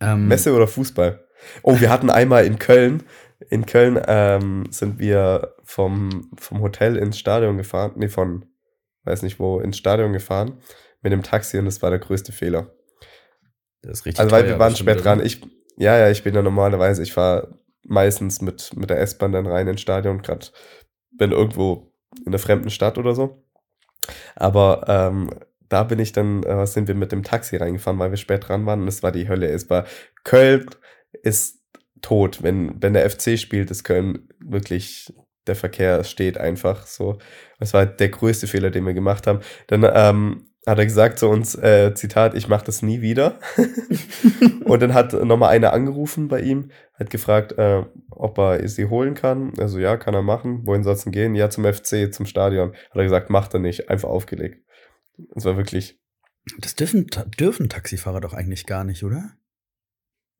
Ähm, 0.00 0.28
Messe 0.28 0.54
oder 0.54 0.66
Fußball? 0.66 1.26
Oh, 1.62 1.78
wir 1.78 1.90
hatten 1.90 2.08
einmal 2.08 2.46
in 2.46 2.58
Köln, 2.58 3.02
in 3.50 3.66
Köln 3.66 4.00
ähm, 4.06 4.64
sind 4.70 4.98
wir 4.98 5.54
vom, 5.62 6.30
vom 6.38 6.62
Hotel 6.62 6.96
ins 6.96 7.18
Stadion 7.18 7.58
gefahren, 7.58 7.92
nee, 7.96 8.08
von, 8.08 8.46
weiß 9.04 9.24
nicht 9.24 9.38
wo, 9.38 9.60
ins 9.60 9.76
Stadion 9.76 10.14
gefahren 10.14 10.62
mit 11.02 11.12
dem 11.12 11.22
Taxi 11.22 11.58
und 11.58 11.66
das 11.66 11.82
war 11.82 11.90
der 11.90 11.98
größte 11.98 12.32
Fehler. 12.32 12.72
Das 13.82 13.98
ist 13.98 14.06
richtig. 14.06 14.20
Also, 14.20 14.34
weil 14.34 14.44
teuer, 14.44 14.52
wir 14.52 14.58
waren 14.58 14.74
spät 14.74 15.04
dran. 15.04 15.22
Ich, 15.22 15.42
ja, 15.76 15.98
ja, 15.98 16.10
ich 16.10 16.24
bin 16.24 16.34
ja 16.34 16.40
normalerweise, 16.40 17.02
ich 17.02 17.12
fahre 17.12 17.58
meistens 17.88 18.40
mit, 18.40 18.76
mit 18.76 18.90
der 18.90 19.00
S-Bahn 19.00 19.32
dann 19.32 19.46
rein 19.46 19.68
ins 19.68 19.80
Stadion, 19.80 20.22
gerade 20.22 20.46
wenn 21.18 21.32
irgendwo 21.32 21.92
in 22.20 22.28
einer 22.28 22.38
fremden 22.38 22.70
Stadt 22.70 22.98
oder 22.98 23.14
so. 23.14 23.42
Aber 24.34 24.84
ähm, 24.88 25.30
da 25.68 25.84
bin 25.84 25.98
ich 25.98 26.12
dann, 26.12 26.42
äh, 26.42 26.66
sind 26.66 26.88
wir 26.88 26.94
mit 26.94 27.12
dem 27.12 27.22
Taxi 27.22 27.56
reingefahren, 27.56 27.98
weil 27.98 28.10
wir 28.10 28.16
spät 28.16 28.48
dran 28.48 28.66
waren 28.66 28.82
und 28.82 28.88
es 28.88 29.02
war 29.02 29.12
die 29.12 29.28
Hölle. 29.28 29.48
Es 29.48 29.68
war 29.68 29.86
Köln 30.24 30.66
ist 31.22 31.60
tot. 32.02 32.42
Wenn, 32.42 32.80
wenn 32.82 32.92
der 32.94 33.08
FC 33.08 33.38
spielt, 33.38 33.70
ist 33.70 33.84
Köln 33.84 34.28
wirklich, 34.38 35.12
der 35.46 35.56
Verkehr 35.56 36.04
steht 36.04 36.38
einfach 36.38 36.86
so. 36.86 37.18
Es 37.58 37.74
war 37.74 37.86
der 37.86 38.08
größte 38.08 38.46
Fehler, 38.46 38.70
den 38.70 38.86
wir 38.86 38.94
gemacht 38.94 39.26
haben. 39.26 39.40
Dann 39.66 39.88
ähm, 39.92 40.45
hat 40.66 40.78
er 40.78 40.84
gesagt 40.84 41.18
zu 41.20 41.28
uns, 41.28 41.54
äh, 41.54 41.94
Zitat, 41.94 42.34
ich 42.34 42.48
mache 42.48 42.64
das 42.64 42.82
nie 42.82 43.00
wieder. 43.00 43.38
und 44.64 44.82
dann 44.82 44.94
hat 44.94 45.12
nochmal 45.12 45.50
einer 45.50 45.72
angerufen 45.72 46.26
bei 46.26 46.40
ihm, 46.40 46.70
hat 46.94 47.10
gefragt, 47.10 47.52
äh, 47.52 47.84
ob 48.10 48.36
er 48.38 48.68
sie 48.68 48.86
holen 48.86 49.14
kann. 49.14 49.52
Also 49.58 49.78
ja, 49.78 49.96
kann 49.96 50.14
er 50.14 50.22
machen. 50.22 50.66
Wohin 50.66 50.82
soll 50.82 50.94
es 50.94 51.04
denn 51.04 51.12
gehen? 51.12 51.36
Ja, 51.36 51.50
zum 51.50 51.64
FC, 51.64 52.12
zum 52.12 52.26
Stadion. 52.26 52.72
Hat 52.72 52.96
er 52.96 53.04
gesagt, 53.04 53.30
macht 53.30 53.54
er 53.54 53.60
nicht, 53.60 53.88
einfach 53.88 54.08
aufgelegt. 54.08 54.64
Das 55.34 55.44
war 55.44 55.56
wirklich. 55.56 56.00
Das 56.58 56.74
dürfen, 56.74 57.06
dürfen 57.38 57.68
Taxifahrer 57.68 58.20
doch 58.20 58.34
eigentlich 58.34 58.66
gar 58.66 58.82
nicht, 58.82 59.04
oder? 59.04 59.32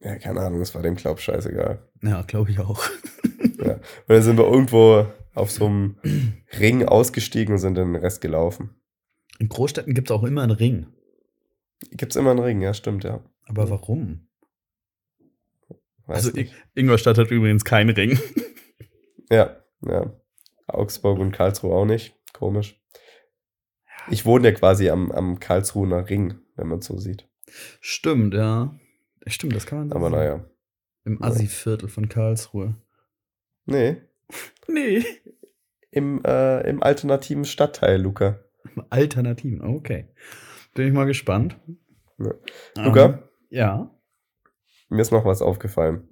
Ja, 0.00 0.18
keine 0.18 0.40
Ahnung, 0.40 0.58
das 0.58 0.74
war 0.74 0.82
dem 0.82 0.96
Glaub 0.96 1.20
scheißegal. 1.20 1.88
Ja, 2.02 2.22
glaube 2.22 2.50
ich 2.50 2.58
auch. 2.58 2.84
ja. 3.58 3.74
Und 3.74 3.82
dann 4.08 4.22
sind 4.22 4.38
wir 4.38 4.46
irgendwo 4.46 5.06
auf 5.34 5.50
so 5.52 5.66
einem 5.66 5.98
Ring 6.58 6.84
ausgestiegen 6.84 7.54
und 7.54 7.60
sind 7.60 7.76
den 7.76 7.94
Rest 7.94 8.20
gelaufen. 8.20 8.74
In 9.38 9.48
Großstädten 9.48 9.94
gibt 9.94 10.10
es 10.10 10.16
auch 10.16 10.24
immer 10.24 10.42
einen 10.42 10.52
Ring. 10.52 10.86
Gibt 11.90 12.12
es 12.12 12.16
immer 12.16 12.30
einen 12.30 12.40
Ring, 12.40 12.60
ja, 12.60 12.74
stimmt, 12.74 13.04
ja. 13.04 13.22
Aber 13.46 13.68
warum? 13.70 14.28
Weiß 16.06 16.26
also 16.26 16.30
nicht. 16.30 16.54
Ingolstadt 16.74 17.18
hat 17.18 17.30
übrigens 17.30 17.64
keinen 17.64 17.90
Ring. 17.90 18.18
Ja, 19.28 19.56
ja. 19.82 20.12
Augsburg 20.68 21.18
und 21.18 21.32
Karlsruhe 21.32 21.74
auch 21.74 21.84
nicht. 21.84 22.14
Komisch. 22.32 22.80
Ich 24.08 24.24
wohne 24.24 24.48
ja 24.48 24.54
quasi 24.54 24.88
am, 24.88 25.10
am 25.10 25.40
Karlsruher 25.40 26.08
Ring, 26.08 26.38
wenn 26.54 26.68
man 26.68 26.80
so 26.80 26.96
sieht. 26.98 27.28
Stimmt, 27.80 28.34
ja. 28.34 28.78
Stimmt, 29.26 29.56
das 29.56 29.66
kann 29.66 29.78
man 29.78 29.88
sagen. 29.88 30.04
Aber 30.04 30.16
naja. 30.16 30.44
Im 31.04 31.22
Assi-Viertel 31.22 31.88
von 31.88 32.08
Karlsruhe. 32.08 32.76
Nee. 33.64 33.96
nee. 34.68 35.04
Im, 35.90 36.22
äh, 36.24 36.68
Im 36.68 36.82
alternativen 36.82 37.44
Stadtteil, 37.44 38.00
Luca. 38.00 38.38
Alternativen, 38.90 39.62
okay. 39.62 40.08
Bin 40.74 40.86
ich 40.88 40.92
mal 40.92 41.06
gespannt. 41.06 41.58
Ja. 42.18 42.34
Luca? 42.84 43.04
Ähm, 43.04 43.18
ja. 43.50 43.90
Mir 44.88 45.02
ist 45.02 45.12
noch 45.12 45.24
was 45.24 45.42
aufgefallen. 45.42 46.08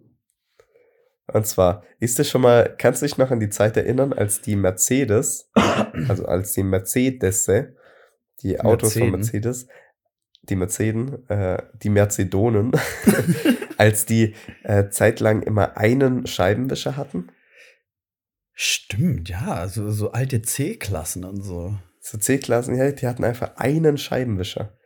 Und 1.26 1.46
zwar, 1.46 1.84
ist 2.00 2.20
es 2.20 2.28
schon 2.28 2.42
mal, 2.42 2.74
kannst 2.76 3.00
du 3.00 3.06
dich 3.06 3.16
noch 3.16 3.30
an 3.30 3.40
die 3.40 3.48
Zeit 3.48 3.76
erinnern, 3.76 4.12
als 4.12 4.40
die 4.40 4.56
Mercedes, 4.56 5.50
also 6.08 6.26
als 6.26 6.52
die 6.52 6.62
Mercedes, 6.62 7.48
die 8.42 8.60
Autos 8.60 8.94
von 8.94 9.10
Mercedes, 9.10 9.66
die 10.42 10.56
Merceden, 10.56 11.28
äh, 11.30 11.62
die 11.82 11.88
Mercedonen, 11.88 12.72
als 13.78 14.04
die 14.04 14.34
äh, 14.64 14.90
zeitlang 14.90 15.42
immer 15.42 15.78
einen 15.78 16.26
Scheibenwischer 16.26 16.96
hatten? 16.96 17.28
Stimmt, 18.52 19.30
ja, 19.30 19.54
also 19.54 19.90
so 19.90 20.12
alte 20.12 20.42
C-Klassen 20.42 21.24
und 21.24 21.42
so. 21.42 21.76
So 22.06 22.18
C-Klassen, 22.18 22.76
ja, 22.76 22.92
die 22.92 23.06
hatten 23.06 23.24
einfach 23.24 23.56
einen 23.56 23.96
Scheibenwischer. 23.96 24.76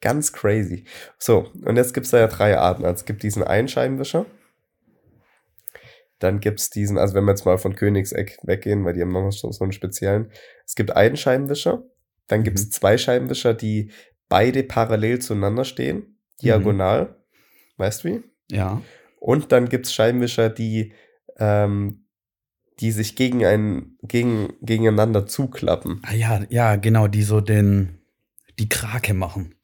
Ganz 0.00 0.32
crazy. 0.32 0.86
So, 1.18 1.50
und 1.62 1.76
jetzt 1.76 1.92
gibt 1.92 2.06
es 2.06 2.10
da 2.10 2.18
ja 2.20 2.26
drei 2.26 2.56
Arten. 2.56 2.86
Also 2.86 3.00
es 3.00 3.04
gibt 3.04 3.22
diesen 3.22 3.44
einen 3.44 3.68
Scheibenwischer. 3.68 4.24
Dann 6.20 6.40
gibt 6.40 6.60
es 6.60 6.70
diesen, 6.70 6.96
also 6.96 7.12
wenn 7.14 7.24
wir 7.24 7.32
jetzt 7.32 7.44
mal 7.44 7.58
von 7.58 7.76
Königseck 7.76 8.38
weggehen, 8.44 8.82
weil 8.86 8.94
die 8.94 9.02
haben 9.02 9.12
noch 9.12 9.30
so 9.30 9.50
einen 9.60 9.72
speziellen. 9.72 10.32
Es 10.66 10.74
gibt 10.74 10.96
einen 10.96 11.18
Scheibenwischer. 11.18 11.82
Dann 12.28 12.40
mhm. 12.40 12.44
gibt 12.44 12.58
es 12.58 12.70
zwei 12.70 12.96
Scheibenwischer, 12.96 13.52
die 13.52 13.90
beide 14.30 14.62
parallel 14.62 15.18
zueinander 15.18 15.66
stehen, 15.66 16.18
diagonal. 16.42 17.04
Mhm. 17.04 17.14
Weißt 17.76 18.04
du 18.04 18.08
wie? 18.08 18.22
Ja. 18.50 18.80
Und 19.20 19.52
dann 19.52 19.68
gibt 19.68 19.84
es 19.84 19.92
Scheibenwischer, 19.92 20.48
die, 20.48 20.94
ähm, 21.36 22.03
die 22.80 22.90
sich 22.90 23.16
gegen 23.16 23.44
ein, 23.44 23.96
gegen, 24.02 24.52
gegeneinander 24.60 25.26
zuklappen. 25.26 26.00
Ah 26.02 26.14
ja, 26.14 26.42
ja, 26.48 26.76
genau, 26.76 27.08
die 27.08 27.22
so 27.22 27.40
den, 27.40 28.00
die 28.58 28.68
Krake 28.68 29.14
machen. 29.14 29.54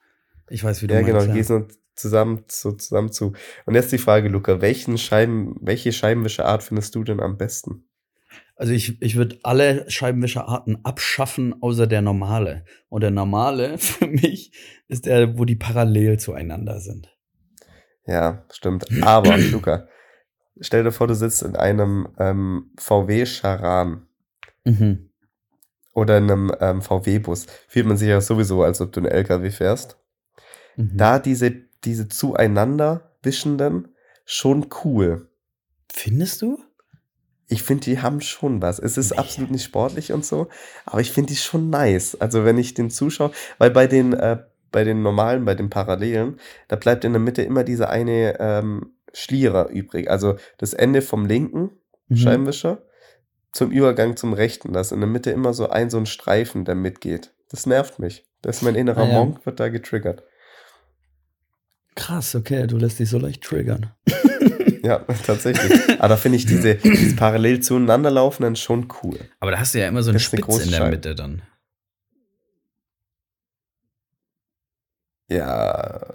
Ich 0.48 0.62
weiß, 0.62 0.82
wie 0.82 0.86
du 0.86 0.94
ja, 0.94 1.00
meinst. 1.00 1.08
Genau, 1.08 1.20
ja, 1.20 1.26
genau, 1.26 1.36
die 1.36 1.42
sind 1.42 1.78
zusammen, 1.94 2.44
so 2.48 2.72
zusammen 2.72 3.12
zu. 3.12 3.32
Und 3.66 3.74
jetzt 3.74 3.92
die 3.92 3.98
Frage, 3.98 4.28
Luca, 4.28 4.60
welchen 4.60 4.98
Scheiben, 4.98 5.56
welche 5.60 5.92
Scheibenwischerart 5.92 6.62
findest 6.62 6.94
du 6.94 7.04
denn 7.04 7.20
am 7.20 7.36
besten? 7.36 7.84
Also 8.56 8.72
ich, 8.72 9.00
ich 9.00 9.16
würde 9.16 9.38
alle 9.42 9.90
Scheibenwischerarten 9.90 10.84
abschaffen, 10.84 11.62
außer 11.62 11.86
der 11.86 12.02
normale. 12.02 12.64
Und 12.88 13.02
der 13.02 13.10
normale 13.10 13.78
für 13.78 14.06
mich 14.06 14.52
ist 14.88 15.06
der, 15.06 15.38
wo 15.38 15.44
die 15.44 15.56
parallel 15.56 16.18
zueinander 16.18 16.80
sind. 16.80 17.16
Ja, 18.06 18.44
stimmt. 18.50 18.86
Aber, 19.02 19.36
Luca, 19.38 19.86
stell 20.60 20.84
dir 20.84 20.92
vor, 20.92 21.06
du 21.06 21.14
sitzt 21.14 21.42
in 21.42 21.56
einem 21.56 22.08
ähm, 22.18 22.70
VW 22.78 23.24
Charan. 23.26 24.06
Mhm. 24.64 25.10
Oder 25.92 26.18
in 26.18 26.30
einem 26.30 26.52
ähm, 26.60 26.82
VW-Bus. 26.82 27.46
Fühlt 27.66 27.86
man 27.86 27.96
sich 27.96 28.08
ja 28.08 28.20
sowieso, 28.20 28.62
als 28.62 28.80
ob 28.80 28.92
du 28.92 29.00
einen 29.00 29.10
LKW 29.10 29.50
fährst. 29.50 29.98
Mhm. 30.76 30.96
Da 30.96 31.18
diese, 31.18 31.50
diese 31.84 32.08
zueinander 32.08 33.10
wischenden 33.22 33.88
schon 34.24 34.68
cool. 34.84 35.28
Findest 35.92 36.42
du? 36.42 36.62
ich 37.50 37.64
finde, 37.64 37.84
die 37.84 38.00
haben 38.00 38.20
schon 38.20 38.62
was. 38.62 38.78
Es 38.78 38.96
ist 38.96 39.10
nee. 39.10 39.18
absolut 39.18 39.50
nicht 39.50 39.64
sportlich 39.64 40.12
und 40.12 40.24
so, 40.24 40.48
aber 40.86 41.00
ich 41.00 41.10
finde 41.10 41.32
die 41.32 41.36
schon 41.36 41.68
nice. 41.68 42.14
Also 42.20 42.44
wenn 42.44 42.56
ich 42.56 42.74
den 42.74 42.90
zuschaue, 42.90 43.32
weil 43.58 43.70
bei 43.70 43.88
den, 43.88 44.12
äh, 44.12 44.38
bei 44.70 44.84
den 44.84 45.02
normalen, 45.02 45.44
bei 45.44 45.56
den 45.56 45.68
Parallelen, 45.68 46.38
da 46.68 46.76
bleibt 46.76 47.04
in 47.04 47.12
der 47.12 47.20
Mitte 47.20 47.42
immer 47.42 47.64
dieser 47.64 47.90
eine 47.90 48.38
ähm, 48.38 48.92
Schlierer 49.12 49.68
übrig. 49.68 50.10
Also 50.10 50.36
das 50.58 50.72
Ende 50.72 51.02
vom 51.02 51.26
linken 51.26 51.70
mhm. 52.08 52.16
Scheibenwischer 52.16 52.82
zum 53.52 53.70
Übergang 53.70 54.16
zum 54.16 54.32
rechten. 54.32 54.72
Da 54.72 54.80
ist 54.80 54.92
in 54.92 55.00
der 55.00 55.08
Mitte 55.08 55.30
immer 55.30 55.54
so 55.54 55.68
ein, 55.68 55.90
so 55.90 55.98
ein 55.98 56.06
Streifen, 56.06 56.64
der 56.64 56.74
mitgeht. 56.74 57.32
Das 57.48 57.66
nervt 57.66 57.98
mich. 57.98 58.24
Das 58.42 58.58
ist 58.58 58.62
mein 58.62 58.74
innerer 58.74 59.02
ah, 59.02 59.08
ja. 59.08 59.14
Monk, 59.14 59.44
wird 59.44 59.60
da 59.60 59.68
getriggert. 59.68 60.22
Krass, 61.96 62.34
okay, 62.34 62.66
du 62.66 62.76
lässt 62.76 62.98
dich 62.98 63.10
so 63.10 63.18
leicht 63.18 63.42
triggern. 63.42 63.92
Ja, 64.82 65.04
tatsächlich. 65.26 65.72
Aber 65.98 66.08
da 66.08 66.16
finde 66.16 66.38
ich 66.38 66.46
diese, 66.46 66.76
diese 66.76 67.14
parallel 67.14 67.60
zueinander 67.60 68.10
laufenden 68.10 68.56
schon 68.56 68.88
cool. 69.02 69.18
Aber 69.38 69.50
da 69.50 69.58
hast 69.58 69.74
du 69.74 69.78
ja 69.78 69.86
immer 69.86 70.02
so 70.02 70.10
eine 70.10 70.20
Spitze 70.20 70.62
in 70.62 70.70
der. 70.70 70.88
Mitte 70.88 71.14
dann. 71.14 71.42
Ja. 75.28 76.14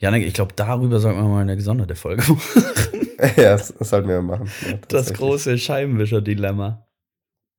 Janik, 0.00 0.26
ich 0.26 0.34
glaube, 0.34 0.52
darüber 0.54 1.00
sollten 1.00 1.20
wir 1.20 1.28
mal 1.28 1.42
eine 1.42 1.56
gesonderte 1.56 1.96
Folge 1.96 2.22
machen. 2.32 3.08
ja, 3.36 3.56
das, 3.56 3.74
das 3.76 3.90
sollten 3.90 4.08
wir 4.08 4.22
machen. 4.22 4.48
Ja, 4.66 4.78
das 4.88 5.12
große 5.12 5.58
Scheibenwischer-Dilemma. 5.58 6.86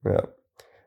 Ja. 0.06 0.28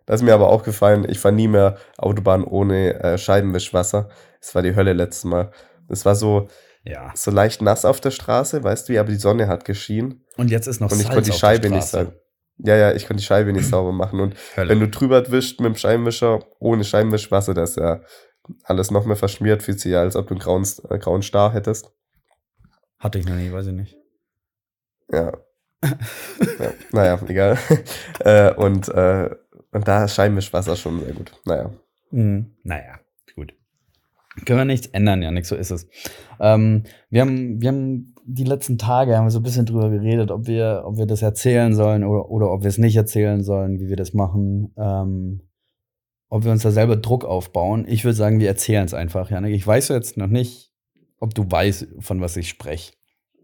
Das 0.07 0.20
ist 0.20 0.24
mir 0.24 0.34
aber 0.34 0.48
auch 0.48 0.62
gefallen. 0.62 1.07
Ich 1.09 1.18
fahre 1.18 1.34
nie 1.34 1.48
mehr 1.48 1.76
Autobahn 1.98 2.44
ohne 2.44 3.00
äh, 3.03 3.18
Scheibenwischwasser. 3.18 4.09
Das 4.40 4.55
war 4.55 4.62
die 4.62 4.74
Hölle 4.74 4.94
letztes 4.94 5.24
Mal. 5.24 5.53
Das 5.88 6.05
war 6.05 6.14
so, 6.14 6.48
ja. 6.84 7.12
So 7.14 7.30
leicht 7.30 7.62
nass 7.62 7.84
auf 7.84 8.00
der 8.00 8.11
Straße, 8.11 8.64
weißt 8.64 8.88
du, 8.88 8.94
wie, 8.94 8.98
aber 8.98 9.11
die 9.11 9.16
Sonne 9.16 9.46
hat 9.46 9.64
geschienen. 9.64 10.24
Und 10.36 10.50
jetzt 10.50 10.66
ist 10.66 10.80
noch 10.80 10.90
Und 10.90 10.96
ich 10.96 11.05
Salz 11.05 11.14
konnte 11.14 11.30
die 11.30 11.36
Scheibe 11.36 11.70
nicht 11.70 11.86
sauber. 11.86 12.14
Ja, 12.59 12.76
ja, 12.76 12.92
ich 12.92 13.07
konnte 13.07 13.20
die 13.20 13.26
Scheibe 13.26 13.53
nicht 13.53 13.66
sauber 13.70 13.92
machen. 13.92 14.20
Und 14.20 14.34
Hölle. 14.57 14.70
wenn 14.70 14.80
du 14.80 14.88
drüber 14.88 15.30
wischt 15.30 15.61
mit 15.61 15.74
dem 15.74 15.76
Scheibenwischer, 15.76 16.40
ohne 16.59 16.84
Scheibenwischwasser, 16.84 17.55
das 17.55 17.70
ist 17.70 17.76
ja 17.76 18.00
alles 18.64 18.90
noch 18.90 19.07
mehr 19.07 19.16
verschmiert, 19.16 19.62
fühlt 19.62 19.80
sich 19.80 19.93
ja, 19.93 20.01
als 20.01 20.16
ob 20.16 20.28
du 20.28 20.34
einen 20.34 20.40
grauen, 20.40 20.66
äh, 20.88 20.99
grauen 20.99 21.22
Star 21.22 21.53
hättest. 21.53 21.93
Hatte 22.99 23.18
ich 23.18 23.26
noch 23.26 23.36
nie, 23.36 23.53
weiß 23.53 23.66
ich 23.66 23.74
nicht. 23.74 23.97
Ja. 25.11 25.32
ja 25.82 26.72
naja, 26.93 27.20
egal. 27.26 27.59
äh, 28.20 28.55
und, 28.55 28.88
äh, 28.88 29.30
und 29.72 29.88
da 29.88 30.05
ist 30.05 30.14
Scheibenwischwasser 30.14 30.76
schon 30.76 31.01
sehr 31.01 31.14
gut. 31.14 31.32
Naja. 31.45 31.70
Mhm. 32.11 32.55
Naja. 32.62 32.99
Können 34.47 34.61
wir 34.61 34.64
nichts 34.64 34.86
ändern, 34.88 35.22
Janik, 35.22 35.45
so 35.45 35.55
ist 35.55 35.70
es. 35.70 35.86
Ähm, 36.40 36.84
wir, 37.11 37.20
haben, 37.20 37.61
wir 37.61 37.68
haben 37.68 38.14
die 38.24 38.45
letzten 38.45 38.78
Tage 38.78 39.16
haben 39.16 39.26
wir 39.26 39.30
so 39.30 39.40
ein 39.40 39.43
bisschen 39.43 39.66
drüber 39.66 39.90
geredet, 39.90 40.30
ob 40.30 40.47
wir, 40.47 40.82
ob 40.86 40.97
wir 40.97 41.07
das 41.07 41.20
erzählen 41.20 41.74
sollen 41.74 42.03
oder, 42.03 42.30
oder 42.30 42.51
ob 42.51 42.62
wir 42.62 42.68
es 42.68 42.78
nicht 42.78 42.97
erzählen 42.97 43.43
sollen, 43.43 43.78
wie 43.78 43.88
wir 43.88 43.97
das 43.97 44.14
machen. 44.14 44.72
Ähm, 44.78 45.43
ob 46.32 46.44
wir 46.44 46.50
uns 46.50 46.62
da 46.62 46.70
selber 46.70 46.96
Druck 46.96 47.26
aufbauen. 47.26 47.84
Ich 47.86 48.04
würde 48.04 48.16
sagen, 48.16 48.40
wir 48.40 48.48
erzählen 48.48 48.86
es 48.86 48.94
einfach, 48.94 49.30
Janik. 49.30 49.54
Ich 49.54 49.66
weiß 49.66 49.88
jetzt 49.88 50.16
noch 50.16 50.28
nicht, 50.28 50.72
ob 51.18 51.34
du 51.34 51.44
weißt, 51.46 51.88
von 51.98 52.22
was 52.22 52.38
ich 52.38 52.48
spreche. 52.48 52.94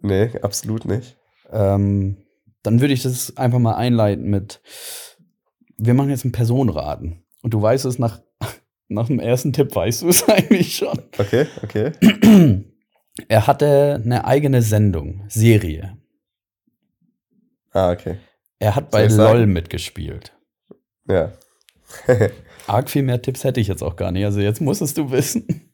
Nee, 0.01 0.31
absolut 0.41 0.87
nicht. 0.87 1.19
Ähm, 1.53 2.17
dann 2.63 2.81
würde 2.81 2.95
ich 2.95 3.03
das 3.03 3.37
einfach 3.37 3.59
mal 3.59 3.75
einleiten 3.75 4.31
mit, 4.31 4.63
wir 5.77 5.93
machen 5.93 6.09
jetzt 6.09 6.25
ein 6.25 6.33
Personenraten. 6.33 7.23
Und 7.43 7.53
du 7.53 7.61
weißt 7.61 7.85
es 7.85 7.99
nach 7.99 8.23
nach 8.89 9.09
dem 9.09 9.21
ersten 9.21 9.53
Tipp 9.53 9.77
weißt 9.77 10.01
du 10.01 10.09
es 10.09 10.27
eigentlich 10.29 10.77
schon. 10.77 10.99
Okay, 11.19 11.47
okay. 11.63 11.93
Er 13.29 13.49
hatte 13.49 14.01
eine 14.03 14.25
eigene 14.25 14.63
Sendung, 14.63 15.25
Serie. 15.29 15.99
Ah, 17.73 17.91
okay. 17.91 18.17
Er 18.61 18.77
hat 18.77 18.93
bei 18.93 19.09
LOL 19.09 19.45
mitgespielt. 19.47 20.33
Ja. 21.07 21.33
Arg 22.69 22.91
viel 22.91 23.03
mehr 23.03 23.21
Tipps 23.23 23.45
hätte 23.45 23.61
ich 23.61 23.69
jetzt 23.69 23.83
auch 23.83 23.97
gar 23.97 24.11
nicht. 24.13 24.25
Also 24.25 24.41
jetzt 24.41 24.61
musstest 24.61 24.99
du 24.99 25.11
wissen. 25.11 25.73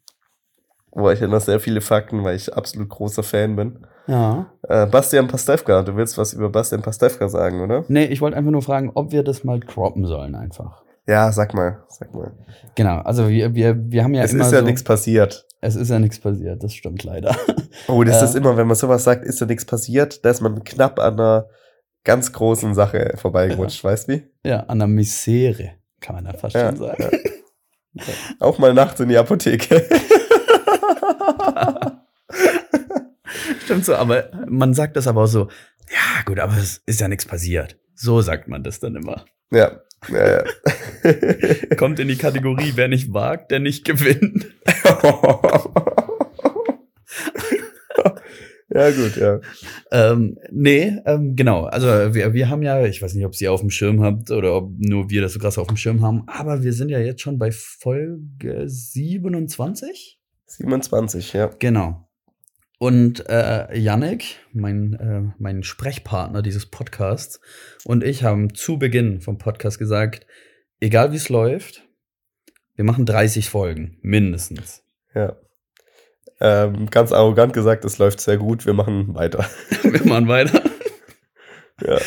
Boah, 0.92 1.12
ich 1.12 1.20
hätte 1.20 1.30
noch 1.30 1.40
sehr 1.40 1.58
viele 1.58 1.80
Fakten, 1.80 2.22
weil 2.22 2.36
ich 2.36 2.54
absolut 2.54 2.88
großer 2.88 3.22
Fan 3.24 3.56
bin. 3.56 3.84
Ja. 4.06 4.52
Äh, 4.68 4.86
Bastian 4.86 5.26
Pastewka, 5.26 5.82
du 5.82 5.96
willst 5.96 6.16
was 6.18 6.32
über 6.34 6.50
Bastian 6.50 6.82
Pastewka 6.82 7.28
sagen, 7.28 7.60
oder? 7.62 7.84
Nee, 7.88 8.04
ich 8.04 8.20
wollte 8.20 8.36
einfach 8.36 8.52
nur 8.52 8.62
fragen, 8.62 8.92
ob 8.94 9.10
wir 9.10 9.24
das 9.24 9.42
mal 9.44 9.58
droppen 9.60 10.06
sollen 10.06 10.34
einfach. 10.36 10.82
Ja, 11.06 11.32
sag 11.32 11.52
mal, 11.52 11.82
sag 11.88 12.14
mal. 12.14 12.32
Genau, 12.76 12.98
also 12.98 13.28
wir, 13.28 13.54
wir, 13.54 13.76
wir 13.90 14.04
haben 14.04 14.14
ja 14.14 14.22
es 14.22 14.32
immer 14.32 14.44
ist 14.46 14.52
ja 14.52 14.60
so, 14.60 14.64
nichts 14.64 14.84
passiert. 14.84 15.46
Es 15.60 15.74
ist 15.76 15.90
ja 15.90 15.98
nichts 15.98 16.18
passiert, 16.20 16.62
das 16.62 16.72
stimmt 16.74 17.02
leider. 17.02 17.34
Oh, 17.88 18.04
das 18.04 18.22
Äh. 18.22 18.26
ist 18.26 18.34
immer, 18.36 18.56
wenn 18.56 18.66
man 18.68 18.76
sowas 18.76 19.02
sagt, 19.04 19.24
ist 19.24 19.40
ja 19.40 19.46
nichts 19.46 19.64
passiert, 19.64 20.24
da 20.24 20.30
ist 20.30 20.40
man 20.40 20.62
knapp 20.64 20.98
an 21.00 21.14
einer 21.14 21.48
ganz 22.04 22.32
großen 22.32 22.74
Sache 22.74 23.14
vorbeigerutscht, 23.16 23.82
weißt 23.82 24.08
du 24.08 24.12
wie? 24.12 24.22
Ja, 24.46 24.60
an 24.60 24.78
der 24.78 24.88
Misere, 24.88 25.72
kann 26.04 26.16
man 26.16 26.24
da 26.24 26.32
fast 26.34 26.54
Ja, 26.54 26.68
schon 26.68 26.76
sagen. 26.76 27.02
ja. 27.94 28.04
Auch 28.40 28.58
mal 28.58 28.74
nachts 28.74 29.00
in 29.00 29.08
die 29.08 29.16
Apotheke. 29.16 29.88
Stimmt 33.64 33.84
so, 33.84 33.94
aber 33.94 34.30
man 34.46 34.74
sagt 34.74 34.96
das 34.96 35.06
aber 35.06 35.22
auch 35.22 35.26
so, 35.28 35.48
ja 35.90 36.22
gut, 36.24 36.38
aber 36.40 36.56
es 36.56 36.82
ist 36.86 37.00
ja 37.00 37.08
nichts 37.08 37.24
passiert. 37.24 37.78
So 37.94 38.20
sagt 38.20 38.48
man 38.48 38.62
das 38.62 38.80
dann 38.80 38.96
immer. 38.96 39.24
ja, 39.50 39.80
ja, 40.08 40.42
ja. 40.42 40.44
Kommt 41.76 41.98
in 42.00 42.08
die 42.08 42.16
Kategorie, 42.16 42.72
wer 42.74 42.88
nicht 42.88 43.14
wagt, 43.14 43.50
der 43.52 43.60
nicht 43.60 43.84
gewinnt. 43.86 44.46
Ja, 48.74 48.90
gut, 48.90 49.16
ja. 49.16 49.40
Ähm, 49.90 50.36
nee, 50.50 50.96
ähm, 51.06 51.36
genau. 51.36 51.64
Also 51.64 51.86
wir, 51.86 52.34
wir 52.34 52.48
haben 52.48 52.62
ja, 52.62 52.84
ich 52.84 53.00
weiß 53.00 53.14
nicht, 53.14 53.24
ob 53.24 53.40
ihr 53.40 53.52
auf 53.52 53.60
dem 53.60 53.70
Schirm 53.70 54.02
habt 54.02 54.30
oder 54.30 54.56
ob 54.56 54.72
nur 54.78 55.08
wir 55.10 55.22
das 55.22 55.32
so 55.32 55.38
krass 55.38 55.58
auf 55.58 55.68
dem 55.68 55.76
Schirm 55.76 56.02
haben, 56.02 56.24
aber 56.26 56.62
wir 56.62 56.72
sind 56.72 56.88
ja 56.88 56.98
jetzt 56.98 57.22
schon 57.22 57.38
bei 57.38 57.52
Folge 57.52 58.64
27. 58.66 60.18
27, 60.46 61.32
ja. 61.32 61.50
Genau. 61.58 62.08
Und 62.78 63.28
äh, 63.30 63.78
Yannick, 63.78 64.40
mein, 64.52 64.94
äh, 64.94 65.32
mein 65.38 65.62
Sprechpartner 65.62 66.42
dieses 66.42 66.66
Podcasts, 66.66 67.40
und 67.84 68.02
ich 68.02 68.24
haben 68.24 68.54
zu 68.54 68.78
Beginn 68.78 69.20
vom 69.20 69.38
Podcast 69.38 69.78
gesagt, 69.78 70.26
egal 70.80 71.12
wie 71.12 71.16
es 71.16 71.28
läuft, 71.28 71.88
wir 72.74 72.84
machen 72.84 73.06
30 73.06 73.48
Folgen, 73.48 73.98
mindestens. 74.02 74.82
Ja. 75.14 75.36
Ähm, 76.46 76.90
ganz 76.90 77.10
arrogant 77.10 77.54
gesagt, 77.54 77.86
es 77.86 77.96
läuft 77.96 78.20
sehr 78.20 78.36
gut, 78.36 78.66
wir 78.66 78.74
machen 78.74 79.14
weiter. 79.14 79.48
wir 79.82 80.04
machen 80.04 80.28
weiter. 80.28 80.62
Ja. 81.80 81.98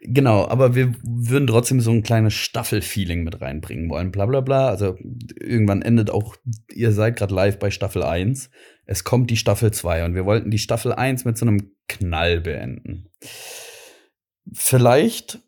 Genau, 0.00 0.48
aber 0.48 0.74
wir 0.74 0.94
würden 1.02 1.46
trotzdem 1.46 1.82
so 1.82 1.90
ein 1.90 2.02
kleines 2.02 2.32
Staffelfeeling 2.32 3.22
mit 3.22 3.42
reinbringen 3.42 3.90
wollen, 3.90 4.12
bla 4.12 4.24
bla 4.24 4.40
bla. 4.40 4.68
Also 4.68 4.96
irgendwann 5.38 5.82
endet 5.82 6.10
auch, 6.10 6.36
ihr 6.72 6.92
seid 6.92 7.16
gerade 7.16 7.34
live 7.34 7.58
bei 7.58 7.70
Staffel 7.70 8.02
1. 8.02 8.48
Es 8.86 9.04
kommt 9.04 9.30
die 9.30 9.36
Staffel 9.36 9.72
2 9.72 10.06
und 10.06 10.14
wir 10.14 10.24
wollten 10.24 10.50
die 10.50 10.58
Staffel 10.58 10.94
1 10.94 11.26
mit 11.26 11.36
so 11.36 11.44
einem 11.44 11.72
Knall 11.86 12.40
beenden. 12.40 13.10
Vielleicht 14.54 15.38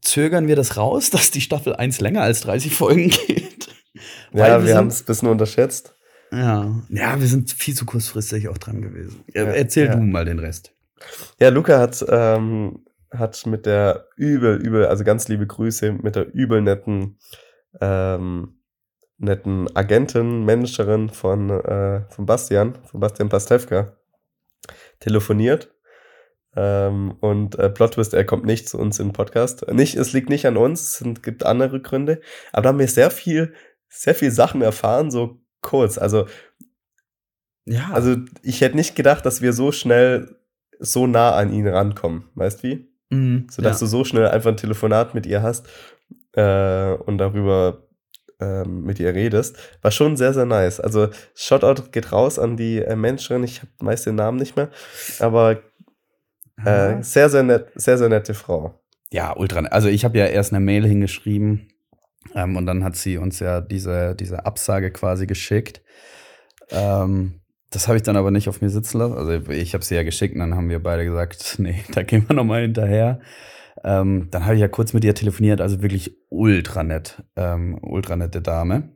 zögern 0.00 0.48
wir 0.48 0.56
das 0.56 0.76
raus, 0.76 1.10
dass 1.10 1.30
die 1.30 1.40
Staffel 1.40 1.76
1 1.76 2.00
länger 2.00 2.22
als 2.22 2.40
30 2.40 2.74
Folgen 2.74 3.10
geht. 3.10 3.68
Weil 4.32 4.50
Ja, 4.50 4.64
wir 4.64 4.76
haben 4.76 4.88
es 4.88 5.02
ein 5.02 5.06
bisschen 5.06 5.28
unterschätzt. 5.28 5.94
Ja, 6.32 6.82
ja, 6.88 7.20
wir 7.20 7.26
sind 7.26 7.52
viel 7.52 7.74
zu 7.74 7.84
kurzfristig 7.84 8.48
auch 8.48 8.56
dran 8.56 8.80
gewesen. 8.80 9.22
Ja, 9.34 9.44
Erzähl 9.44 9.86
ja. 9.86 9.96
du 9.96 10.00
mal 10.00 10.24
den 10.24 10.38
Rest. 10.38 10.72
Ja, 11.38 11.50
Luca 11.50 11.78
hat, 11.78 12.04
ähm, 12.08 12.86
hat 13.10 13.44
mit 13.44 13.66
der 13.66 14.08
übel, 14.16 14.56
übel, 14.56 14.86
also 14.86 15.04
ganz 15.04 15.28
liebe 15.28 15.46
Grüße, 15.46 15.92
mit 15.92 16.16
der 16.16 16.32
übel 16.32 16.62
netten, 16.62 17.18
ähm, 17.80 18.60
netten 19.18 19.76
Agentin, 19.76 20.46
Managerin 20.46 21.10
von, 21.10 21.50
äh, 21.50 22.08
von 22.08 22.24
Bastian, 22.24 22.78
von 22.84 23.00
Bastian 23.00 23.28
Pastewka, 23.28 23.96
telefoniert. 25.00 25.70
Ähm, 26.56 27.12
und 27.20 27.58
äh, 27.58 27.68
Plot 27.68 27.94
Twist, 27.94 28.14
er 28.14 28.24
kommt 28.24 28.44
nicht 28.44 28.68
zu 28.68 28.78
uns 28.78 28.98
in 28.98 29.08
den 29.08 29.12
Podcast. 29.12 29.70
Nicht, 29.70 29.96
es 29.96 30.14
liegt 30.14 30.30
nicht 30.30 30.46
an 30.46 30.56
uns, 30.56 30.80
es 30.82 30.98
sind, 30.98 31.22
gibt 31.22 31.44
andere 31.44 31.82
Gründe. 31.82 32.20
Aber 32.52 32.62
da 32.62 32.68
haben 32.70 32.78
wir 32.78 32.88
sehr 32.88 33.10
viel, 33.10 33.54
sehr 33.88 34.14
viel 34.14 34.30
Sachen 34.30 34.62
erfahren, 34.62 35.10
so 35.10 35.41
kurz. 35.62 35.98
Also 35.98 36.26
Ja, 37.64 37.90
also 37.92 38.16
ich 38.42 38.60
hätte 38.60 38.76
nicht 38.76 38.96
gedacht, 38.96 39.24
dass 39.24 39.40
wir 39.40 39.52
so 39.52 39.72
schnell 39.72 40.36
so 40.78 41.06
nah 41.06 41.32
an 41.32 41.52
ihn 41.52 41.68
rankommen, 41.68 42.24
weißt 42.34 42.62
wie? 42.62 42.92
mhm, 43.12 43.46
Sodass 43.50 43.80
ja. 43.80 43.84
du 43.84 43.90
so 43.90 44.04
schnell 44.04 44.28
einfach 44.28 44.50
ein 44.50 44.56
Telefonat 44.56 45.14
mit 45.14 45.26
ihr 45.26 45.42
hast 45.42 45.68
äh, 46.32 46.92
und 46.92 47.18
darüber 47.18 47.86
ähm, 48.40 48.82
mit 48.82 48.98
ihr 48.98 49.14
redest. 49.14 49.56
War 49.82 49.90
schon 49.90 50.16
sehr, 50.16 50.32
sehr 50.34 50.46
nice. 50.46 50.80
Also 50.80 51.08
Shoutout 51.34 51.90
geht 51.92 52.10
raus 52.10 52.38
an 52.38 52.56
die 52.56 52.78
äh, 52.78 52.96
Menscherin, 52.96 53.44
ich 53.44 53.60
habe 53.60 53.70
meist 53.80 54.06
den 54.06 54.16
Namen 54.16 54.38
nicht 54.38 54.56
mehr, 54.56 54.70
aber 55.20 55.62
äh, 56.64 57.02
sehr, 57.02 57.28
sehr 57.28 57.42
nett, 57.42 57.68
sehr, 57.74 57.98
sehr 57.98 58.08
nette 58.08 58.34
Frau. 58.34 58.80
Ja, 59.12 59.36
ultra. 59.36 59.60
Also 59.60 59.88
ich 59.88 60.04
habe 60.04 60.18
ja 60.18 60.26
erst 60.26 60.52
eine 60.52 60.64
Mail 60.64 60.86
hingeschrieben 60.86 61.68
ähm, 62.34 62.56
und 62.56 62.66
dann 62.66 62.84
hat 62.84 62.96
sie 62.96 63.18
uns 63.18 63.38
ja 63.40 63.60
diese, 63.60 64.14
diese 64.14 64.44
Absage 64.46 64.90
quasi 64.90 65.26
geschickt. 65.26 65.82
Ähm, 66.70 67.40
das 67.70 67.88
habe 67.88 67.96
ich 67.96 68.02
dann 68.02 68.16
aber 68.16 68.30
nicht 68.30 68.48
auf 68.48 68.60
mir 68.60 68.68
sitzen 68.70 68.98
lassen. 68.98 69.14
Also 69.14 69.32
ich 69.50 69.74
habe 69.74 69.84
sie 69.84 69.94
ja 69.94 70.02
geschickt 70.02 70.34
und 70.34 70.40
dann 70.40 70.54
haben 70.54 70.68
wir 70.68 70.82
beide 70.82 71.04
gesagt, 71.04 71.56
nee, 71.58 71.82
da 71.92 72.02
gehen 72.02 72.28
wir 72.28 72.34
nochmal 72.36 72.62
hinterher. 72.62 73.20
Ähm, 73.84 74.28
dann 74.30 74.44
habe 74.44 74.54
ich 74.54 74.60
ja 74.60 74.68
kurz 74.68 74.92
mit 74.92 75.04
ihr 75.04 75.14
telefoniert, 75.14 75.60
also 75.60 75.82
wirklich 75.82 76.16
ultra 76.28 76.82
nett, 76.82 77.22
ähm, 77.36 77.78
ultra 77.82 78.16
nette 78.16 78.42
Dame. 78.42 78.90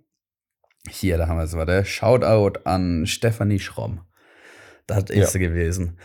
Hier, 0.88 1.18
da 1.18 1.26
haben 1.26 1.38
wir 1.38 1.44
es, 1.44 1.56
war 1.56 1.66
der 1.66 1.84
Shoutout 1.84 2.60
an 2.64 3.06
Stefanie 3.06 3.58
Schromm. 3.58 4.02
Da 4.86 4.98
ist 4.98 5.10
Ja. 5.16 5.26
sie 5.26 5.38
gewesen. 5.40 5.98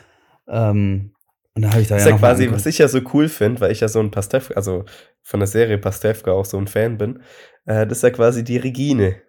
Ähm, 0.47 1.13
und 1.53 1.61
da 1.63 1.71
habe 1.71 1.81
ich 1.81 1.89
da 1.89 1.95
Das 1.95 2.03
ist 2.03 2.05
ja 2.05 2.11
ja 2.11 2.15
noch 2.15 2.21
mal 2.21 2.29
quasi, 2.29 2.49
was 2.51 2.65
ich 2.65 2.77
ja 2.77 2.87
so 2.87 3.01
cool 3.13 3.27
finde, 3.27 3.61
weil 3.61 3.71
ich 3.71 3.81
ja 3.81 3.89
so 3.89 3.99
ein 3.99 4.09
Pastewka, 4.09 4.53
also 4.55 4.85
von 5.23 5.39
der 5.39 5.47
Serie 5.47 5.77
Pastewka 5.77 6.31
auch 6.31 6.45
so 6.45 6.57
ein 6.57 6.67
Fan 6.67 6.97
bin, 6.97 7.21
äh, 7.65 7.85
das 7.87 7.99
ist 7.99 8.03
ja 8.03 8.09
quasi 8.09 8.43
die 8.43 8.57
Regine. 8.57 9.21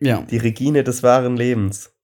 Ja. 0.00 0.22
Die 0.22 0.38
Regine 0.38 0.84
des 0.84 1.02
wahren 1.02 1.36
Lebens. 1.36 1.94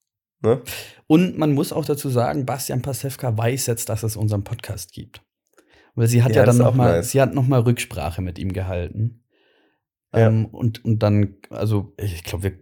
Ne? 0.41 0.61
Und 1.07 1.37
man 1.37 1.53
muss 1.53 1.71
auch 1.73 1.85
dazu 1.85 2.09
sagen, 2.09 2.45
Bastian 2.45 2.81
Pasewka 2.81 3.37
weiß 3.37 3.67
jetzt, 3.67 3.89
dass 3.89 4.03
es 4.03 4.15
unseren 4.15 4.43
Podcast 4.43 4.91
gibt. 4.91 5.21
Weil 5.93 6.07
sie 6.07 6.23
hat 6.23 6.31
Ja, 6.31 6.37
ja, 6.37 6.45
dann 6.45 6.55
ist 6.55 6.61
auch 6.61 6.65
noch 6.67 6.75
mal, 6.75 6.91
nice. 6.97 7.11
sie 7.11 7.21
hat 7.21 7.33
noch 7.33 7.47
mal 7.47 7.59
Rücksprache 7.59 8.21
mit 8.21 8.39
ihm 8.39 8.53
gehalten. 8.53 9.23
Ja. 10.13 10.27
Ähm, 10.27 10.45
und, 10.45 10.83
und 10.83 11.03
dann, 11.03 11.35
also 11.49 11.93
ich 11.97 12.23
glaube, 12.23 12.43
wir, 12.43 12.53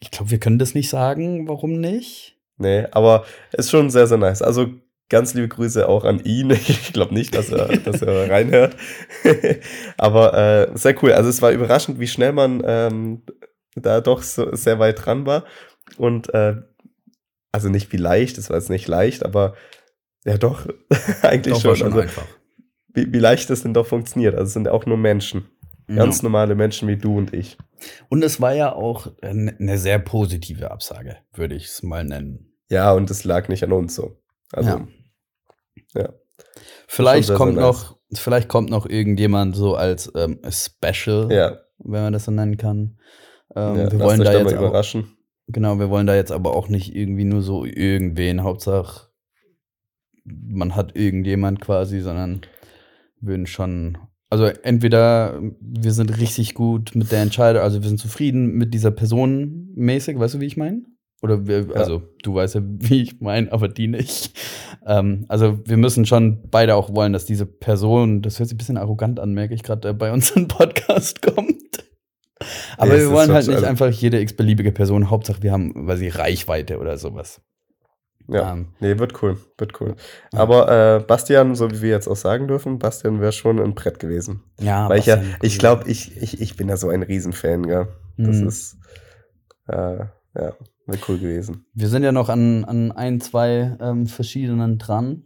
ich 0.00 0.10
glaube, 0.10 0.30
wir 0.30 0.38
können 0.38 0.58
das 0.58 0.74
nicht 0.74 0.88
sagen. 0.88 1.46
Warum 1.48 1.80
nicht? 1.80 2.40
Nee, 2.56 2.86
aber 2.92 3.24
ist 3.52 3.70
schon 3.70 3.90
sehr, 3.90 4.06
sehr 4.06 4.18
nice. 4.18 4.40
Also 4.40 4.68
ganz 5.08 5.34
liebe 5.34 5.48
Grüße 5.48 5.88
auch 5.88 6.04
an 6.04 6.24
ihn. 6.24 6.50
Ich 6.68 6.92
glaube 6.92 7.14
nicht, 7.14 7.34
dass 7.34 7.50
er, 7.50 7.76
dass 7.78 8.02
er 8.02 8.30
reinhört. 8.30 8.76
aber 9.98 10.34
äh, 10.34 10.76
sehr 10.78 11.02
cool. 11.02 11.12
Also 11.12 11.30
es 11.30 11.42
war 11.42 11.52
überraschend, 11.52 11.98
wie 12.00 12.08
schnell 12.08 12.32
man 12.32 12.62
ähm, 12.64 13.22
da 13.74 14.00
doch 14.00 14.22
so 14.22 14.54
sehr 14.54 14.78
weit 14.78 15.04
dran 15.04 15.26
war. 15.26 15.44
Und 15.96 16.32
äh, 16.34 16.56
also 17.52 17.68
nicht 17.68 17.92
wie 17.92 17.98
leicht, 17.98 18.38
das 18.38 18.50
war 18.50 18.56
jetzt 18.56 18.70
nicht 18.70 18.88
leicht, 18.88 19.24
aber 19.24 19.54
ja 20.24 20.38
doch, 20.38 20.66
eigentlich 21.22 21.54
Doch, 21.54 21.64
war 21.64 21.76
schon. 21.76 21.88
also, 21.88 22.00
einfach. 22.00 22.26
wie, 22.92 23.12
wie 23.12 23.18
leicht 23.18 23.50
das 23.50 23.62
denn 23.62 23.74
doch 23.74 23.86
funktioniert. 23.86 24.34
Also 24.34 24.46
es 24.46 24.52
sind 24.54 24.68
auch 24.68 24.86
nur 24.86 24.96
Menschen. 24.96 25.48
Ganz 25.86 26.22
normale 26.22 26.54
Menschen 26.54 26.88
wie 26.88 26.96
du 26.96 27.18
und 27.18 27.34
ich. 27.34 27.58
Und 28.08 28.24
es 28.24 28.40
war 28.40 28.54
ja 28.54 28.72
auch 28.72 29.08
eine 29.20 29.76
sehr 29.76 29.98
positive 29.98 30.70
Absage, 30.70 31.18
würde 31.34 31.54
ich 31.54 31.66
es 31.66 31.82
mal 31.82 32.04
nennen. 32.04 32.54
Ja, 32.70 32.92
und 32.92 33.10
es 33.10 33.24
lag 33.24 33.48
nicht 33.48 33.62
an 33.64 33.72
uns 33.72 33.94
so. 33.94 34.16
Also, 34.52 34.70
Ja. 34.70 34.86
ja. 35.94 36.08
Vielleicht 36.86 37.26
sehr, 37.26 37.36
sehr 37.36 37.36
kommt 37.36 37.56
nice. 37.56 37.62
noch, 37.62 37.98
vielleicht 38.14 38.48
kommt 38.48 38.70
noch 38.70 38.86
irgendjemand 38.86 39.56
so 39.56 39.74
als 39.74 40.12
ähm, 40.14 40.40
Special, 40.48 41.32
ja, 41.32 41.58
wenn 41.78 42.02
man 42.02 42.12
das 42.12 42.24
so 42.24 42.30
nennen 42.30 42.56
kann. 42.56 42.98
Ähm, 43.56 43.76
ja 43.76 43.92
wir 43.92 44.00
wollen 44.00 44.20
da 44.20 44.32
jetzt 44.32 44.44
mal 44.44 44.56
auch, 44.56 44.60
überraschen. 44.68 45.16
Genau, 45.48 45.78
wir 45.78 45.90
wollen 45.90 46.06
da 46.06 46.14
jetzt 46.14 46.32
aber 46.32 46.54
auch 46.54 46.68
nicht 46.68 46.94
irgendwie 46.94 47.24
nur 47.24 47.42
so 47.42 47.64
irgendwen, 47.64 48.42
Hauptsache 48.42 49.08
man 50.24 50.74
hat 50.74 50.96
irgendjemand 50.96 51.60
quasi, 51.60 52.00
sondern 52.00 52.42
würden 53.20 53.46
schon, 53.46 53.98
also 54.30 54.46
entweder 54.46 55.40
wir 55.60 55.92
sind 55.92 56.18
richtig 56.18 56.54
gut 56.54 56.94
mit 56.94 57.12
der 57.12 57.22
Entscheidung, 57.22 57.62
also 57.62 57.82
wir 57.82 57.88
sind 57.88 58.00
zufrieden 58.00 58.54
mit 58.54 58.74
dieser 58.74 58.90
Person 58.90 59.70
mäßig, 59.74 60.18
weißt 60.18 60.34
du, 60.34 60.40
wie 60.40 60.46
ich 60.46 60.56
meine? 60.56 60.82
Oder 61.24 61.46
wir, 61.46 61.66
Ja. 61.68 61.72
also 61.74 62.02
du 62.22 62.34
weißt 62.34 62.56
ja, 62.56 62.60
wie 62.64 63.02
ich 63.02 63.20
meine, 63.20 63.50
aber 63.50 63.68
die 63.68 63.88
nicht. 63.88 64.38
Ähm, 64.86 65.24
also 65.28 65.58
wir 65.66 65.78
müssen 65.78 66.04
schon 66.04 66.42
beide 66.50 66.74
auch 66.76 66.94
wollen, 66.94 67.14
dass 67.14 67.24
diese 67.24 67.46
Person, 67.46 68.20
das 68.20 68.38
hört 68.38 68.48
sich 68.50 68.54
ein 68.54 68.58
bisschen 68.58 68.76
arrogant 68.76 69.18
an, 69.18 69.32
merke 69.32 69.54
ich 69.54 69.62
gerade, 69.62 69.88
äh, 69.88 69.92
bei 69.94 70.12
uns 70.12 70.30
in 70.32 70.48
Podcast 70.48 71.22
kommt. 71.34 71.84
Aber 72.76 72.92
es 72.92 73.00
wir 73.04 73.10
wollen 73.10 73.32
halt 73.32 73.46
nicht 73.46 73.56
also- 73.56 73.66
einfach 73.66 73.88
jede 73.88 74.20
x-beliebige 74.20 74.70
Person, 74.72 75.08
Hauptsache 75.08 75.42
wir 75.42 75.52
haben, 75.52 75.72
weil 75.86 75.96
sie 75.96 76.08
Reichweite 76.08 76.78
oder 76.78 76.98
sowas. 76.98 77.40
Ja, 78.28 78.52
Ähm, 78.52 78.68
nee, 78.80 78.98
wird 78.98 79.22
cool, 79.22 79.38
wird 79.58 79.80
cool. 79.80 79.96
Ja. 80.32 80.40
Aber 80.40 80.96
äh, 80.96 81.00
Bastian, 81.00 81.54
so 81.54 81.70
wie 81.70 81.80
wir 81.82 81.90
jetzt 81.90 82.08
auch 82.08 82.16
sagen 82.16 82.48
dürfen, 82.48 82.78
Bastian 82.78 83.20
wäre 83.20 83.32
schon 83.32 83.58
ein 83.60 83.74
Brett 83.74 83.98
gewesen. 83.98 84.42
ja, 84.60 84.88
Weil 84.88 84.98
ich 84.98 85.06
ja, 85.06 85.16
Bastian, 85.16 85.36
ich 85.42 85.58
glaube, 85.58 85.90
ich, 85.90 86.16
ich, 86.20 86.40
ich 86.40 86.56
bin 86.56 86.68
ja 86.68 86.76
so 86.76 86.88
ein 86.88 87.02
Riesenfan, 87.02 87.62
gell. 87.66 87.88
Das 88.16 88.36
Mhm. 88.36 88.46
ist, 88.48 88.76
äh, 89.68 89.98
ja, 90.36 90.52
wäre 90.86 90.98
cool 91.08 91.18
gewesen. 91.18 91.66
Wir 91.74 91.88
sind 91.88 92.02
ja 92.02 92.12
noch 92.12 92.28
an, 92.28 92.64
an 92.64 92.92
ein, 92.92 93.20
zwei 93.20 93.76
ähm, 93.80 94.06
verschiedenen 94.06 94.78
dran. 94.78 95.24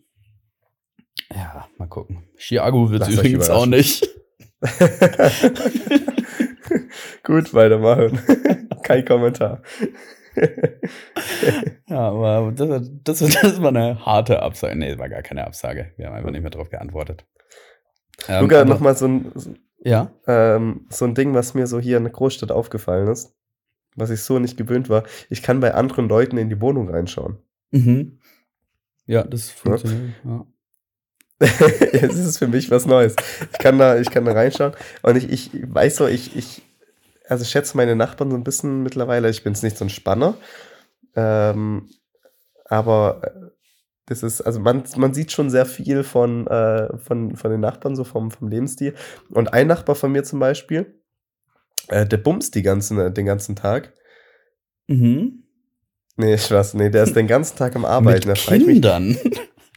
Ja, 1.34 1.68
mal 1.76 1.88
gucken. 1.88 2.24
Chiago 2.36 2.90
wird 2.90 3.02
euch 3.02 3.14
übrigens 3.14 3.50
auch 3.50 3.66
nicht. 3.66 4.09
Gut, 7.22 7.52
weitermachen. 7.54 8.18
Kein 8.82 9.04
Kommentar. 9.04 9.62
ja, 11.88 12.09
aber 12.09 12.52
das, 12.52 12.90
das, 13.04 13.18
das 13.42 13.61
war 13.61 13.68
eine 13.68 14.04
harte 14.04 14.42
Absage. 14.42 14.76
Nee, 14.76 14.90
das 14.90 14.98
war 14.98 15.09
gar 15.09 15.22
keine 15.22 15.46
Absage. 15.46 15.92
Wir 15.96 16.06
haben 16.06 16.14
einfach 16.14 16.30
nicht 16.30 16.42
mehr 16.42 16.50
darauf 16.50 16.70
geantwortet. 16.70 17.26
Ähm, 18.28 18.42
Luca, 18.42 18.64
nochmal 18.64 18.96
so 18.96 19.06
ein, 19.06 19.32
ja? 19.80 20.11
ähm, 20.26 20.86
so 20.90 21.04
ein 21.04 21.14
Ding, 21.14 21.34
was 21.34 21.54
mir 21.54 21.66
so 21.66 21.78
hier 21.78 21.98
in 21.98 22.04
der 22.04 22.12
Großstadt 22.12 22.50
aufgefallen 22.50 23.09
ist, 23.09 23.36
was 23.99 24.11
ich 24.11 24.22
so 24.22 24.38
nicht 24.38 24.57
gewöhnt 24.57 24.88
war. 24.88 25.05
Ich 25.28 25.42
kann 25.42 25.61
bei 25.61 25.74
anderen 25.74 26.09
Leuten 26.09 26.38
in 26.38 26.49
die 26.49 26.61
Wohnung 26.61 26.88
reinschauen. 26.88 27.38
Mhm. 27.70 28.18
Ja, 29.07 29.22
das 29.24 29.51
funktioniert. 29.51 30.14
Ja. 30.24 30.46
es 31.40 32.16
ist 32.16 32.38
für 32.38 32.49
mich 32.49 32.70
was 32.70 32.86
Neues. 32.86 33.14
Ich 33.53 33.59
kann 33.59 33.78
da, 33.78 33.99
ich 33.99 34.11
kann 34.11 34.24
da 34.24 34.32
reinschauen. 34.32 34.72
Und 35.03 35.16
ich, 35.16 35.30
ich 35.30 35.51
weiß 35.72 35.96
so, 35.96 36.07
ich, 36.07 36.36
ich, 36.36 36.62
also 37.28 37.44
schätze 37.44 37.76
meine 37.76 37.94
Nachbarn 37.94 38.30
so 38.30 38.36
ein 38.36 38.44
bisschen 38.44 38.82
mittlerweile. 38.82 39.30
Ich 39.30 39.44
bin 39.44 39.53
es 39.53 39.62
nicht 39.62 39.78
so 39.78 39.84
ein 39.84 39.90
Spanner. 39.90 40.36
Ähm, 41.14 41.88
aber 42.64 43.20
äh, 43.22 43.51
das 44.07 44.22
ist, 44.22 44.40
also 44.40 44.59
man, 44.59 44.84
man 44.96 45.14
sieht 45.14 45.32
schon 45.32 45.51
sehr 45.51 45.66
viel 45.66 46.03
von, 46.03 46.46
äh, 46.46 46.96
von, 46.99 47.36
von 47.36 47.51
den 47.51 47.61
Nachbarn, 47.61 47.94
so 47.94 48.05
vom, 48.05 48.30
vom 48.30 48.49
Lebensstil. 48.49 48.94
Und 49.30 49.53
ein 49.53 49.66
Nachbar 49.66 49.94
von 49.94 50.11
mir 50.11 50.24
zum 50.24 50.40
Beispiel, 50.40 51.01
äh, 51.89 52.07
der 52.07 52.16
bumst 52.18 52.55
die 52.55 52.62
ganzen, 52.62 53.14
den 53.14 53.26
ganzen 53.26 53.57
Tag. 53.57 53.93
Mhm. 54.86 55.45
Nee, 56.16 56.34
ich 56.34 56.51
weiß, 56.51 56.74
nee, 56.74 56.91
der 56.91 57.05
ist 57.05 57.14
den 57.14 57.28
ganzen 57.28 57.57
Tag 57.57 57.76
am 57.76 57.84
Arbeiten. 57.84 58.28
Mit 58.28 58.39
Kindern? 58.39 59.16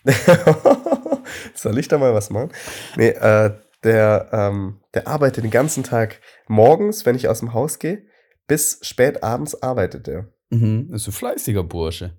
Soll 1.53 1.78
ich 1.78 1.88
da 1.88 1.99
mal 1.99 2.14
was 2.14 2.32
machen? 2.32 2.51
Nee, 2.97 3.09
äh, 3.09 3.51
der, 3.84 4.30
ähm, 4.32 4.80
der 4.93 5.07
arbeitet 5.07 5.43
den 5.43 5.51
ganzen 5.51 5.84
Tag 5.84 6.20
morgens, 6.47 7.05
wenn 7.05 7.16
ich 7.16 7.28
aus 7.28 7.39
dem 7.39 7.53
Haus 7.53 7.80
gehe, 7.80 8.03
bis 8.47 8.80
spät 8.82 9.24
abends 9.24 9.62
arbeitet 9.62 10.07
er. 10.07 10.34
Mhm, 10.49 10.89
ist 10.93 11.07
ein 11.07 11.14
fleißiger 11.14 11.64
Bursche. 11.64 12.18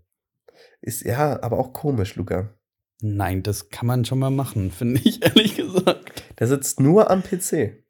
Ist 0.81 1.05
ja, 1.05 1.43
aber 1.43 1.59
auch 1.59 1.73
komisch, 1.73 2.17
Luca. 2.17 2.55
Nein, 3.01 3.43
das 3.43 3.71
kann 3.71 3.87
man 3.87 4.05
schon 4.05 4.21
mal 4.21 4.31
machen, 4.31 4.71
finde 4.77 5.01
ich 5.05 5.23
ehrlich 5.25 5.57
gesagt. 5.57 6.25
Der 6.39 6.47
sitzt 6.47 6.81
nur 6.81 7.11
am 7.11 7.23
PC. 7.23 7.85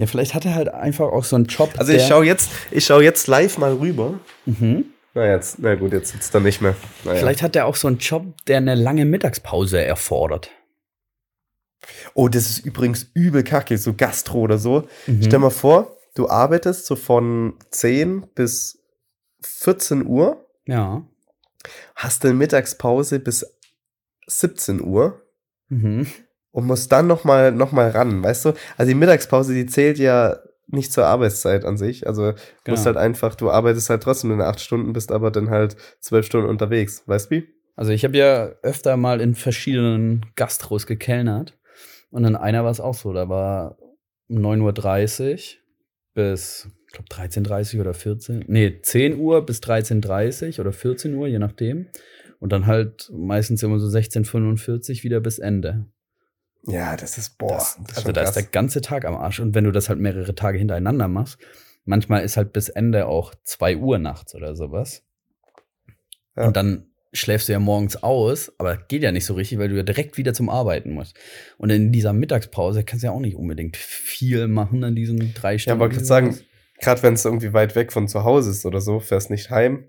Ja, 0.00 0.06
vielleicht 0.06 0.34
hat 0.34 0.44
er 0.46 0.54
halt 0.54 0.68
einfach 0.68 1.08
auch 1.12 1.24
so 1.24 1.36
einen 1.36 1.44
Job. 1.44 1.74
Also 1.76 1.92
ich 1.92 2.06
schaue 2.06 2.24
jetzt, 2.24 2.50
ich 2.70 2.86
schau 2.86 3.00
jetzt 3.00 3.26
live 3.26 3.58
mal 3.58 3.74
rüber. 3.74 4.18
Mhm. 4.46 4.86
Na, 5.12 5.26
jetzt, 5.26 5.58
na 5.58 5.74
gut, 5.74 5.92
jetzt 5.92 6.12
sitzt 6.12 6.34
er 6.34 6.40
nicht 6.40 6.60
mehr. 6.60 6.74
Naja. 7.04 7.18
Vielleicht 7.18 7.42
hat 7.42 7.54
er 7.56 7.66
auch 7.66 7.76
so 7.76 7.88
einen 7.88 7.98
Job, 7.98 8.24
der 8.46 8.58
eine 8.58 8.74
lange 8.74 9.04
Mittagspause 9.04 9.84
erfordert. 9.84 10.50
Oh, 12.14 12.28
das 12.28 12.48
ist 12.48 12.58
übrigens 12.60 13.10
übel 13.14 13.42
kacke, 13.42 13.76
so 13.76 13.94
Gastro 13.94 14.38
oder 14.38 14.58
so. 14.58 14.88
Mhm. 15.06 15.22
Stell 15.22 15.38
mal 15.38 15.50
vor, 15.50 15.96
du 16.14 16.28
arbeitest 16.28 16.86
so 16.86 16.96
von 16.96 17.54
10 17.70 18.28
bis 18.34 18.78
14 19.42 20.06
Uhr. 20.06 20.46
Ja. 20.66 21.06
Hast 21.94 22.24
eine 22.24 22.34
Mittagspause 22.34 23.18
bis 23.18 23.46
17 24.26 24.82
Uhr. 24.82 25.20
Mhm. 25.68 26.06
Und 26.52 26.66
musst 26.66 26.90
dann 26.90 27.06
noch 27.06 27.24
mal, 27.24 27.52
noch 27.52 27.72
mal 27.72 27.90
ran, 27.90 28.24
weißt 28.24 28.46
du? 28.46 28.52
Also 28.76 28.88
die 28.88 28.96
Mittagspause, 28.96 29.54
die 29.54 29.66
zählt 29.66 29.98
ja 29.98 30.38
nicht 30.66 30.92
zur 30.92 31.06
Arbeitszeit 31.06 31.64
an 31.64 31.76
sich. 31.76 32.06
Also 32.06 32.32
du 32.32 32.38
genau. 32.64 32.76
musst 32.76 32.86
halt 32.86 32.96
einfach, 32.96 33.34
du 33.34 33.50
arbeitest 33.50 33.90
halt 33.90 34.02
trotzdem 34.02 34.32
in 34.32 34.40
acht 34.40 34.60
Stunden, 34.60 34.92
bist 34.92 35.12
aber 35.12 35.30
dann 35.30 35.50
halt 35.50 35.76
zwölf 36.00 36.26
Stunden 36.26 36.48
unterwegs. 36.48 37.02
Weißt 37.06 37.30
du 37.30 37.36
wie? 37.36 37.48
Also 37.76 37.92
ich 37.92 38.04
habe 38.04 38.16
ja 38.16 38.50
öfter 38.62 38.96
mal 38.96 39.20
in 39.20 39.34
verschiedenen 39.34 40.26
Gastros 40.36 40.86
gekellnert. 40.86 41.56
Und 42.10 42.24
in 42.24 42.36
einer 42.36 42.64
war 42.64 42.70
es 42.70 42.80
auch 42.80 42.94
so. 42.94 43.12
Da 43.12 43.28
war 43.28 43.78
um 44.28 44.38
9.30 44.38 45.32
Uhr 45.32 45.38
bis, 46.14 46.68
ich 46.88 46.92
glaube, 46.92 47.08
13.30 47.08 47.76
Uhr 47.76 47.80
oder 47.82 47.94
14. 47.94 48.44
Nee, 48.48 48.80
10 48.82 49.18
Uhr 49.18 49.46
bis 49.46 49.60
13.30 49.60 50.54
Uhr 50.54 50.60
oder 50.60 50.72
14 50.72 51.14
Uhr, 51.14 51.28
je 51.28 51.38
nachdem. 51.38 51.86
Und 52.38 52.52
dann 52.52 52.66
halt 52.66 53.10
meistens 53.12 53.62
immer 53.62 53.78
so 53.78 53.86
16.45 53.86 54.98
Uhr 54.98 55.04
wieder 55.04 55.20
bis 55.20 55.38
Ende. 55.38 55.86
Ja, 56.66 56.96
das 56.96 57.18
ist, 57.18 57.38
boah. 57.38 57.54
Das, 57.54 57.78
das 57.86 57.96
also 57.98 58.12
da 58.12 58.20
krass. 58.22 58.30
ist 58.30 58.34
der 58.36 58.50
ganze 58.50 58.80
Tag 58.80 59.04
am 59.04 59.14
Arsch. 59.14 59.40
Und 59.40 59.54
wenn 59.54 59.64
du 59.64 59.72
das 59.72 59.88
halt 59.88 59.98
mehrere 59.98 60.34
Tage 60.34 60.58
hintereinander 60.58 61.08
machst, 61.08 61.38
manchmal 61.84 62.22
ist 62.22 62.36
halt 62.36 62.52
bis 62.52 62.68
Ende 62.68 63.06
auch 63.06 63.34
2 63.44 63.76
Uhr 63.78 63.98
nachts 63.98 64.34
oder 64.34 64.54
sowas. 64.54 65.02
Ja. 66.36 66.46
Und 66.46 66.56
dann 66.56 66.86
schläfst 67.12 67.48
du 67.48 67.52
ja 67.52 67.58
morgens 67.58 68.02
aus, 68.02 68.52
aber 68.58 68.76
geht 68.76 69.02
ja 69.02 69.10
nicht 69.10 69.24
so 69.24 69.34
richtig, 69.34 69.58
weil 69.58 69.68
du 69.68 69.76
ja 69.76 69.82
direkt 69.82 70.16
wieder 70.16 70.32
zum 70.32 70.48
Arbeiten 70.48 70.92
musst. 70.92 71.16
Und 71.58 71.70
in 71.70 71.92
dieser 71.92 72.12
Mittagspause 72.12 72.84
kannst 72.84 73.02
du 73.02 73.08
ja 73.08 73.12
auch 73.12 73.20
nicht 73.20 73.36
unbedingt 73.36 73.76
viel 73.76 74.46
machen 74.46 74.84
an 74.84 74.94
diesen 74.94 75.34
drei 75.34 75.58
Stunden. 75.58 75.80
Ja, 75.80 75.84
aber 75.84 75.90
ich 75.90 75.98
würde 75.98 76.06
sagen, 76.06 76.38
gerade 76.80 77.02
wenn 77.02 77.14
es 77.14 77.24
irgendwie 77.24 77.52
weit 77.52 77.74
weg 77.74 77.92
von 77.92 78.06
zu 78.06 78.22
Hause 78.24 78.50
ist 78.50 78.64
oder 78.64 78.80
so, 78.80 79.00
fährst 79.00 79.30
nicht 79.30 79.50
heim 79.50 79.86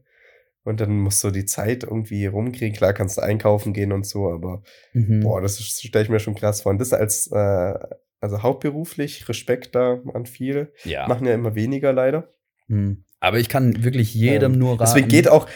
und 0.64 0.80
dann 0.80 1.00
musst 1.00 1.24
du 1.24 1.32
die 1.32 1.46
Zeit 1.46 1.84
irgendwie 1.84 2.26
rumkriegen. 2.26 2.76
Klar 2.76 2.94
kannst 2.94 3.18
du 3.18 3.22
einkaufen 3.22 3.74
gehen 3.74 3.92
und 3.92 4.06
so, 4.06 4.30
aber 4.30 4.62
mhm. 4.94 5.22
boah, 5.22 5.42
das 5.42 5.60
stelle 5.60 6.04
ich 6.04 6.10
mir 6.10 6.20
schon 6.20 6.36
krass 6.36 6.62
vor. 6.62 6.72
Und 6.72 6.80
das 6.80 6.94
als 6.94 7.28
äh, 7.32 7.74
also 8.22 8.44
hauptberuflich 8.44 9.28
Respekt 9.28 9.76
da 9.76 10.00
an 10.14 10.26
viel. 10.26 10.72
Ja. 10.84 11.08
Machen 11.08 11.26
ja 11.28 11.34
immer 11.34 11.56
weniger 11.56 11.92
leider. 11.92 12.30
Mhm. 12.68 13.04
Aber 13.20 13.40
ich 13.40 13.50
kann 13.50 13.84
wirklich 13.84 14.14
jedem 14.14 14.54
ähm, 14.54 14.60
nur 14.60 14.74
raten. 14.74 14.84
Deswegen 14.86 15.08
geht 15.08 15.28
auch, 15.28 15.48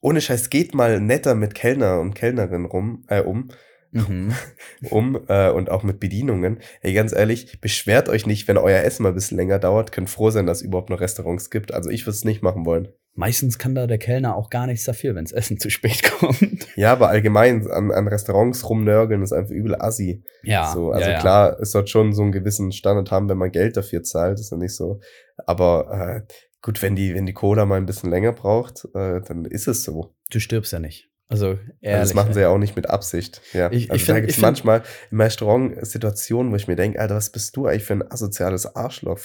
ohne 0.00 0.20
Scheiß, 0.20 0.48
geht 0.48 0.74
mal 0.74 1.00
netter 1.00 1.34
mit 1.34 1.54
Kellner 1.54 2.00
und 2.00 2.14
Kellnerin 2.14 2.64
rum, 2.64 3.04
äh, 3.08 3.20
um. 3.20 3.48
Mhm. 3.90 4.32
um 4.90 5.20
äh, 5.28 5.50
und 5.50 5.68
auch 5.68 5.82
mit 5.82 6.00
Bedienungen. 6.00 6.60
Ey, 6.80 6.94
ganz 6.94 7.12
ehrlich, 7.12 7.60
beschwert 7.60 8.08
euch 8.08 8.26
nicht, 8.26 8.48
wenn 8.48 8.56
euer 8.56 8.82
Essen 8.82 9.02
mal 9.02 9.10
ein 9.10 9.14
bisschen 9.14 9.36
länger 9.36 9.58
dauert. 9.58 9.92
Könnt 9.92 10.08
froh 10.08 10.30
sein, 10.30 10.46
dass 10.46 10.58
es 10.58 10.64
überhaupt 10.64 10.90
noch 10.90 11.00
Restaurants 11.00 11.50
gibt. 11.50 11.74
Also 11.74 11.90
ich 11.90 12.02
würde 12.02 12.16
es 12.16 12.24
nicht 12.24 12.42
machen 12.42 12.64
wollen. 12.64 12.88
Meistens 13.14 13.58
kann 13.58 13.74
da 13.74 13.86
der 13.86 13.98
Kellner 13.98 14.36
auch 14.36 14.48
gar 14.48 14.66
nichts 14.66 14.84
dafür, 14.84 15.14
wenn 15.14 15.24
das 15.24 15.32
Essen 15.32 15.60
zu 15.60 15.70
spät 15.70 16.02
kommt. 16.18 16.66
Ja, 16.76 16.92
aber 16.92 17.08
allgemein 17.08 17.70
an, 17.70 17.90
an 17.90 18.08
Restaurants 18.08 18.68
rumnörgeln 18.68 19.22
ist 19.22 19.32
einfach 19.32 19.50
übel 19.50 19.74
assi. 19.74 20.22
Ja. 20.42 20.72
So, 20.72 20.90
also 20.90 21.06
ja, 21.08 21.14
ja. 21.14 21.20
klar, 21.20 21.60
es 21.60 21.72
sollte 21.72 21.90
schon 21.90 22.12
so 22.14 22.22
einen 22.22 22.32
gewissen 22.32 22.72
Standard 22.72 23.10
haben, 23.10 23.28
wenn 23.28 23.38
man 23.38 23.52
Geld 23.52 23.76
dafür 23.76 24.02
zahlt, 24.02 24.40
ist 24.40 24.50
ja 24.50 24.56
nicht 24.56 24.74
so. 24.74 25.00
Aber 25.46 26.24
äh, 26.28 26.32
Gut, 26.62 26.80
wenn 26.80 26.94
die, 26.94 27.12
wenn 27.14 27.26
die 27.26 27.32
Cola 27.32 27.66
mal 27.66 27.76
ein 27.76 27.86
bisschen 27.86 28.08
länger 28.10 28.32
braucht, 28.32 28.84
äh, 28.94 29.20
dann 29.20 29.44
ist 29.44 29.66
es 29.66 29.82
so. 29.82 30.14
Du 30.30 30.38
stirbst 30.38 30.72
ja 30.72 30.78
nicht. 30.78 31.10
Also, 31.26 31.58
ehrlich. 31.80 32.00
Also 32.00 32.00
das 32.00 32.14
machen 32.14 32.34
sie 32.34 32.40
ja 32.40 32.50
auch 32.50 32.58
nicht 32.58 32.76
mit 32.76 32.88
Absicht. 32.88 33.42
Ja. 33.52 33.70
Ich, 33.72 33.90
also 33.90 33.96
ich 33.96 34.04
find, 34.04 34.16
da 34.16 34.20
gibt 34.20 34.32
es 34.32 34.38
manchmal 34.38 34.82
im 35.10 35.20
Restaurant 35.20 35.84
Situationen, 35.84 36.52
wo 36.52 36.56
ich 36.56 36.68
mir 36.68 36.76
denke, 36.76 37.00
Alter, 37.00 37.16
was 37.16 37.30
bist 37.30 37.56
du 37.56 37.66
eigentlich 37.66 37.84
für 37.84 37.94
ein 37.94 38.12
asoziales 38.12 38.76
Arschloch? 38.76 39.18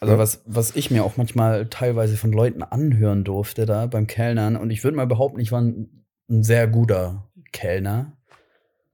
Also 0.00 0.18
was, 0.18 0.42
was 0.44 0.76
ich 0.76 0.90
mir 0.90 1.04
auch 1.04 1.16
manchmal 1.16 1.68
teilweise 1.68 2.16
von 2.16 2.32
Leuten 2.32 2.62
anhören 2.62 3.24
durfte 3.24 3.64
da 3.66 3.86
beim 3.86 4.06
Kellnern, 4.06 4.56
und 4.56 4.70
ich 4.70 4.84
würde 4.84 4.96
mal 4.96 5.06
behaupten, 5.06 5.40
ich 5.40 5.52
war 5.52 5.62
ein, 5.62 6.04
ein 6.28 6.42
sehr 6.42 6.68
guter 6.68 7.30
Kellner, 7.52 8.16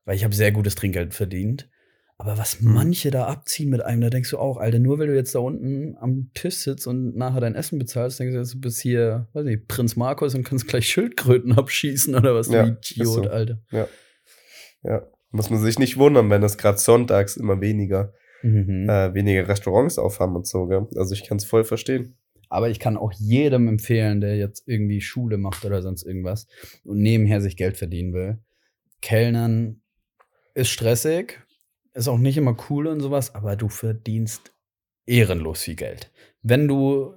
weil 0.04 0.16
ich 0.16 0.24
habe 0.24 0.34
sehr 0.34 0.52
gutes 0.52 0.74
Trinkgeld 0.74 1.14
verdient. 1.14 1.68
Aber 2.18 2.38
was 2.38 2.60
mhm. 2.60 2.72
manche 2.72 3.10
da 3.10 3.26
abziehen 3.26 3.68
mit 3.68 3.82
einem, 3.82 4.00
da 4.00 4.08
denkst 4.08 4.30
du 4.30 4.38
auch, 4.38 4.58
Alter, 4.58 4.78
nur 4.78 5.00
weil 5.00 5.08
du 5.08 5.14
jetzt 5.16 5.34
da 5.34 5.40
unten 5.40 5.96
am 5.98 6.30
Tisch 6.34 6.58
sitzt 6.58 6.86
und 6.86 7.16
nachher 7.16 7.40
dein 7.40 7.56
Essen 7.56 7.80
bezahlst, 7.80 8.20
denkst 8.20 8.34
du, 8.34 8.54
du 8.54 8.60
bist 8.60 8.80
hier, 8.80 9.26
weiß 9.32 9.44
nicht, 9.44 9.66
Prinz 9.66 9.96
Markus 9.96 10.36
und 10.36 10.44
kannst 10.44 10.68
gleich 10.68 10.88
Schildkröten 10.88 11.52
abschießen 11.58 12.14
oder 12.14 12.34
was, 12.34 12.48
ja, 12.48 12.62
du 12.64 12.78
Idiot, 12.94 13.24
so. 13.24 13.28
Alter. 13.28 13.58
Ja. 13.72 13.88
Ja. 14.84 15.02
Muss 15.32 15.50
man 15.50 15.60
sich 15.60 15.78
nicht 15.78 15.96
wundern, 15.96 16.30
wenn 16.30 16.42
das 16.42 16.58
gerade 16.58 16.78
sonntags 16.78 17.36
immer 17.36 17.60
weniger, 17.60 18.12
mhm. 18.42 18.88
äh, 18.88 19.14
weniger 19.14 19.48
Restaurants 19.48 19.98
aufhaben 19.98 20.36
und 20.36 20.46
so, 20.46 20.66
gell? 20.66 20.86
Also 20.96 21.14
ich 21.14 21.24
kann 21.26 21.38
es 21.38 21.44
voll 21.44 21.64
verstehen. 21.64 22.16
Aber 22.48 22.68
ich 22.68 22.78
kann 22.78 22.98
auch 22.98 23.12
jedem 23.12 23.66
empfehlen, 23.66 24.20
der 24.20 24.36
jetzt 24.36 24.68
irgendwie 24.68 25.00
Schule 25.00 25.38
macht 25.38 25.64
oder 25.64 25.80
sonst 25.80 26.02
irgendwas 26.02 26.46
und 26.84 26.98
nebenher 26.98 27.40
sich 27.40 27.56
Geld 27.56 27.78
verdienen 27.78 28.12
will. 28.12 28.38
Kellnern 29.00 29.80
ist 30.54 30.68
stressig, 30.68 31.40
ist 31.94 32.08
auch 32.08 32.18
nicht 32.18 32.36
immer 32.36 32.56
cool 32.68 32.88
und 32.88 33.00
sowas, 33.00 33.34
aber 33.34 33.56
du 33.56 33.68
verdienst 33.68 34.52
ehrenlos 35.06 35.62
viel 35.62 35.76
Geld. 35.76 36.10
Wenn 36.42 36.68
du 36.68 37.14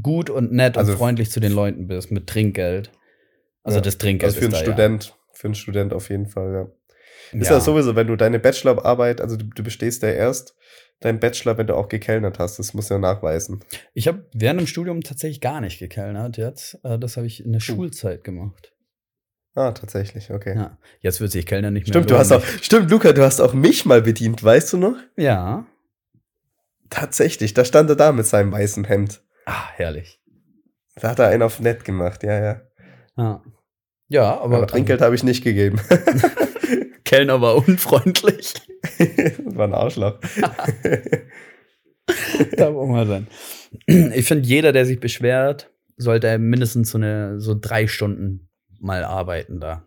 gut 0.00 0.30
und 0.30 0.52
nett 0.52 0.76
also 0.76 0.92
und 0.92 0.98
freundlich 0.98 1.30
zu 1.30 1.40
den 1.40 1.52
Leuten 1.52 1.86
bist 1.86 2.10
mit 2.10 2.26
Trinkgeld. 2.26 2.92
Also 3.62 3.78
ja, 3.78 3.82
das 3.82 3.98
Trinkgeld 3.98 4.34
also 4.34 4.40
für 4.40 4.56
einen 4.56 4.64
Student, 4.64 5.04
ja. 5.04 5.14
für 5.32 5.46
einen 5.48 5.54
Student 5.54 5.92
auf 5.92 6.10
jeden 6.10 6.26
Fall, 6.26 6.52
ja. 6.52 6.70
Ist 7.32 7.48
ja. 7.48 7.54
das 7.54 7.64
sowieso, 7.64 7.96
wenn 7.96 8.06
du 8.06 8.16
deine 8.16 8.38
Bachelorarbeit, 8.38 9.20
also 9.20 9.36
du, 9.36 9.44
du 9.44 9.62
bestehst 9.62 10.02
ja 10.02 10.10
erst 10.10 10.54
deinen 11.00 11.18
Bachelor, 11.18 11.58
wenn 11.58 11.66
du 11.66 11.74
auch 11.74 11.88
gekellnert 11.88 12.38
hast. 12.38 12.58
Das 12.58 12.74
muss 12.74 12.88
ja 12.88 12.98
nachweisen. 12.98 13.64
Ich 13.94 14.06
habe 14.06 14.26
während 14.32 14.60
dem 14.60 14.66
Studium 14.66 15.02
tatsächlich 15.02 15.40
gar 15.40 15.60
nicht 15.60 15.78
gekellnert 15.78 16.36
jetzt. 16.36 16.78
Äh, 16.84 16.98
das 16.98 17.16
habe 17.16 17.26
ich 17.26 17.44
in 17.44 17.52
der. 17.52 17.60
Schulzeit 17.60 18.22
gemacht. 18.24 18.72
Ah, 19.54 19.72
tatsächlich, 19.72 20.30
okay. 20.30 20.54
Ja. 20.54 20.78
Jetzt 21.00 21.20
wird 21.20 21.32
sich 21.32 21.44
Kellner 21.44 21.70
nicht 21.70 21.86
mehr. 21.86 21.92
Stimmt, 21.92 22.10
du 22.10 22.16
hast 22.16 22.30
auch, 22.30 22.44
stimmt, 22.62 22.90
Luca, 22.90 23.12
du 23.12 23.22
hast 23.22 23.40
auch 23.40 23.52
mich 23.52 23.84
mal 23.84 24.00
bedient, 24.00 24.44
weißt 24.44 24.74
du 24.74 24.76
noch? 24.76 24.96
Ja. 25.16 25.66
Tatsächlich, 26.88 27.52
da 27.52 27.64
stand 27.64 27.90
er 27.90 27.96
da 27.96 28.12
mit 28.12 28.26
seinem 28.26 28.52
weißen 28.52 28.84
Hemd. 28.84 29.22
Ah, 29.46 29.68
herrlich. 29.74 30.20
Da 30.94 31.10
hat 31.10 31.18
er 31.18 31.28
einen 31.28 31.42
auf 31.42 31.58
nett 31.58 31.84
gemacht, 31.84 32.22
ja, 32.22 32.38
ja. 32.40 32.60
Ja, 33.16 33.42
ja 34.08 34.40
aber. 34.40 34.58
aber 34.58 34.66
Trinkgeld 34.68 35.00
habe 35.00 35.14
ich 35.16 35.24
nicht 35.24 35.42
gegeben. 35.42 35.80
Kellner 37.10 37.40
war 37.40 37.56
unfreundlich. 37.56 38.54
das 38.98 39.08
war 39.56 39.66
ein 39.66 39.74
Arschloch. 39.74 40.20
da 42.56 42.74
wollen 42.74 42.92
wir 42.92 43.06
sein. 43.06 43.26
Ich 44.14 44.26
finde, 44.26 44.46
jeder, 44.46 44.72
der 44.72 44.86
sich 44.86 45.00
beschwert, 45.00 45.70
sollte 45.96 46.38
mindestens 46.38 46.90
so 46.90 46.98
eine 46.98 47.40
so 47.40 47.56
drei 47.58 47.86
Stunden 47.88 48.48
mal 48.78 49.02
arbeiten 49.04 49.58
da 49.60 49.86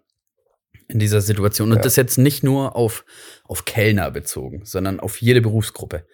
in 0.90 1.00
dieser 1.00 1.22
Situation. 1.22 1.72
Und 1.72 1.78
Ja. 1.78 1.84
das 1.84 1.96
jetzt 1.96 2.18
nicht 2.18 2.44
nur 2.44 2.76
auf, 2.76 3.06
auf 3.46 3.64
Kellner 3.66 4.12
bezogen, 4.12 4.66
sondern 4.66 5.00
auf 5.00 5.22
jede 5.22 5.40
Berufsgruppe. 5.42 6.06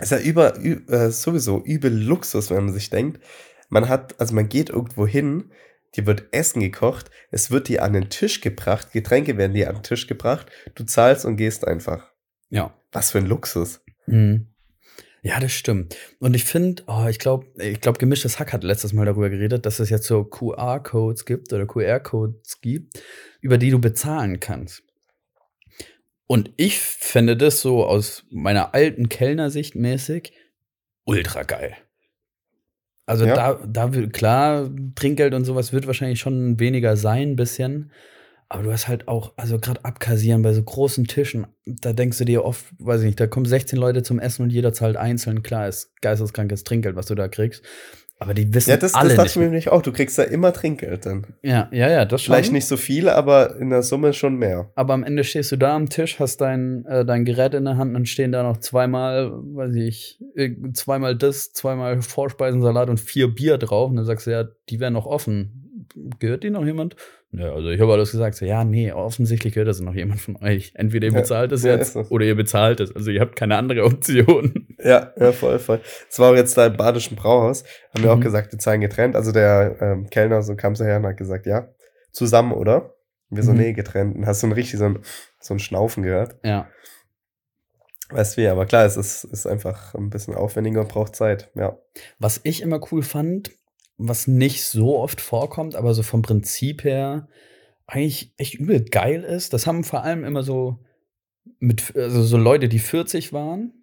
Ist 0.00 0.12
ja 0.12 0.18
über, 0.18 0.56
ü- 0.58 0.82
äh, 0.88 1.10
sowieso 1.10 1.62
übel 1.62 1.92
Luxus, 1.92 2.48
wenn 2.50 2.64
man 2.64 2.72
sich 2.72 2.88
denkt. 2.88 3.20
Man 3.68 3.88
hat, 3.90 4.18
also 4.18 4.34
man 4.34 4.48
geht 4.48 4.70
irgendwo 4.70 5.06
hin, 5.06 5.52
dir 5.96 6.06
wird 6.06 6.28
Essen 6.32 6.60
gekocht, 6.60 7.10
es 7.30 7.50
wird 7.50 7.68
dir 7.68 7.82
an 7.82 7.92
den 7.92 8.10
Tisch 8.10 8.40
gebracht, 8.40 8.92
Getränke 8.92 9.36
werden 9.36 9.54
dir 9.54 9.68
an 9.68 9.76
den 9.76 9.82
Tisch 9.82 10.06
gebracht, 10.06 10.46
du 10.74 10.84
zahlst 10.84 11.24
und 11.24 11.36
gehst 11.36 11.66
einfach. 11.66 12.10
Ja. 12.48 12.74
Was 12.92 13.10
für 13.12 13.18
ein 13.18 13.26
Luxus. 13.26 13.80
Mhm. 14.06 14.46
Ja, 15.22 15.38
das 15.38 15.52
stimmt. 15.52 15.96
Und 16.18 16.34
ich 16.34 16.44
finde, 16.44 16.82
oh, 16.86 17.06
ich 17.06 17.18
glaube, 17.18 17.46
ich 17.58 17.80
glaube, 17.80 17.98
gemischtes 17.98 18.38
Hack 18.38 18.52
hat 18.54 18.64
letztes 18.64 18.94
Mal 18.94 19.04
darüber 19.04 19.28
geredet, 19.28 19.66
dass 19.66 19.78
es 19.78 19.90
jetzt 19.90 20.06
so 20.06 20.24
QR-Codes 20.24 21.26
gibt 21.26 21.52
oder 21.52 21.66
QR-Codes 21.66 22.60
gibt, 22.62 23.02
über 23.40 23.58
die 23.58 23.70
du 23.70 23.78
bezahlen 23.78 24.40
kannst. 24.40 24.82
Und 26.26 26.52
ich 26.56 26.78
finde 26.78 27.36
das 27.36 27.60
so 27.60 27.84
aus 27.84 28.24
meiner 28.30 28.72
alten 28.72 29.08
Kellnersicht 29.08 29.74
mäßig 29.74 30.32
ultra 31.04 31.42
geil. 31.42 31.76
Also 33.10 33.26
Ja. 33.26 33.34
da, 33.34 33.58
da 33.66 33.92
will, 33.92 34.08
klar, 34.08 34.70
Trinkgeld 34.94 35.34
und 35.34 35.44
sowas 35.44 35.72
wird 35.72 35.88
wahrscheinlich 35.88 36.20
schon 36.20 36.60
weniger 36.60 36.96
sein, 36.96 37.30
ein 37.32 37.36
bisschen. 37.36 37.90
Aber 38.48 38.62
du 38.62 38.72
hast 38.72 38.86
halt 38.86 39.08
auch, 39.08 39.32
also 39.36 39.58
gerade 39.58 39.84
abkassieren 39.84 40.42
bei 40.42 40.52
so 40.52 40.62
großen 40.62 41.06
Tischen, 41.06 41.48
da 41.66 41.92
denkst 41.92 42.18
du 42.18 42.24
dir 42.24 42.44
oft, 42.44 42.66
weiß 42.78 43.00
ich 43.00 43.06
nicht, 43.06 43.18
da 43.18 43.26
kommen 43.26 43.46
16 43.46 43.76
Leute 43.76 44.04
zum 44.04 44.20
Essen 44.20 44.42
und 44.44 44.50
jeder 44.50 44.72
zahlt 44.72 44.96
einzeln. 44.96 45.42
Klar, 45.42 45.66
ist 45.66 46.00
geisteskrankes 46.02 46.62
Trinkgeld, 46.62 46.94
was 46.94 47.06
du 47.06 47.16
da 47.16 47.26
kriegst. 47.26 47.64
Aber 48.22 48.34
die 48.34 48.52
wissen 48.52 48.68
Ja, 48.68 48.76
das, 48.76 48.94
alle 48.94 49.08
das 49.08 49.16
dachte 49.16 49.30
ich 49.30 49.36
mir 49.36 49.44
nämlich 49.44 49.70
auch. 49.70 49.80
Du 49.80 49.92
kriegst 49.92 50.18
da 50.18 50.22
immer 50.24 50.52
Trinkgeld 50.52 51.06
dann. 51.06 51.26
Ja, 51.42 51.68
ja, 51.72 51.88
ja, 51.90 52.04
das 52.04 52.22
schon. 52.22 52.34
Vielleicht 52.34 52.52
nicht 52.52 52.66
so 52.66 52.76
viel, 52.76 53.08
aber 53.08 53.56
in 53.56 53.70
der 53.70 53.82
Summe 53.82 54.12
schon 54.12 54.36
mehr. 54.36 54.70
Aber 54.74 54.92
am 54.92 55.04
Ende 55.04 55.24
stehst 55.24 55.50
du 55.52 55.56
da 55.56 55.74
am 55.74 55.88
Tisch, 55.88 56.20
hast 56.20 56.36
dein, 56.42 56.84
äh, 56.84 57.06
dein 57.06 57.24
Gerät 57.24 57.54
in 57.54 57.64
der 57.64 57.78
Hand 57.78 57.96
und 57.96 58.06
stehen 58.10 58.30
da 58.30 58.42
noch 58.42 58.58
zweimal, 58.58 59.32
weiß 59.32 59.74
ich, 59.74 60.18
zweimal 60.74 61.16
das, 61.16 61.54
zweimal 61.54 62.02
Vorspeisensalat 62.02 62.90
und 62.90 63.00
vier 63.00 63.28
Bier 63.34 63.56
drauf. 63.56 63.88
Und 63.88 63.96
dann 63.96 64.04
sagst 64.04 64.26
du, 64.26 64.32
ja, 64.32 64.44
die 64.68 64.80
wären 64.80 64.92
noch 64.92 65.06
offen. 65.06 65.86
Gehört 66.18 66.44
die 66.44 66.50
noch 66.50 66.64
jemand? 66.66 66.96
Ja, 67.32 67.52
also 67.54 67.70
ich 67.70 67.80
habe 67.80 67.92
alles 67.92 68.10
gesagt, 68.10 68.34
so, 68.34 68.44
ja, 68.44 68.64
nee, 68.64 68.92
offensichtlich 68.92 69.54
gehört 69.54 69.68
das 69.68 69.80
noch 69.80 69.94
jemand 69.94 70.20
von 70.20 70.36
euch. 70.42 70.72
Entweder 70.74 71.06
ihr 71.06 71.12
Ja, 71.12 71.20
bezahlt 71.20 71.52
es 71.52 71.62
ja, 71.62 71.76
jetzt 71.76 71.92
so. 71.94 72.00
oder 72.10 72.26
ihr 72.26 72.34
bezahlt 72.34 72.80
es. 72.80 72.94
Also 72.94 73.10
ihr 73.12 73.20
habt 73.20 73.36
keine 73.36 73.56
andere 73.56 73.84
Option. 73.84 74.66
Ja, 74.82 75.12
ja, 75.18 75.32
voll, 75.32 75.58
voll. 75.58 75.80
Das 76.08 76.18
war 76.18 76.30
auch 76.32 76.36
jetzt 76.36 76.56
da 76.56 76.66
im 76.66 76.76
badischen 76.76 77.16
Brauhaus. 77.16 77.64
Haben 77.94 78.04
wir 78.04 78.12
auch 78.12 78.16
Mhm. 78.16 78.22
gesagt, 78.22 78.52
wir 78.52 78.58
zahlen 78.58 78.80
getrennt. 78.80 79.14
Also 79.16 79.32
der 79.32 79.76
ähm, 79.80 80.08
Kellner, 80.10 80.42
so 80.42 80.56
kam 80.56 80.74
so 80.76 80.84
her 80.84 80.96
und 80.98 81.06
hat 81.06 81.16
gesagt, 81.16 81.46
ja, 81.46 81.68
zusammen, 82.12 82.52
oder? 82.52 82.94
Und 83.30 83.36
wir 83.36 83.42
so, 83.44 83.52
Mhm. 83.52 83.58
nee, 83.58 83.72
getrennt. 83.72 84.16
Und 84.16 84.26
hast 84.26 84.42
du 84.42 84.46
ein 84.48 84.52
richtig 84.52 84.78
so 84.78 84.86
ein, 84.86 84.98
so 85.38 85.54
ein 85.54 85.58
Schnaufen 85.58 86.02
gehört. 86.02 86.36
Ja. 86.44 86.68
Weißt 88.10 88.36
du 88.36 88.42
wie, 88.42 88.48
aber 88.48 88.66
klar, 88.66 88.84
es 88.86 88.96
ist, 88.96 89.24
ist 89.24 89.46
einfach 89.46 89.94
ein 89.94 90.10
bisschen 90.10 90.34
aufwendiger 90.34 90.80
und 90.80 90.88
braucht 90.88 91.14
Zeit, 91.14 91.50
ja. 91.54 91.78
Was 92.18 92.40
ich 92.42 92.60
immer 92.62 92.80
cool 92.90 93.02
fand, 93.02 93.52
was 93.98 94.26
nicht 94.26 94.64
so 94.64 94.98
oft 94.98 95.20
vorkommt, 95.20 95.76
aber 95.76 95.94
so 95.94 96.02
vom 96.02 96.22
Prinzip 96.22 96.82
her 96.84 97.28
eigentlich 97.86 98.32
echt 98.36 98.54
übel 98.54 98.84
geil 98.84 99.22
ist, 99.22 99.52
das 99.52 99.66
haben 99.66 99.84
vor 99.84 100.02
allem 100.02 100.24
immer 100.24 100.42
so 100.42 100.78
mit 101.60 101.94
also 101.96 102.22
so 102.22 102.36
Leute, 102.36 102.68
die 102.68 102.78
40 102.78 103.32
waren 103.32 103.79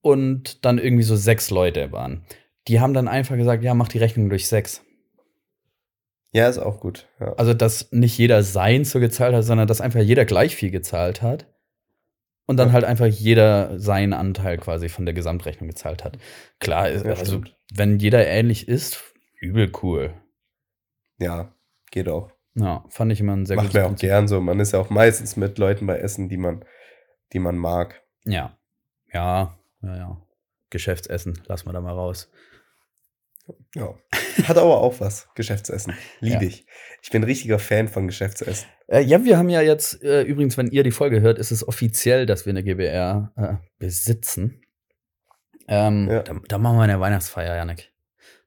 und 0.00 0.64
dann 0.64 0.78
irgendwie 0.78 1.02
so 1.04 1.16
sechs 1.16 1.50
Leute 1.50 1.92
waren. 1.92 2.24
Die 2.68 2.80
haben 2.80 2.94
dann 2.94 3.08
einfach 3.08 3.36
gesagt, 3.36 3.62
ja, 3.62 3.74
mach 3.74 3.88
die 3.88 3.98
Rechnung 3.98 4.28
durch 4.28 4.46
sechs. 4.48 4.84
Ja, 6.32 6.48
ist 6.48 6.58
auch 6.58 6.80
gut, 6.80 7.08
ja. 7.20 7.32
Also, 7.34 7.54
dass 7.54 7.90
nicht 7.90 8.18
jeder 8.18 8.42
sein 8.42 8.84
so 8.84 9.00
gezahlt 9.00 9.34
hat, 9.34 9.44
sondern 9.44 9.66
dass 9.66 9.80
einfach 9.80 10.00
jeder 10.00 10.24
gleich 10.26 10.54
viel 10.54 10.70
gezahlt 10.70 11.22
hat. 11.22 11.46
Und 12.46 12.56
dann 12.58 12.68
Ja. 12.68 12.74
halt 12.74 12.84
einfach 12.84 13.06
jeder 13.06 13.78
seinen 13.78 14.12
Anteil 14.12 14.56
quasi 14.58 14.88
von 14.88 15.04
der 15.06 15.14
Gesamtrechnung 15.14 15.68
gezahlt 15.68 16.04
hat. 16.04 16.18
Klar, 16.60 16.90
Ja, 16.90 17.02
also 17.02 17.24
stimmt. 17.24 17.56
wenn 17.74 17.98
jeder 17.98 18.26
ähnlich 18.26 18.68
ist, 18.68 19.02
übel 19.40 19.70
cool. 19.82 20.14
Ja, 21.18 21.52
geht 21.90 22.08
auch. 22.08 22.30
Ja, 22.54 22.84
fand 22.88 23.12
ich 23.12 23.20
immer 23.20 23.34
ein 23.36 23.46
sehr 23.46 23.56
Macht 23.56 23.72
mir 23.74 23.84
auch 23.84 23.88
Prinzip. 23.88 24.08
gern 24.08 24.28
so. 24.28 24.40
Man 24.40 24.60
ist 24.60 24.72
ja 24.72 24.80
auch 24.80 24.90
meistens 24.90 25.36
mit 25.36 25.58
Leuten 25.58 25.86
bei 25.86 25.98
Essen, 25.98 26.28
die 26.28 26.36
man, 26.38 26.64
die 27.32 27.38
man 27.38 27.56
mag. 27.56 28.02
Ja. 28.24 28.56
Ja, 29.12 29.57
ja, 29.82 29.96
ja. 29.96 30.22
Geschäftsessen, 30.70 31.40
lass 31.46 31.64
mal 31.64 31.72
da 31.72 31.80
mal 31.80 31.92
raus. 31.94 32.30
Ja. 33.74 33.94
Hat 34.44 34.58
aber 34.58 34.78
auch 34.78 35.00
was, 35.00 35.28
Geschäftsessen. 35.34 35.94
Liebe 36.20 36.36
Ja. 36.44 36.48
ich. 36.48 36.66
Ich 37.02 37.10
bin 37.10 37.24
richtiger 37.24 37.58
Fan 37.58 37.88
von 37.88 38.06
Geschäftsessen. 38.06 38.68
Äh, 38.88 39.00
ja, 39.00 39.24
wir 39.24 39.38
haben 39.38 39.48
ja 39.48 39.62
jetzt, 39.62 40.02
äh, 40.02 40.22
übrigens, 40.22 40.58
wenn 40.58 40.66
ihr 40.68 40.82
die 40.82 40.90
Folge 40.90 41.20
hört, 41.22 41.38
ist 41.38 41.50
es 41.50 41.66
offiziell, 41.66 42.26
dass 42.26 42.44
wir 42.44 42.50
eine 42.50 42.62
GBR 42.62 43.32
äh, 43.36 43.54
besitzen. 43.78 44.60
Ähm, 45.66 46.08
Ja. 46.10 46.22
da, 46.22 46.34
da 46.46 46.58
machen 46.58 46.76
wir 46.76 46.82
eine 46.82 47.00
Weihnachtsfeier, 47.00 47.56
Janik. 47.56 47.90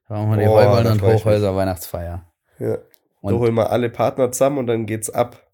Da 0.08 0.14
machen 0.14 0.30
wir 0.30 0.36
die 0.38 0.44
Boah, 0.46 0.60
Heuballen 0.62 0.84
da 0.84 0.92
und 0.92 1.02
Hochhäuser 1.02 1.56
Weihnachtsfeier. 1.56 2.32
Ja. 2.58 2.78
Und 3.20 3.34
da 3.34 3.38
holen 3.38 3.54
wir 3.54 3.70
alle 3.70 3.90
Partner 3.90 4.30
zusammen 4.32 4.58
und 4.58 4.66
dann 4.68 4.86
geht's 4.86 5.10
ab. 5.10 5.51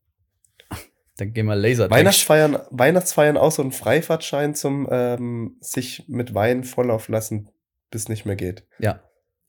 Dann 1.18 1.32
gehen 1.32 1.46
wir 1.46 1.56
Laser 1.56 1.90
Weihnachtsfeiern, 1.90 2.58
Weihnachtsfeiern 2.70 3.36
auch 3.36 3.50
so 3.52 3.62
ein 3.62 3.72
Freifahrtschein 3.72 4.54
zum 4.54 4.88
ähm, 4.90 5.56
sich 5.60 6.04
mit 6.08 6.34
Wein 6.34 6.64
volllaufen 6.64 7.12
lassen, 7.12 7.50
bis 7.90 8.08
nicht 8.08 8.24
mehr 8.24 8.36
geht. 8.36 8.64
Ja. 8.78 9.00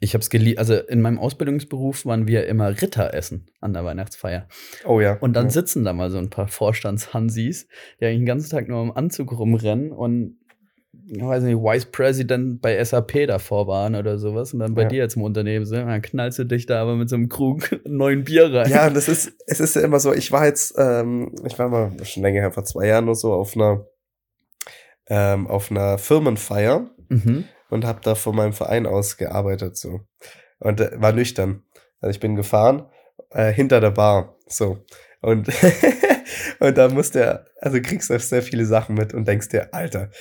Ich 0.02 0.14
hab's 0.14 0.30
geliebt. 0.30 0.60
Also 0.60 0.76
in 0.76 1.02
meinem 1.02 1.20
Ausbildungsberuf 1.20 2.06
waren 2.06 2.26
wir 2.26 2.48
immer 2.48 2.70
Ritter 2.82 3.14
essen 3.14 3.48
an 3.60 3.74
der 3.74 3.84
Weihnachtsfeier. 3.84 4.48
Oh 4.86 5.02
ja. 5.02 5.18
Und 5.20 5.34
dann 5.34 5.48
ja. 5.48 5.52
sitzen 5.52 5.84
da 5.84 5.92
mal 5.92 6.10
so 6.10 6.18
ein 6.18 6.30
paar 6.30 6.48
Vorstandshansis, 6.48 7.68
die 8.00 8.06
eigentlich 8.06 8.20
den 8.20 8.26
ganzen 8.26 8.50
Tag 8.50 8.70
nur 8.70 8.82
im 8.82 8.92
Anzug 8.92 9.38
rumrennen 9.38 9.92
und 9.92 10.38
ich 11.12 11.22
weiß 11.24 11.44
nicht, 11.44 11.56
Vice 11.58 11.86
President 11.86 12.62
bei 12.62 12.84
SAP 12.84 13.26
davor 13.28 13.68
waren 13.68 13.96
oder 13.96 14.18
sowas 14.20 14.54
und 14.54 14.60
dann 14.60 14.76
bei 14.76 14.84
Ja. 14.84 14.88
dir 14.90 14.98
jetzt 15.00 15.16
im 15.16 15.24
Unternehmen 15.24 15.66
sind, 15.66 15.88
dann 15.88 16.02
knallst 16.02 16.40
du 16.40 16.44
dich 16.46 16.66
da 16.66 16.82
aber 16.82 16.96
mit 16.96 17.10
so 17.10 17.16
einem 17.16 17.30
Krug 17.30 17.70
neuen 17.86 18.24
Bier 18.24 18.54
rein. 18.54 18.70
Ja, 18.70 18.88
und 18.88 18.96
das 18.96 19.08
ist, 19.08 19.32
es 19.48 19.60
ist 19.60 19.76
ja 19.76 19.82
immer 19.82 20.00
so, 20.00 20.14
ich 20.14 20.32
war 20.32 20.46
jetzt, 20.46 20.76
ähm, 20.78 21.34
ich 21.46 21.58
war 21.58 21.68
mal 21.70 21.92
schon 22.04 22.24
länger 22.24 22.42
her, 22.42 22.52
vor 22.52 22.64
zwei 22.64 22.88
Jahren 22.88 23.06
oder 23.06 23.16
so, 23.16 23.34
auf 23.34 23.56
einer, 23.56 23.86
ähm, 25.08 25.48
auf 25.48 25.72
einer 25.72 25.98
Firmenfeier 25.98 26.90
Mhm. 27.10 27.46
und 27.70 27.86
habe 27.86 28.00
da 28.04 28.14
von 28.14 28.36
meinem 28.36 28.54
Verein 28.54 28.86
aus 28.86 29.18
gearbeitet, 29.18 29.78
so. 29.78 30.02
Und 30.60 30.80
äh, 30.80 30.92
war 31.02 31.12
nüchtern. 31.12 31.64
Also 32.02 32.12
ich 32.12 32.20
bin 32.20 32.36
gefahren, 32.36 32.86
äh, 33.32 33.52
hinter 33.52 33.82
der 33.82 33.92
Bar, 33.92 34.36
so. 34.48 34.86
Und, 35.22 35.48
und 36.60 36.78
da 36.78 36.88
musste 36.90 37.20
er, 37.22 37.46
also 37.62 37.80
kriegst 37.82 38.10
du 38.12 38.20
sehr 38.20 38.44
viele 38.44 38.66
Sachen 38.66 38.96
mit 38.96 39.14
und 39.14 39.28
denkst 39.28 39.50
dir, 39.50 39.74
Alter, 39.74 40.12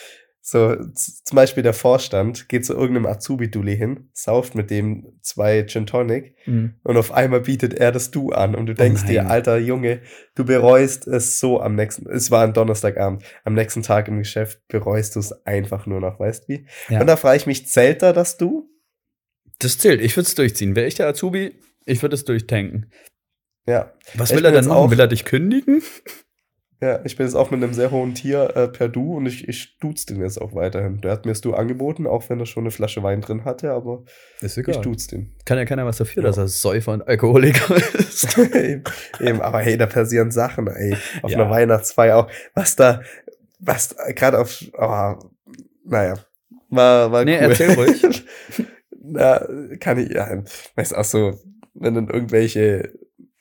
so, 0.50 0.76
zum 0.94 1.36
Beispiel 1.36 1.62
der 1.62 1.74
Vorstand 1.74 2.48
geht 2.48 2.64
zu 2.64 2.72
irgendeinem 2.74 3.06
Azubi-Dulli 3.06 3.76
hin, 3.76 4.08
sauft 4.12 4.54
mit 4.54 4.70
dem 4.70 5.18
zwei 5.20 5.64
Gin 5.64 5.86
Tonic 5.86 6.34
Mhm. 6.46 6.74
und 6.84 6.96
auf 6.96 7.12
einmal 7.12 7.40
bietet 7.42 7.74
er 7.74 7.92
das 7.92 8.10
Du 8.10 8.30
an 8.30 8.54
und 8.54 8.66
du 8.66 8.74
denkst 8.74 9.04
dir, 9.04 9.22
nein. 9.24 9.30
alter 9.30 9.58
Junge, 9.58 10.00
du 10.34 10.44
bereust 10.46 11.06
es 11.06 11.38
so 11.38 11.60
am 11.60 11.74
nächsten, 11.74 12.08
es 12.08 12.30
war 12.30 12.44
ein 12.44 12.54
Donnerstagabend, 12.54 13.22
am 13.44 13.52
nächsten 13.54 13.82
Tag 13.82 14.08
im 14.08 14.18
Geschäft 14.18 14.60
bereust 14.68 15.16
du 15.16 15.20
es 15.20 15.32
einfach 15.46 15.84
nur 15.86 16.00
noch, 16.00 16.18
weißt 16.18 16.48
wie? 16.48 16.66
Ja. 16.88 17.00
Und 17.00 17.06
da 17.08 17.16
frage 17.16 17.36
ich 17.36 17.46
mich, 17.46 17.66
zählt 17.66 18.02
da 18.02 18.12
das 18.14 18.36
Du? 18.38 18.70
Das 19.58 19.76
zählt. 19.78 20.00
Ich 20.00 20.16
würde 20.16 20.28
es 20.28 20.34
durchziehen. 20.34 20.76
Wäre 20.76 20.86
ich 20.86 20.94
der 20.94 21.08
Azubi, 21.08 21.60
ich 21.84 22.00
würde 22.02 22.14
es 22.14 22.24
durchtanken. 22.24 22.90
Ja, 23.66 23.92
Was 24.14 24.30
Ich 24.30 24.36
will 24.36 24.44
er 24.46 24.52
denn 24.52 24.66
machen? 24.66 24.76
auch- 24.78 24.90
Will 24.90 25.00
er 25.00 25.08
dich 25.08 25.24
kündigen? 25.26 25.82
Ja, 26.80 27.00
ich 27.04 27.16
bin 27.16 27.26
jetzt 27.26 27.34
auch 27.34 27.50
mit 27.50 27.62
einem 27.62 27.72
sehr 27.74 27.90
hohen 27.90 28.14
Tier 28.14 28.56
äh, 28.56 28.68
per 28.68 28.88
Du 28.88 29.16
und 29.16 29.26
ich, 29.26 29.48
ich 29.48 29.78
duz 29.78 30.06
den 30.06 30.20
jetzt 30.20 30.40
auch 30.40 30.54
weiterhin. 30.54 31.00
Der 31.00 31.10
hat 31.10 31.24
mir 31.26 31.32
das 31.32 31.40
Du 31.40 31.54
angeboten, 31.54 32.06
auch 32.06 32.28
wenn 32.30 32.38
er 32.38 32.46
schon 32.46 32.62
eine 32.64 32.70
Flasche 32.70 33.02
Wein 33.02 33.20
drin 33.20 33.44
hatte, 33.44 33.72
aber 33.72 34.04
Ist 34.40 34.56
ich 34.58 34.76
duz 34.78 35.08
den. 35.08 35.34
Kann 35.44 35.58
ja 35.58 35.64
keiner 35.64 35.86
was 35.86 35.96
dafür, 35.96 36.22
Ja. 36.22 36.28
dass 36.28 36.36
er 36.38 36.46
Säufer 36.48 36.92
und 36.92 37.06
Alkoholiker 37.08 37.74
ist. 37.98 38.38
eben, 38.38 38.84
eben, 39.20 39.40
aber 39.40 39.58
hey, 39.60 39.76
da 39.76 39.86
passieren 39.86 40.30
Sachen, 40.30 40.68
ey, 40.68 40.94
auf 41.22 41.30
Ja. 41.32 41.38
einer 41.40 41.50
Weihnachtsfeier 41.50 42.16
auch, 42.18 42.30
was 42.54 42.76
da, 42.76 43.02
was 43.58 43.96
gerade 44.14 44.38
auf, 44.38 44.62
oh, 44.78 45.14
naja, 45.84 46.14
war, 46.70 47.10
war 47.10 47.24
Nee, 47.24 47.38
cool. 47.38 47.42
erzähl 47.50 47.72
ruhig. 47.72 48.02
Na, 49.10 49.46
kann 49.80 49.98
ich, 49.98 50.10
ja, 50.10 50.44
weiß 50.76 50.92
auch 50.92 51.04
so, 51.04 51.38
wenn 51.74 51.94
dann 51.94 52.08
irgendwelche, 52.08 52.92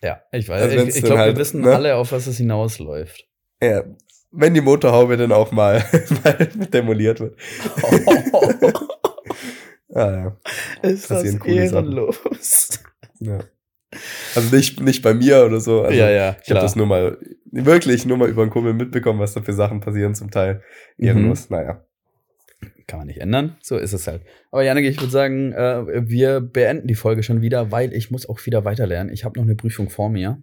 ja, 0.02 0.22
ich 0.32 0.48
weiß. 0.48 0.62
Also 0.62 0.78
ich 0.88 0.96
ich 0.96 1.04
glaube, 1.04 1.20
halt, 1.22 1.36
wir 1.36 1.40
wissen 1.42 1.62
ne? 1.62 1.76
alle, 1.76 1.96
auf 1.96 2.12
was 2.12 2.26
es 2.28 2.38
hinausläuft. 2.38 3.27
Ja, 3.62 3.84
wenn 4.32 4.54
die 4.54 4.62
Motorhaube 4.62 5.18
dann 5.18 5.32
auch 5.32 5.52
mal, 5.52 5.84
mal 6.24 6.34
demoliert 6.74 7.20
wird. 7.20 7.38
Ah, 9.94 10.12
ja. 10.84 10.90
Ist 10.90 11.10
das 11.10 11.24
Passieren 11.24 11.40
Sachen. 11.40 11.52
ehrenlos. 11.54 12.80
Ja. 13.20 13.40
Also 14.36 14.56
nicht, 14.56 14.80
nicht 14.82 15.02
bei 15.02 15.14
mir 15.14 15.46
oder 15.46 15.60
so. 15.60 15.82
Also 15.82 15.98
ja, 15.98 16.10
ja, 16.10 16.30
Ich 16.32 16.36
habe 16.36 16.44
klar. 16.46 16.62
das 16.62 16.76
nur 16.76 16.86
mal, 16.86 17.18
wirklich 17.52 18.06
nur 18.06 18.18
mal 18.18 18.30
über 18.30 18.42
einen 18.44 18.52
Kumpel 18.52 18.74
mitbekommen, 18.74 19.20
was 19.20 19.34
da 19.34 19.42
für 19.42 19.54
Sachen 19.54 19.80
passieren 19.80 20.14
zum 20.14 20.30
Teil. 20.30 20.62
Mhm. 20.98 21.08
Ehrenlos, 21.08 21.50
naja. 21.50 21.84
kann 22.86 23.00
man 23.00 23.08
nicht 23.08 23.22
ändern. 23.22 23.58
So 23.62 23.78
ist 23.78 23.94
es 23.94 24.06
halt. 24.08 24.24
Aber 24.52 24.64
Janik, 24.64 24.86
ich 24.86 25.00
würde 25.00 25.12
sagen, 25.12 25.54
äh, 25.54 26.08
wir 26.08 26.42
beenden 26.42 26.88
die 26.88 26.96
Folge 26.96 27.24
schon 27.24 27.42
wieder, 27.42 27.72
weil 27.72 27.94
ich 27.94 28.12
muss 28.12 28.28
auch 28.30 28.46
wieder 28.46 28.66
weiterlernen. 28.66 29.12
Ich 29.12 29.24
habe 29.24 29.40
noch 29.40 29.46
eine 29.46 29.56
Prüfung 29.56 29.90
vor 29.90 30.10
mir. 30.10 30.42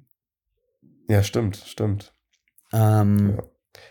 Ja, 1.09 1.23
stimmt, 1.23 1.57
stimmt. 1.57 2.13
Ähm, 2.75 3.35
Ja. 3.37 3.45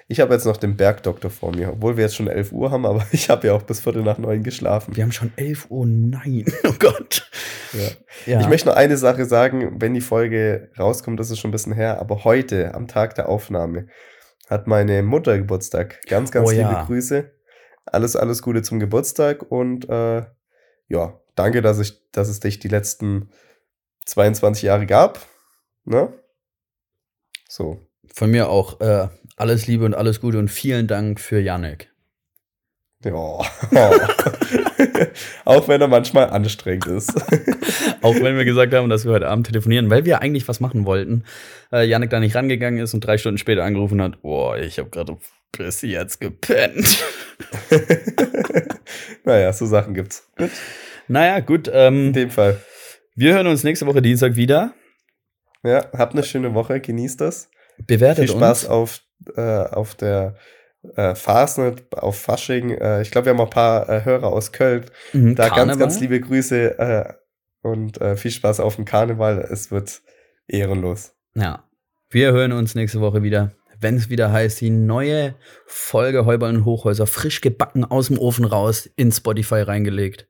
Ich 0.07 0.19
habe 0.19 0.33
jetzt 0.33 0.45
noch 0.45 0.57
den 0.57 0.77
Bergdoktor 0.77 1.31
vor 1.31 1.55
mir, 1.55 1.71
obwohl 1.73 1.97
wir 1.97 2.03
jetzt 2.03 2.15
schon 2.15 2.27
11 2.27 2.51
Uhr 2.51 2.71
haben, 2.71 2.85
aber 2.91 3.05
ich 3.11 3.29
habe 3.29 3.47
ja 3.47 3.53
auch 3.53 3.63
bis 3.63 3.79
Viertel 3.79 4.03
nach 4.03 4.17
neun 4.17 4.43
geschlafen. 4.43 4.95
Wir 4.95 5.03
haben 5.03 5.11
schon 5.11 5.31
11 5.37 5.67
Uhr. 5.69 5.85
Nein. 5.85 6.45
Oh 6.65 6.73
Gott. 6.77 7.29
Ja. 7.73 7.89
Ja. 8.25 8.41
Ich 8.41 8.47
möchte 8.47 8.69
noch 8.69 8.75
eine 8.75 8.97
Sache 8.97 9.25
sagen, 9.25 9.81
wenn 9.81 9.93
die 9.93 10.01
Folge 10.01 10.69
rauskommt, 10.77 11.19
das 11.19 11.31
ist 11.31 11.39
schon 11.39 11.49
ein 11.49 11.53
bisschen 11.53 11.73
her, 11.73 11.99
aber 11.99 12.23
heute, 12.23 12.73
am 12.75 12.87
Tag 12.87 13.15
der 13.15 13.27
Aufnahme, 13.29 13.87
hat 14.49 14.67
meine 14.67 15.01
Mutter 15.03 15.37
Geburtstag. 15.37 16.01
Ganz, 16.07 16.31
ganz 16.31 16.47
Oh 16.47 16.51
liebe 16.51 16.61
ja. 16.61 16.83
Grüße. 16.83 17.31
Alles, 17.85 18.15
alles 18.15 18.41
Gute 18.41 18.61
zum 18.61 18.79
Geburtstag 18.79 19.51
und 19.51 19.89
äh, 19.89 20.23
ja, 20.87 21.19
danke, 21.35 21.61
dass, 21.61 21.79
ich, 21.79 21.99
dass 22.11 22.29
es 22.29 22.39
dich 22.39 22.59
die 22.59 22.67
letzten 22.67 23.29
22 24.05 24.63
Jahre 24.63 24.85
gab. 24.85 25.19
Ne? 25.85 26.13
So. 27.49 27.79
Von 28.13 28.31
mir 28.31 28.49
auch 28.49 28.79
äh, 28.79 29.07
alles 29.37 29.67
Liebe 29.67 29.85
und 29.85 29.95
alles 29.95 30.21
Gute 30.21 30.37
und 30.39 30.49
vielen 30.49 30.87
Dank 30.87 31.19
für 31.19 31.39
Janik. 31.39 31.89
Ja. 33.03 33.11
Auch 35.45 35.67
wenn 35.67 35.81
er 35.81 35.87
manchmal 35.89 36.29
anstrengend 36.29 36.85
ist. 36.87 37.11
Auch 38.01 38.15
wenn 38.15 38.37
wir 38.37 38.45
gesagt 38.45 38.73
haben, 38.73 38.89
dass 38.89 39.03
wir 39.03 39.11
heute 39.11 39.27
Abend 39.27 39.47
telefonieren, 39.47 39.89
weil 39.89 40.05
wir 40.05 40.21
eigentlich 40.21 40.47
was 40.47 40.61
machen 40.61 40.85
wollten. 40.85 41.25
Äh, 41.71 41.85
Janik 41.85 42.11
da 42.11 42.19
nicht 42.21 42.35
rangegangen 42.35 42.79
ist 42.79 42.93
und 42.93 43.01
drei 43.05 43.17
Stunden 43.17 43.37
später 43.37 43.63
angerufen 43.65 44.01
hat, 44.01 44.21
boah, 44.21 44.57
ich 44.57 44.79
habe 44.79 44.89
gerade 44.89 45.17
bis 45.51 45.81
jetzt 45.81 46.21
gepennt. 46.21 47.03
naja, 49.25 49.51
so 49.51 49.65
Sachen 49.65 49.93
gibt's. 49.93 50.29
Naja, 51.07 51.39
gut. 51.41 51.67
In 51.67 51.73
Ähm, 51.75 52.13
dem 52.13 52.29
Fall. 52.29 52.61
wir 53.15 53.33
hören 53.33 53.47
uns 53.47 53.63
nächste 53.63 53.85
Woche 53.85 54.01
Dienstag 54.01 54.35
wieder. 54.37 54.73
Ja, 55.63 55.85
habt 55.93 56.13
eine 56.13 56.23
schöne 56.23 56.53
Woche, 56.53 56.79
genießt 56.79 57.19
das. 57.19 57.49
Bewertet 57.85 58.29
Viel 58.29 58.35
Spaß 58.37 58.63
uns. 58.65 58.69
auf, 58.71 58.99
äh, 59.35 59.41
auf 59.41 59.95
der 59.95 60.35
äh, 60.95 61.15
Fastnet, 61.15 61.83
auf 61.93 62.19
Fasching. 62.19 62.71
Äh, 62.71 63.01
ich 63.01 63.11
glaube, 63.11 63.25
wir 63.25 63.31
haben 63.33 63.39
auch 63.39 63.45
ein 63.45 63.49
paar 63.51 63.89
äh, 63.89 64.03
Hörer 64.05 64.27
aus 64.27 64.51
Köln. 64.51 64.85
Mhm, 65.13 65.35
Da 65.35 65.43
ganz, 65.47 65.55
Karneval. 65.57 65.77
ganz 65.79 65.99
liebe 65.99 66.19
Grüße 66.19 66.77
äh, 66.79 67.13
und 67.61 67.99
äh, 68.01 68.15
viel 68.17 68.31
Spaß 68.31 68.59
auf 68.59 68.75
dem 68.75 68.85
Karneval. 68.85 69.39
Es 69.39 69.71
wird 69.71 70.01
ehrenlos. 70.47 71.13
Ja. 71.35 71.63
Wir 72.09 72.31
hören 72.31 72.51
uns 72.51 72.75
nächste 72.75 73.01
Woche 73.01 73.23
wieder, 73.23 73.53
wenn 73.79 73.95
es 73.95 74.09
wieder 74.09 74.31
heißt, 74.31 74.61
die 74.61 74.69
neue 74.69 75.35
Folge 75.65 76.25
Heuballen 76.25 76.57
und 76.57 76.65
Hochhäuser 76.65 77.07
frisch 77.07 77.41
gebacken 77.41 77.85
aus 77.85 78.07
dem 78.07 78.19
Ofen 78.19 78.45
raus 78.45 78.87
in 78.95 79.11
Spotify 79.11 79.61
reingelegt. 79.61 80.27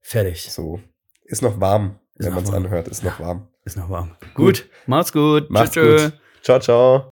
Fertig. 0.00 0.50
So. 0.50 0.80
Ist 1.24 1.42
noch 1.42 1.60
warm, 1.60 2.00
Ist 2.16 2.26
wenn 2.26 2.34
man 2.34 2.44
es 2.44 2.50
anhört. 2.52 2.88
Ist 2.88 3.04
noch 3.04 3.20
warm. 3.20 3.46
Ist 3.64 3.76
noch 3.76 3.90
warm. 3.90 4.16
Gut, 4.34 4.68
macht's 4.86 5.12
gut. 5.12 5.50
Macht's 5.50 5.72
Tschö, 5.72 5.96
tschö. 5.98 6.04
gut. 6.10 6.20
Ciao, 6.42 6.58
ciao. 6.60 7.08